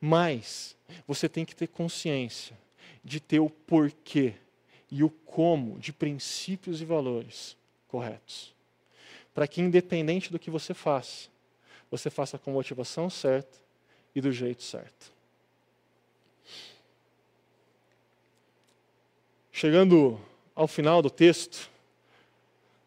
Mas 0.00 0.76
você 1.06 1.28
tem 1.28 1.44
que 1.44 1.54
ter 1.54 1.68
consciência 1.68 2.61
de 3.04 3.20
ter 3.20 3.40
o 3.40 3.50
porquê 3.50 4.34
e 4.90 5.02
o 5.02 5.10
como 5.10 5.78
de 5.78 5.92
princípios 5.92 6.80
e 6.80 6.84
valores 6.84 7.56
corretos. 7.88 8.54
Para 9.34 9.48
que, 9.48 9.60
independente 9.60 10.30
do 10.30 10.38
que 10.38 10.50
você 10.50 10.74
faça, 10.74 11.28
você 11.90 12.10
faça 12.10 12.38
com 12.38 12.50
a 12.50 12.54
motivação 12.54 13.08
certa 13.08 13.58
e 14.14 14.20
do 14.20 14.30
jeito 14.30 14.62
certo. 14.62 15.12
Chegando 19.50 20.20
ao 20.54 20.66
final 20.66 21.00
do 21.00 21.10
texto, 21.10 21.70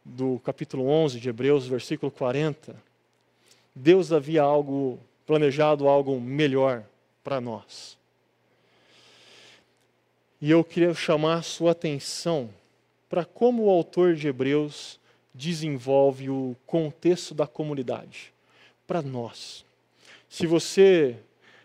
do 0.04 0.40
capítulo 0.40 0.88
11 0.88 1.20
de 1.20 1.30
Hebreus, 1.30 1.68
versículo 1.68 2.12
40, 2.12 2.76
Deus 3.74 4.12
havia 4.12 4.44
algo 4.44 5.00
planejado, 5.26 5.88
algo 5.88 6.22
melhor 6.22 6.86
para 7.24 7.42
nós. 7.42 7.98
E 10.46 10.52
eu 10.52 10.64
queria 10.64 10.94
chamar 10.94 11.40
a 11.40 11.42
sua 11.42 11.72
atenção 11.72 12.52
para 13.10 13.26
como 13.26 13.64
o 13.64 13.70
autor 13.72 14.14
de 14.14 14.28
Hebreus 14.28 15.00
desenvolve 15.34 16.30
o 16.30 16.56
contexto 16.68 17.34
da 17.34 17.48
comunidade 17.48 18.32
para 18.86 19.02
nós. 19.02 19.66
Se 20.30 20.46
você 20.46 21.16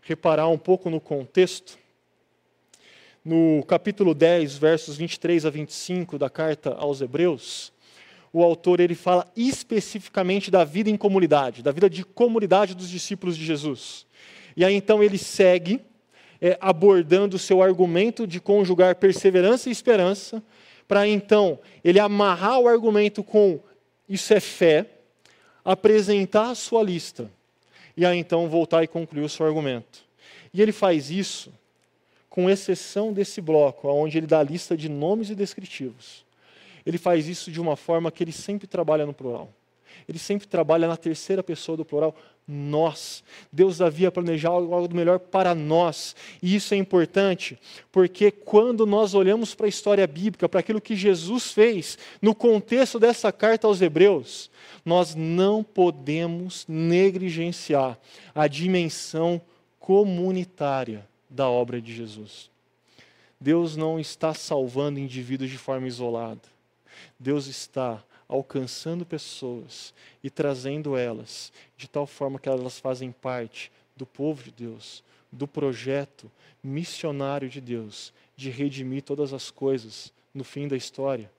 reparar 0.00 0.48
um 0.48 0.56
pouco 0.56 0.88
no 0.88 0.98
contexto, 0.98 1.78
no 3.22 3.62
capítulo 3.68 4.14
10, 4.14 4.56
versos 4.56 4.96
23 4.96 5.44
a 5.44 5.50
25 5.50 6.16
da 6.16 6.30
carta 6.30 6.72
aos 6.72 7.02
Hebreus, 7.02 7.74
o 8.32 8.42
autor 8.42 8.80
ele 8.80 8.94
fala 8.94 9.30
especificamente 9.36 10.50
da 10.50 10.64
vida 10.64 10.88
em 10.88 10.96
comunidade, 10.96 11.62
da 11.62 11.70
vida 11.70 11.90
de 11.90 12.02
comunidade 12.02 12.74
dos 12.74 12.88
discípulos 12.88 13.36
de 13.36 13.44
Jesus. 13.44 14.06
E 14.56 14.64
aí 14.64 14.74
então 14.74 15.02
ele 15.02 15.18
segue 15.18 15.82
é, 16.40 16.56
abordando 16.60 17.36
o 17.36 17.38
seu 17.38 17.62
argumento 17.62 18.26
de 18.26 18.40
conjugar 18.40 18.96
perseverança 18.96 19.68
e 19.68 19.72
esperança, 19.72 20.42
para 20.88 21.06
então 21.06 21.58
ele 21.84 22.00
amarrar 22.00 22.58
o 22.58 22.68
argumento 22.68 23.22
com 23.22 23.60
isso 24.08 24.34
é 24.34 24.40
fé, 24.40 24.86
apresentar 25.64 26.50
a 26.50 26.54
sua 26.54 26.82
lista, 26.82 27.30
e 27.96 28.04
aí 28.04 28.18
então 28.18 28.48
voltar 28.48 28.82
e 28.82 28.88
concluir 28.88 29.22
o 29.22 29.28
seu 29.28 29.46
argumento. 29.46 30.04
E 30.52 30.60
ele 30.60 30.72
faz 30.72 31.10
isso 31.10 31.52
com 32.28 32.48
exceção 32.48 33.12
desse 33.12 33.40
bloco, 33.40 33.88
onde 33.88 34.18
ele 34.18 34.26
dá 34.26 34.40
a 34.40 34.42
lista 34.42 34.76
de 34.76 34.88
nomes 34.88 35.30
e 35.30 35.34
descritivos. 35.34 36.24
Ele 36.86 36.98
faz 36.98 37.28
isso 37.28 37.50
de 37.50 37.60
uma 37.60 37.76
forma 37.76 38.10
que 38.10 38.24
ele 38.24 38.32
sempre 38.32 38.66
trabalha 38.66 39.04
no 39.04 39.12
plural. 39.12 39.52
Ele 40.08 40.18
sempre 40.18 40.46
trabalha 40.46 40.88
na 40.88 40.96
terceira 40.96 41.42
pessoa 41.42 41.76
do 41.76 41.84
plural, 41.84 42.14
nós. 42.50 43.22
Deus 43.52 43.80
havia 43.80 44.10
planejado 44.10 44.74
algo 44.74 44.94
melhor 44.94 45.18
para 45.18 45.54
nós. 45.54 46.16
E 46.42 46.54
isso 46.54 46.74
é 46.74 46.76
importante, 46.76 47.58
porque 47.92 48.30
quando 48.30 48.84
nós 48.84 49.14
olhamos 49.14 49.54
para 49.54 49.66
a 49.66 49.68
história 49.68 50.06
bíblica, 50.06 50.48
para 50.48 50.60
aquilo 50.60 50.80
que 50.80 50.96
Jesus 50.96 51.52
fez, 51.52 51.96
no 52.20 52.34
contexto 52.34 52.98
dessa 52.98 53.30
carta 53.30 53.66
aos 53.66 53.80
Hebreus, 53.80 54.50
nós 54.84 55.14
não 55.14 55.62
podemos 55.62 56.64
negligenciar 56.68 57.98
a 58.34 58.46
dimensão 58.46 59.40
comunitária 59.78 61.08
da 61.28 61.48
obra 61.48 61.80
de 61.80 61.94
Jesus. 61.94 62.50
Deus 63.40 63.76
não 63.76 63.98
está 63.98 64.34
salvando 64.34 64.98
indivíduos 64.98 65.50
de 65.50 65.56
forma 65.56 65.86
isolada. 65.86 66.42
Deus 67.18 67.46
está 67.46 68.02
alcançando 68.30 69.04
pessoas 69.04 69.92
e 70.22 70.30
trazendo 70.30 70.96
elas 70.96 71.52
de 71.76 71.88
tal 71.88 72.06
forma 72.06 72.38
que 72.38 72.48
elas 72.48 72.78
fazem 72.78 73.10
parte 73.10 73.72
do 73.96 74.06
povo 74.06 74.44
de 74.44 74.52
Deus, 74.52 75.02
do 75.32 75.48
projeto 75.48 76.30
missionário 76.62 77.48
de 77.48 77.60
Deus 77.60 78.12
de 78.36 78.48
redimir 78.48 79.02
todas 79.02 79.32
as 79.32 79.50
coisas 79.50 80.12
no 80.32 80.44
fim 80.44 80.68
da 80.68 80.76
história. 80.76 81.30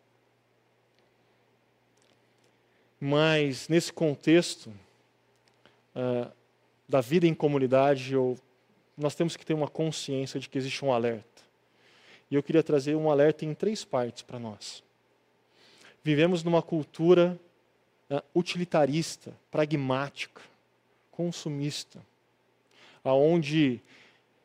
Mas 2.99 3.69
nesse 3.69 3.91
contexto 3.91 4.67
uh, 5.95 6.29
da 6.87 6.99
vida 6.99 7.25
em 7.25 7.33
comunidade, 7.33 8.13
eu, 8.13 8.37
nós 8.97 9.15
temos 9.15 9.37
que 9.37 9.45
ter 9.45 9.53
uma 9.53 9.69
consciência 9.69 10.39
de 10.41 10.49
que 10.49 10.57
existe 10.57 10.83
um 10.83 10.91
alerta. 10.91 11.41
E 12.29 12.35
eu 12.35 12.43
queria 12.43 12.61
trazer 12.61 12.95
um 12.95 13.09
alerta 13.09 13.45
em 13.45 13.53
três 13.53 13.85
partes 13.85 14.21
para 14.21 14.37
nós. 14.37 14.83
Vivemos 16.03 16.43
numa 16.43 16.61
cultura 16.61 17.39
uh, 18.09 18.21
utilitarista, 18.33 19.33
pragmática, 19.51 20.41
consumista, 21.11 21.99
aonde 23.03 23.81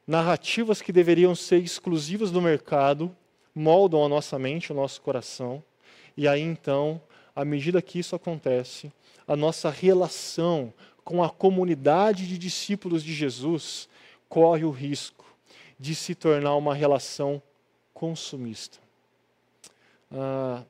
narrativas 0.06 0.82
que 0.82 0.92
deveriam 0.92 1.34
ser 1.34 1.58
exclusivas 1.58 2.30
do 2.30 2.42
mercado 2.42 3.14
moldam 3.54 4.04
a 4.04 4.08
nossa 4.08 4.38
mente, 4.38 4.72
o 4.72 4.76
nosso 4.76 5.00
coração, 5.00 5.62
e 6.16 6.28
aí 6.28 6.42
então, 6.42 7.00
à 7.34 7.44
medida 7.44 7.82
que 7.82 7.98
isso 7.98 8.14
acontece, 8.14 8.92
a 9.26 9.34
nossa 9.34 9.70
relação 9.70 10.72
com 11.04 11.22
a 11.22 11.30
comunidade 11.30 12.26
de 12.26 12.36
discípulos 12.36 13.02
de 13.02 13.14
Jesus 13.14 13.88
corre 14.28 14.64
o 14.64 14.70
risco 14.70 15.24
de 15.78 15.94
se 15.94 16.14
tornar 16.14 16.56
uma 16.56 16.74
relação 16.74 17.40
consumista. 17.92 18.78
Ah, 20.10 20.62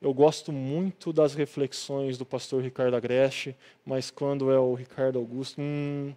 eu 0.00 0.14
gosto 0.14 0.50
muito 0.50 1.12
das 1.12 1.34
reflexões 1.34 2.16
do 2.16 2.24
pastor 2.24 2.62
Ricardo 2.62 2.96
Agreste, 2.96 3.54
mas 3.84 4.10
quando 4.10 4.50
é 4.50 4.58
o 4.58 4.72
Ricardo 4.72 5.18
Augusto, 5.18 5.60
hum, 5.60 6.14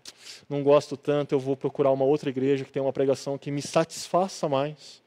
não 0.49 0.63
gosto 0.63 0.95
tanto, 0.95 1.35
eu 1.35 1.39
vou 1.39 1.57
procurar 1.57 1.91
uma 1.91 2.05
outra 2.05 2.29
igreja 2.29 2.63
que 2.63 2.71
tem 2.71 2.81
uma 2.81 2.93
pregação 2.93 3.37
que 3.37 3.51
me 3.51 3.61
satisfaça 3.61 4.47
mais. 4.47 5.01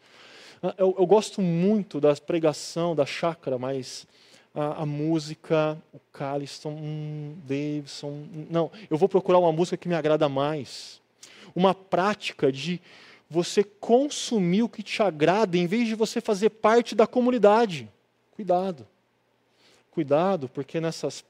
Ah, 0.62 0.74
eu, 0.76 0.94
eu 0.98 1.06
gosto 1.06 1.40
muito 1.40 1.98
da 1.98 2.14
pregação 2.16 2.94
da 2.94 3.06
chácara, 3.06 3.56
mas 3.56 4.06
a, 4.54 4.82
a 4.82 4.86
música, 4.86 5.78
o 5.90 5.98
Caliston, 6.12 6.72
hum, 6.72 7.34
Davidson, 7.46 8.08
hum, 8.08 8.46
não, 8.50 8.70
eu 8.90 8.98
vou 8.98 9.08
procurar 9.08 9.38
uma 9.38 9.52
música 9.52 9.78
que 9.78 9.88
me 9.88 9.94
agrada 9.94 10.28
mais. 10.28 11.00
Uma 11.54 11.74
prática 11.74 12.52
de 12.52 12.78
você 13.30 13.64
consumir 13.64 14.62
o 14.62 14.68
que 14.68 14.82
te 14.82 15.02
agrada 15.02 15.56
em 15.56 15.66
vez 15.66 15.88
de 15.88 15.94
você 15.94 16.20
fazer 16.20 16.50
parte 16.50 16.94
da 16.94 17.06
comunidade. 17.06 17.88
Cuidado. 18.36 18.86
Cuidado, 19.90 20.46
porque 20.46 20.78
nessas 20.78 21.24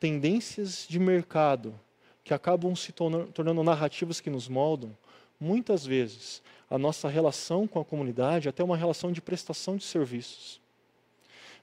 tendências 0.00 0.86
de 0.88 0.98
mercado 0.98 1.78
que 2.24 2.32
acabam 2.32 2.74
se 2.74 2.90
tornando, 2.90 3.62
narrativas 3.62 4.18
que 4.18 4.30
nos 4.30 4.48
moldam, 4.48 4.96
muitas 5.38 5.84
vezes 5.84 6.42
a 6.70 6.78
nossa 6.78 7.06
relação 7.06 7.66
com 7.66 7.78
a 7.78 7.84
comunidade 7.84 8.48
é 8.48 8.50
até 8.50 8.64
uma 8.64 8.78
relação 8.78 9.12
de 9.12 9.20
prestação 9.20 9.76
de 9.76 9.84
serviços. 9.84 10.58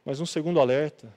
Mas 0.05 0.19
um 0.19 0.25
segundo 0.25 0.59
alerta 0.59 1.11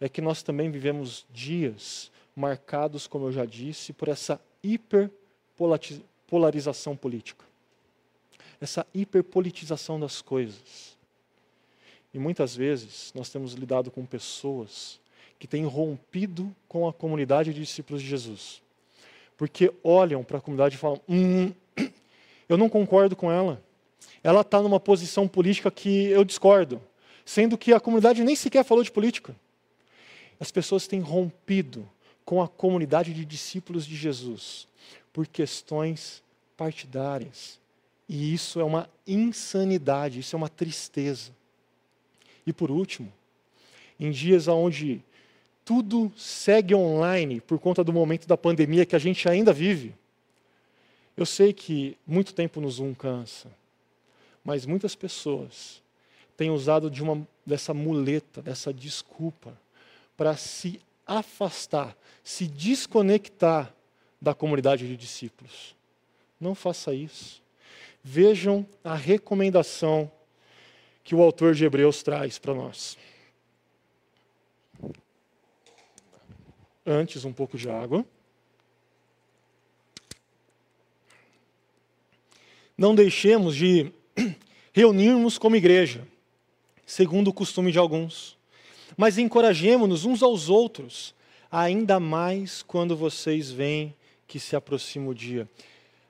é 0.00 0.08
que 0.08 0.20
nós 0.20 0.44
também 0.44 0.70
vivemos 0.70 1.26
dias 1.28 2.12
marcados, 2.36 3.08
como 3.08 3.26
eu 3.26 3.32
já 3.32 3.44
disse, 3.44 3.92
por 3.92 4.06
essa 4.06 4.40
hiperpolarização 4.62 6.96
política. 6.96 7.44
Essa 8.60 8.86
hiperpolitização 8.94 9.98
das 9.98 10.22
coisas. 10.22 10.96
E 12.18 12.20
muitas 12.20 12.56
vezes 12.56 13.12
nós 13.14 13.28
temos 13.28 13.52
lidado 13.52 13.92
com 13.92 14.04
pessoas 14.04 14.98
que 15.38 15.46
têm 15.46 15.64
rompido 15.64 16.52
com 16.66 16.88
a 16.88 16.92
comunidade 16.92 17.54
de 17.54 17.60
discípulos 17.60 18.02
de 18.02 18.08
Jesus. 18.08 18.60
Porque 19.36 19.72
olham 19.84 20.24
para 20.24 20.38
a 20.38 20.40
comunidade 20.40 20.74
e 20.74 20.78
falam: 20.78 21.00
hum, 21.08 21.52
eu 22.48 22.56
não 22.56 22.68
concordo 22.68 23.14
com 23.14 23.30
ela. 23.30 23.62
Ela 24.20 24.40
está 24.40 24.60
numa 24.60 24.80
posição 24.80 25.28
política 25.28 25.70
que 25.70 26.06
eu 26.06 26.24
discordo. 26.24 26.82
Sendo 27.24 27.56
que 27.56 27.72
a 27.72 27.78
comunidade 27.78 28.24
nem 28.24 28.34
sequer 28.34 28.64
falou 28.64 28.82
de 28.82 28.90
política. 28.90 29.32
As 30.40 30.50
pessoas 30.50 30.88
têm 30.88 30.98
rompido 30.98 31.88
com 32.24 32.42
a 32.42 32.48
comunidade 32.48 33.14
de 33.14 33.24
discípulos 33.24 33.86
de 33.86 33.94
Jesus 33.94 34.66
por 35.12 35.28
questões 35.28 36.20
partidárias. 36.56 37.60
E 38.08 38.34
isso 38.34 38.58
é 38.58 38.64
uma 38.64 38.90
insanidade, 39.06 40.18
isso 40.18 40.34
é 40.34 40.36
uma 40.36 40.48
tristeza. 40.48 41.37
E 42.48 42.52
por 42.54 42.70
último, 42.70 43.12
em 44.00 44.10
dias 44.10 44.48
onde 44.48 45.04
tudo 45.66 46.10
segue 46.16 46.74
online 46.74 47.42
por 47.42 47.58
conta 47.58 47.84
do 47.84 47.92
momento 47.92 48.26
da 48.26 48.38
pandemia 48.38 48.86
que 48.86 48.96
a 48.96 48.98
gente 48.98 49.28
ainda 49.28 49.52
vive, 49.52 49.94
eu 51.14 51.26
sei 51.26 51.52
que 51.52 51.94
muito 52.06 52.32
tempo 52.32 52.58
no 52.58 52.70
Zoom 52.70 52.94
cansa, 52.94 53.50
mas 54.42 54.64
muitas 54.64 54.94
pessoas 54.94 55.82
têm 56.38 56.50
usado 56.50 56.90
de 56.90 57.02
uma, 57.02 57.28
dessa 57.44 57.74
muleta, 57.74 58.40
dessa 58.40 58.72
desculpa, 58.72 59.52
para 60.16 60.34
se 60.34 60.80
afastar, 61.06 61.94
se 62.24 62.46
desconectar 62.46 63.74
da 64.18 64.32
comunidade 64.32 64.88
de 64.88 64.96
discípulos. 64.96 65.76
Não 66.40 66.54
faça 66.54 66.94
isso. 66.94 67.42
Vejam 68.02 68.66
a 68.82 68.94
recomendação 68.94 70.10
que 71.08 71.14
o 71.14 71.22
autor 71.22 71.54
de 71.54 71.64
Hebreus 71.64 72.02
traz 72.02 72.38
para 72.38 72.52
nós. 72.52 72.98
Antes, 76.84 77.24
um 77.24 77.32
pouco 77.32 77.56
de 77.56 77.66
água. 77.70 78.04
Não 82.76 82.94
deixemos 82.94 83.56
de 83.56 83.90
reunirmos 84.70 85.38
como 85.38 85.56
igreja, 85.56 86.06
segundo 86.84 87.28
o 87.28 87.32
costume 87.32 87.72
de 87.72 87.78
alguns, 87.78 88.36
mas 88.94 89.16
encorajemos-nos 89.16 90.04
uns 90.04 90.22
aos 90.22 90.50
outros, 90.50 91.14
ainda 91.50 91.98
mais 91.98 92.62
quando 92.62 92.94
vocês 92.94 93.50
veem 93.50 93.96
que 94.26 94.38
se 94.38 94.54
aproxima 94.54 95.08
o 95.08 95.14
dia. 95.14 95.48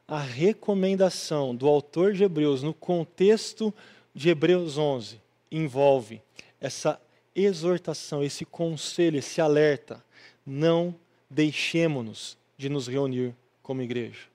A 0.09 0.19
recomendação 0.19 1.55
do 1.55 1.69
autor 1.69 2.15
de 2.15 2.25
Hebreus 2.25 2.65
no 2.65 2.75
contexto 2.75 3.73
de 4.15 4.31
Hebreus 4.31 4.79
11 4.79 5.21
envolve 5.51 6.21
essa 6.61 7.01
exortação, 7.35 8.23
esse 8.23 8.45
conselho, 8.45 9.19
esse 9.19 9.41
alerta. 9.41 10.05
Não 10.45 10.95
deixemos-nos 11.31 12.37
de 12.57 12.69
nos 12.69 12.89
reunir 12.89 13.35
como 13.63 13.83
igreja. 13.83 14.27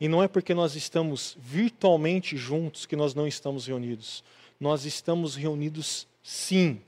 E 0.00 0.08
não 0.08 0.22
é 0.22 0.28
porque 0.28 0.54
nós 0.54 0.74
estamos 0.74 1.36
virtualmente 1.38 2.36
juntos 2.36 2.86
que 2.86 2.96
nós 2.96 3.14
não 3.14 3.26
estamos 3.26 3.66
reunidos. 3.66 4.24
Nós 4.58 4.84
estamos 4.84 5.36
reunidos 5.36 6.06
sim. 6.22 6.80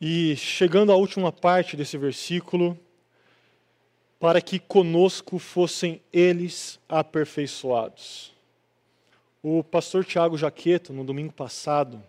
E 0.00 0.34
chegando 0.34 0.90
à 0.90 0.96
última 0.96 1.30
parte 1.30 1.76
desse 1.76 1.96
versículo, 1.96 2.76
para 4.18 4.40
que 4.40 4.58
conosco 4.58 5.38
fossem 5.38 6.00
eles 6.12 6.80
aperfeiçoados. 6.88 8.31
O 9.44 9.64
pastor 9.64 10.04
Tiago 10.04 10.38
Jaqueto, 10.38 10.92
no 10.92 11.02
domingo 11.02 11.32
passado, 11.32 12.00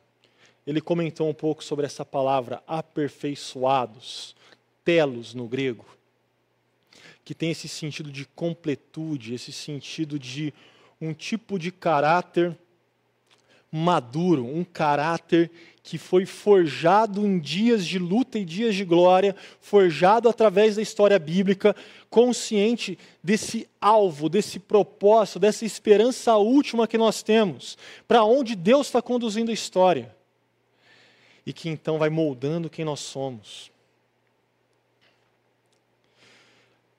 ele 0.68 0.80
comentou 0.80 1.28
um 1.28 1.34
pouco 1.34 1.64
sobre 1.64 1.84
essa 1.84 2.06
palavra 2.06 2.62
aperfeiçoados, 2.68 4.36
telos 4.86 5.34
no 5.34 5.48
grego, 5.48 5.84
que 7.26 7.34
tem 7.34 7.50
esse 7.50 7.68
sentido 7.68 8.12
de 8.12 8.26
completude, 8.26 9.34
esse 9.34 9.52
sentido 9.52 10.20
de 10.20 10.54
um 11.02 11.12
tipo 11.12 11.58
de 11.58 11.72
caráter 11.72 12.56
maduro, 13.72 14.46
um 14.46 14.64
caráter 14.64 15.50
que 15.84 15.98
foi 15.98 16.26
forjado 16.26 17.28
em 17.28 17.38
dias 17.38 17.86
de 17.86 18.00
luta 18.00 18.40
e 18.40 18.46
dias 18.46 18.74
de 18.74 18.86
glória, 18.86 19.36
forjado 19.60 20.30
através 20.30 20.78
da 20.78 20.82
história 20.82 21.20
bíblica, 21.20 21.76
consciente 22.10 22.98
desse 23.22 23.68
alvo, 23.82 24.30
desse 24.30 24.60
propósito, 24.60 25.40
dessa 25.40 25.66
esperança 25.66 26.38
última 26.38 26.88
que 26.88 26.98
nós 26.98 27.22
temos, 27.22 27.78
para 28.08 28.24
onde 28.24 28.56
Deus 28.56 28.88
está 28.88 29.02
conduzindo 29.02 29.52
a 29.52 29.54
história. 29.54 30.16
E 31.46 31.52
que 31.52 31.68
então 31.68 31.98
vai 31.98 32.10
moldando 32.10 32.70
quem 32.70 32.86
nós 32.86 33.02
somos. 33.02 33.70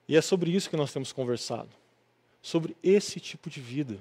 E 0.07 0.15
é 0.15 0.21
sobre 0.21 0.51
isso 0.51 0.69
que 0.69 0.77
nós 0.77 0.93
temos 0.93 1.11
conversado. 1.11 1.69
Sobre 2.39 2.77
esse 2.83 3.19
tipo 3.19 3.49
de 3.49 3.59
vida. 3.59 3.97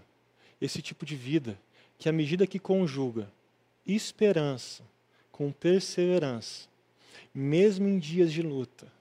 Esse 0.60 0.82
tipo 0.82 1.06
de 1.06 1.16
vida 1.16 1.58
que, 1.98 2.10
à 2.10 2.12
medida 2.12 2.46
que 2.46 2.58
conjuga 2.58 3.32
esperança 3.86 4.82
com 5.30 5.50
perseverança, 5.50 6.68
mesmo 7.34 7.88
em 7.88 7.98
dias 7.98 8.32
de 8.32 8.40
luta, 8.40 8.92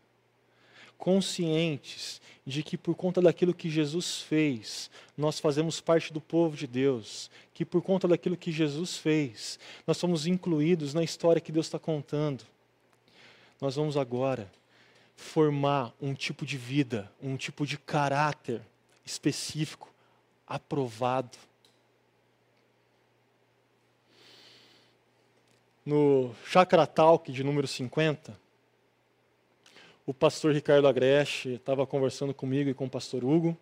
conscientes 0.98 2.22
de 2.46 2.64
que 2.64 2.78
por 2.78 2.96
conta 2.96 3.22
daquilo 3.22 3.54
que 3.54 3.70
Jesus 3.70 4.22
fez, 4.22 4.90
nós 5.18 5.40
fazemos 5.40 5.80
parte 5.80 6.12
do 6.12 6.20
povo 6.20 6.58
de 6.58 6.66
Deus, 6.66 7.30
que 7.54 7.64
por 7.64 7.82
conta 7.82 8.08
daquilo 8.08 8.38
que 8.38 8.52
Jesus 8.52 8.98
fez, 8.98 9.60
nós 9.86 9.98
somos 9.98 10.26
incluídos 10.26 10.94
na 10.94 11.04
história 11.04 11.42
que 11.42 11.52
Deus 11.52 11.68
está 11.68 11.78
contando. 11.78 12.44
Nós 13.62 13.76
vamos 13.76 13.96
agora 13.96 14.52
formar 15.16 15.94
um 16.02 16.14
tipo 16.14 16.46
de 16.46 16.58
vida, 16.58 17.12
um 17.22 17.38
tipo 17.38 17.66
de 17.66 17.78
caráter 17.78 18.62
específico, 19.06 19.94
aprovado. 20.48 21.38
No 25.86 26.34
Chakra 26.46 26.88
Talk 26.88 27.30
de 27.30 27.44
número 27.44 27.68
50, 27.68 28.40
o 30.06 30.14
pastor 30.14 30.54
Ricardo 30.54 30.88
Agreste 30.88 31.56
estava 31.56 31.86
conversando 31.86 32.34
comigo 32.34 32.70
e 32.70 32.74
com 32.74 32.86
o 32.86 32.90
pastor 32.90 33.24
Hugo, 33.24 33.58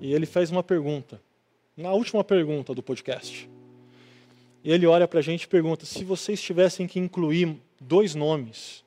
e 0.00 0.12
ele 0.12 0.26
fez 0.26 0.50
uma 0.50 0.64
pergunta, 0.64 1.20
na 1.76 1.92
última 1.92 2.24
pergunta 2.24 2.74
do 2.74 2.82
podcast. 2.82 3.48
Ele 4.64 4.84
olha 4.84 5.06
para 5.06 5.20
a 5.20 5.22
gente 5.22 5.44
e 5.44 5.48
pergunta: 5.48 5.86
se 5.86 6.02
vocês 6.02 6.42
tivessem 6.42 6.88
que 6.88 6.98
incluir 6.98 7.56
dois 7.80 8.16
nomes 8.16 8.84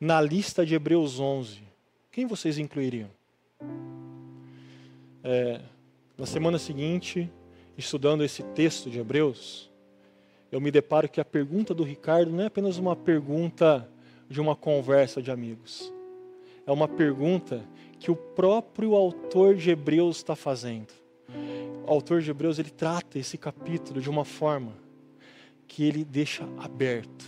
na 0.00 0.20
lista 0.20 0.66
de 0.66 0.74
Hebreus 0.74 1.20
11, 1.20 1.62
quem 2.10 2.26
vocês 2.26 2.58
incluiriam? 2.58 3.10
É, 5.22 5.60
na 6.18 6.26
semana 6.26 6.58
seguinte, 6.58 7.30
estudando 7.78 8.24
esse 8.24 8.42
texto 8.42 8.90
de 8.90 8.98
Hebreus, 8.98 9.70
eu 10.54 10.60
me 10.60 10.70
deparo 10.70 11.08
que 11.08 11.20
a 11.20 11.24
pergunta 11.24 11.74
do 11.74 11.82
Ricardo 11.82 12.30
não 12.30 12.42
é 12.42 12.46
apenas 12.46 12.78
uma 12.78 12.96
pergunta 12.96 13.88
de 14.28 14.40
uma 14.40 14.56
conversa 14.56 15.20
de 15.20 15.30
amigos 15.30 15.92
é 16.66 16.72
uma 16.72 16.88
pergunta 16.88 17.64
que 17.98 18.10
o 18.10 18.16
próprio 18.16 18.94
autor 18.94 19.54
de 19.54 19.70
Hebreus 19.70 20.16
está 20.16 20.34
fazendo. 20.34 20.92
O 21.86 21.90
autor 21.90 22.22
de 22.22 22.30
Hebreus 22.30 22.58
ele 22.58 22.70
trata 22.70 23.18
esse 23.18 23.36
capítulo 23.36 24.00
de 24.00 24.08
uma 24.08 24.24
forma 24.24 24.72
que 25.66 25.84
ele 25.84 26.04
deixa 26.04 26.48
aberto. 26.58 27.24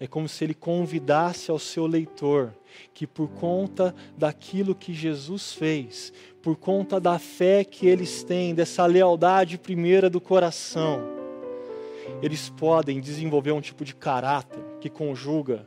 É 0.00 0.06
como 0.06 0.28
se 0.28 0.44
ele 0.44 0.54
convidasse 0.54 1.50
ao 1.50 1.58
seu 1.58 1.86
leitor 1.86 2.54
que, 2.94 3.06
por 3.06 3.28
conta 3.30 3.94
daquilo 4.16 4.74
que 4.74 4.94
Jesus 4.94 5.52
fez, 5.52 6.12
por 6.40 6.56
conta 6.56 7.00
da 7.00 7.18
fé 7.18 7.64
que 7.64 7.86
eles 7.86 8.22
têm, 8.22 8.54
dessa 8.54 8.86
lealdade 8.86 9.58
primeira 9.58 10.08
do 10.08 10.20
coração, 10.20 11.17
eles 12.22 12.48
podem 12.50 13.00
desenvolver 13.00 13.52
um 13.52 13.60
tipo 13.60 13.84
de 13.84 13.94
caráter 13.94 14.62
que 14.80 14.90
conjuga 14.90 15.66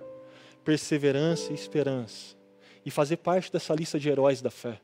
perseverança 0.63 1.51
e 1.51 1.55
esperança 1.55 2.35
e 2.85 2.91
fazer 2.91 3.17
parte 3.17 3.51
dessa 3.51 3.73
lista 3.73 3.99
de 3.99 4.09
heróis 4.09 4.41
da 4.41 4.51
fé. 4.51 4.79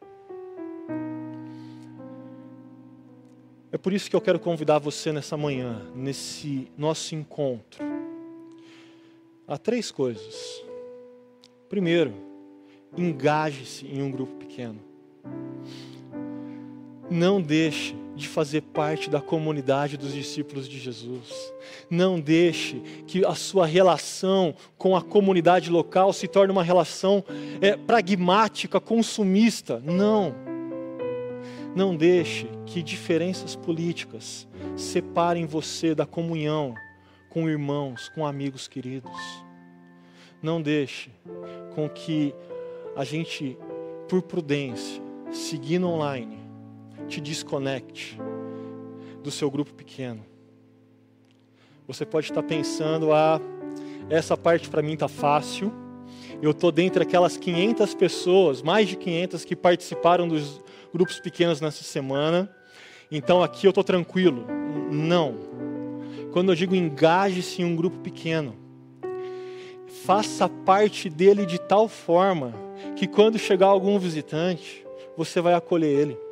É 3.71 3.77
por 3.77 3.91
isso 3.91 4.09
que 4.09 4.15
eu 4.15 4.21
quero 4.21 4.39
convidar 4.39 4.79
você 4.79 5.11
nessa 5.11 5.35
manhã, 5.35 5.85
nesse 5.93 6.71
nosso 6.77 7.13
encontro, 7.13 7.83
a 9.47 9.57
três 9.57 9.91
coisas. 9.91 10.63
Primeiro, 11.67 12.13
engaje-se 12.95 13.85
em 13.85 14.01
um 14.01 14.09
grupo 14.09 14.33
pequeno. 14.35 14.86
Não 17.09 17.41
deixe 17.41 17.95
de 18.17 18.27
fazer 18.27 18.61
parte 18.61 19.09
da 19.09 19.21
comunidade 19.21 19.95
dos 19.95 20.11
discípulos 20.11 20.67
de 20.67 20.79
Jesus. 20.79 21.53
Não 21.89 22.19
deixe 22.19 22.81
que 23.05 23.23
a 23.23 23.35
sua 23.35 23.65
relação 23.65 24.55
com 24.77 24.95
a 24.95 25.01
comunidade 25.01 25.69
local 25.69 26.11
se 26.11 26.27
torne 26.27 26.51
uma 26.51 26.63
relação 26.63 27.23
é, 27.61 27.77
pragmática, 27.77 28.79
consumista. 28.79 29.79
Não. 29.79 30.33
Não 31.75 31.95
deixe 31.95 32.49
que 32.65 32.81
diferenças 32.81 33.55
políticas 33.55 34.47
separem 34.75 35.45
você 35.45 35.93
da 35.93 36.07
comunhão 36.07 36.73
com 37.29 37.47
irmãos, 37.47 38.09
com 38.09 38.25
amigos 38.25 38.67
queridos. 38.67 39.11
Não 40.41 40.59
deixe 40.59 41.11
com 41.75 41.87
que 41.87 42.33
a 42.95 43.03
gente, 43.03 43.55
por 44.09 44.23
prudência, 44.23 45.01
seguindo 45.31 45.87
online, 45.87 46.46
te 47.07 47.21
desconecte 47.21 48.17
do 49.23 49.31
seu 49.31 49.49
grupo 49.51 49.73
pequeno. 49.73 50.25
Você 51.87 52.05
pode 52.05 52.29
estar 52.29 52.43
pensando, 52.43 53.13
ah, 53.13 53.39
essa 54.09 54.35
parte 54.35 54.69
para 54.69 54.81
mim 54.81 54.93
está 54.93 55.07
fácil. 55.07 55.71
Eu 56.41 56.51
estou 56.51 56.71
dentre 56.71 57.03
aquelas 57.03 57.37
500 57.37 57.95
pessoas, 57.95 58.61
mais 58.61 58.87
de 58.87 58.95
500 58.95 59.45
que 59.45 59.55
participaram 59.55 60.27
dos 60.27 60.61
grupos 60.93 61.19
pequenos 61.19 61.61
nessa 61.61 61.83
semana. 61.83 62.49
Então 63.11 63.41
aqui 63.41 63.65
eu 63.65 63.69
estou 63.69 63.83
tranquilo. 63.83 64.45
Não. 64.91 65.35
Quando 66.31 66.51
eu 66.51 66.55
digo 66.55 66.75
engaje-se 66.75 67.61
em 67.61 67.65
um 67.65 67.75
grupo 67.75 67.99
pequeno, 67.99 68.55
faça 70.05 70.47
parte 70.47 71.09
dele 71.09 71.45
de 71.45 71.59
tal 71.59 71.87
forma 71.87 72.53
que 72.95 73.07
quando 73.07 73.39
chegar 73.39 73.67
algum 73.67 73.97
visitante, 73.97 74.85
você 75.15 75.41
vai 75.41 75.53
acolher 75.53 75.89
ele 75.89 76.26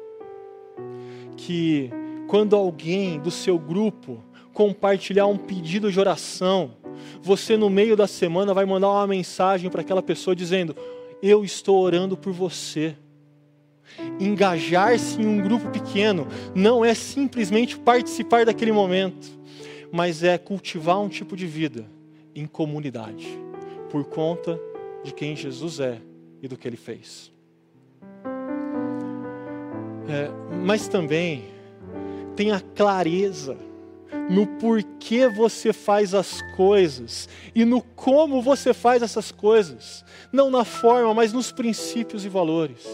que 1.37 1.89
quando 2.27 2.55
alguém 2.55 3.19
do 3.19 3.31
seu 3.31 3.57
grupo 3.57 4.23
compartilhar 4.53 5.27
um 5.27 5.37
pedido 5.37 5.91
de 5.91 5.99
oração, 5.99 6.71
você 7.21 7.57
no 7.57 7.69
meio 7.69 7.95
da 7.95 8.07
semana 8.07 8.53
vai 8.53 8.65
mandar 8.65 8.89
uma 8.89 9.07
mensagem 9.07 9.69
para 9.69 9.81
aquela 9.81 10.01
pessoa 10.01 10.35
dizendo: 10.35 10.75
Eu 11.21 11.43
estou 11.43 11.77
orando 11.79 12.15
por 12.17 12.31
você. 12.31 12.95
Engajar-se 14.19 15.21
em 15.21 15.27
um 15.27 15.41
grupo 15.41 15.69
pequeno 15.69 16.27
não 16.55 16.83
é 16.83 16.93
simplesmente 16.93 17.77
participar 17.77 18.45
daquele 18.45 18.71
momento, 18.71 19.27
mas 19.91 20.23
é 20.23 20.37
cultivar 20.37 20.99
um 20.99 21.07
tipo 21.07 21.35
de 21.35 21.45
vida 21.45 21.85
em 22.33 22.45
comunidade, 22.45 23.27
por 23.89 24.03
conta 24.05 24.59
de 25.03 25.13
quem 25.13 25.35
Jesus 25.35 25.79
é 25.79 26.01
e 26.41 26.47
do 26.47 26.57
que 26.57 26.67
ele 26.67 26.77
fez. 26.77 27.34
É, 30.07 30.29
mas 30.63 30.87
também 30.87 31.45
tenha 32.35 32.59
clareza 32.75 33.57
no 34.29 34.45
porquê 34.59 35.27
você 35.27 35.73
faz 35.73 36.13
as 36.13 36.41
coisas 36.55 37.29
e 37.53 37.65
no 37.65 37.81
como 37.81 38.41
você 38.41 38.73
faz 38.73 39.01
essas 39.01 39.31
coisas, 39.31 40.03
não 40.31 40.49
na 40.49 40.63
forma, 40.63 41.13
mas 41.13 41.33
nos 41.33 41.51
princípios 41.51 42.25
e 42.25 42.29
valores. 42.29 42.85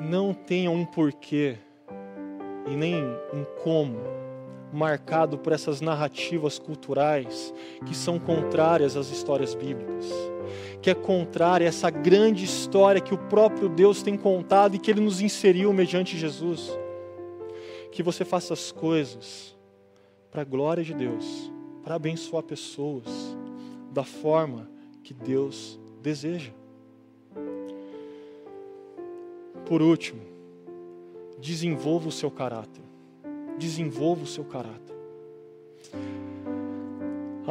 Não 0.00 0.32
tenha 0.32 0.70
um 0.70 0.84
porquê 0.84 1.56
e 2.66 2.76
nem 2.76 3.04
um 3.32 3.44
como 3.62 3.98
marcado 4.72 5.36
por 5.36 5.52
essas 5.52 5.80
narrativas 5.80 6.58
culturais 6.58 7.52
que 7.86 7.94
são 7.94 8.18
contrárias 8.18 8.96
às 8.96 9.10
histórias 9.10 9.54
bíblicas 9.54 10.06
que 10.80 10.90
é 10.90 10.94
contrária 10.94 11.66
a 11.66 11.68
essa 11.68 11.90
grande 11.90 12.44
história 12.44 13.00
que 13.00 13.14
o 13.14 13.18
próprio 13.18 13.68
Deus 13.68 14.02
tem 14.02 14.16
contado 14.16 14.74
e 14.74 14.78
que 14.78 14.90
Ele 14.90 15.00
nos 15.00 15.20
inseriu 15.20 15.72
mediante 15.72 16.16
Jesus. 16.16 16.70
Que 17.92 18.02
você 18.02 18.24
faça 18.24 18.54
as 18.54 18.70
coisas 18.72 19.56
para 20.30 20.42
a 20.42 20.44
glória 20.44 20.82
de 20.82 20.94
Deus, 20.94 21.52
para 21.82 21.96
abençoar 21.96 22.42
pessoas 22.42 23.06
da 23.92 24.04
forma 24.04 24.68
que 25.02 25.12
Deus 25.12 25.78
deseja. 26.00 26.52
Por 29.66 29.82
último, 29.82 30.20
desenvolva 31.38 32.08
o 32.08 32.12
seu 32.12 32.30
caráter. 32.30 32.82
Desenvolva 33.58 34.24
o 34.24 34.26
seu 34.26 34.44
caráter 34.44 34.90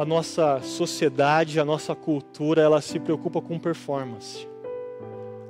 a 0.00 0.04
nossa 0.06 0.62
sociedade, 0.62 1.60
a 1.60 1.64
nossa 1.64 1.94
cultura, 1.94 2.62
ela 2.62 2.80
se 2.80 2.98
preocupa 2.98 3.38
com 3.42 3.58
performance. 3.58 4.48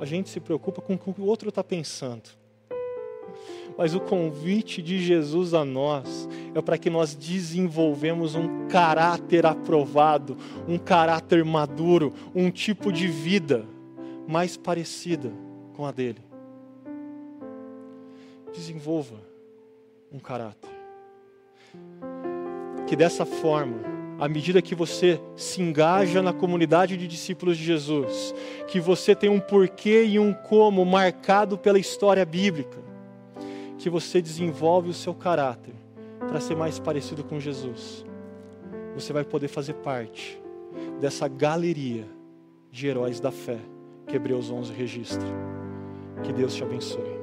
A 0.01 0.05
gente 0.05 0.29
se 0.29 0.41
preocupa 0.41 0.83
com 0.83 0.95
o 0.95 0.99
que 0.99 1.21
o 1.21 1.25
outro 1.25 1.51
está 1.51 1.63
pensando. 1.63 2.29
Mas 3.79 3.95
o 3.95 4.01
convite 4.01 4.83
de 4.83 4.99
Jesus 4.99 5.55
a 5.55 5.65
nós 5.65 6.29
é 6.53 6.61
para 6.61 6.77
que 6.77 6.91
nós 6.91 7.15
desenvolvemos 7.15 8.35
um 8.35 8.67
caráter 8.67 9.47
aprovado, 9.47 10.37
um 10.67 10.77
caráter 10.79 11.45
maduro, 11.45 12.13
um 12.35 12.51
tipo 12.51 12.93
de 12.93 13.07
vida 13.07 13.65
mais 14.27 14.57
parecida 14.57 15.33
com 15.77 15.87
a 15.87 15.93
dele. 15.93 16.25
Desenvolva 18.53 19.15
um 20.13 20.19
caráter. 20.19 20.71
Que 22.89 22.97
dessa 22.97 23.25
forma 23.25 24.00
à 24.21 24.29
medida 24.29 24.61
que 24.61 24.75
você 24.75 25.19
se 25.35 25.63
engaja 25.63 26.21
na 26.21 26.33
comunidade 26.33 26.95
de 26.95 27.09
discípulos 27.09 27.57
de 27.57 27.65
Jesus, 27.65 28.35
que 28.69 28.79
você 28.79 29.15
tem 29.15 29.31
um 29.31 29.41
porquê 29.41 30.05
e 30.05 30.19
um 30.19 30.35
como 30.35 30.85
marcado 30.85 31.57
pela 31.57 31.79
história 31.79 32.25
bíblica, 32.27 32.79
que 33.79 33.89
você 33.89 34.21
desenvolve 34.21 34.91
o 34.91 34.95
seu 34.95 35.15
caráter 35.15 35.75
para 36.19 36.39
ser 36.39 36.55
mais 36.55 36.79
parecido 36.79 37.25
com 37.25 37.41
Jesus. 37.41 38.05
Você 38.95 39.11
vai 39.11 39.25
poder 39.25 39.49
fazer 39.49 39.73
parte 39.75 40.39
dessa 41.01 41.27
galeria 41.27 42.07
de 42.71 42.87
heróis 42.87 43.21
da 43.21 43.31
fé 43.31 43.59
que 44.07 44.17
Hebreus 44.17 44.51
11 44.51 44.71
registra. 44.75 45.29
Que 46.23 46.31
Deus 46.31 46.55
te 46.55 46.63
abençoe. 46.63 47.20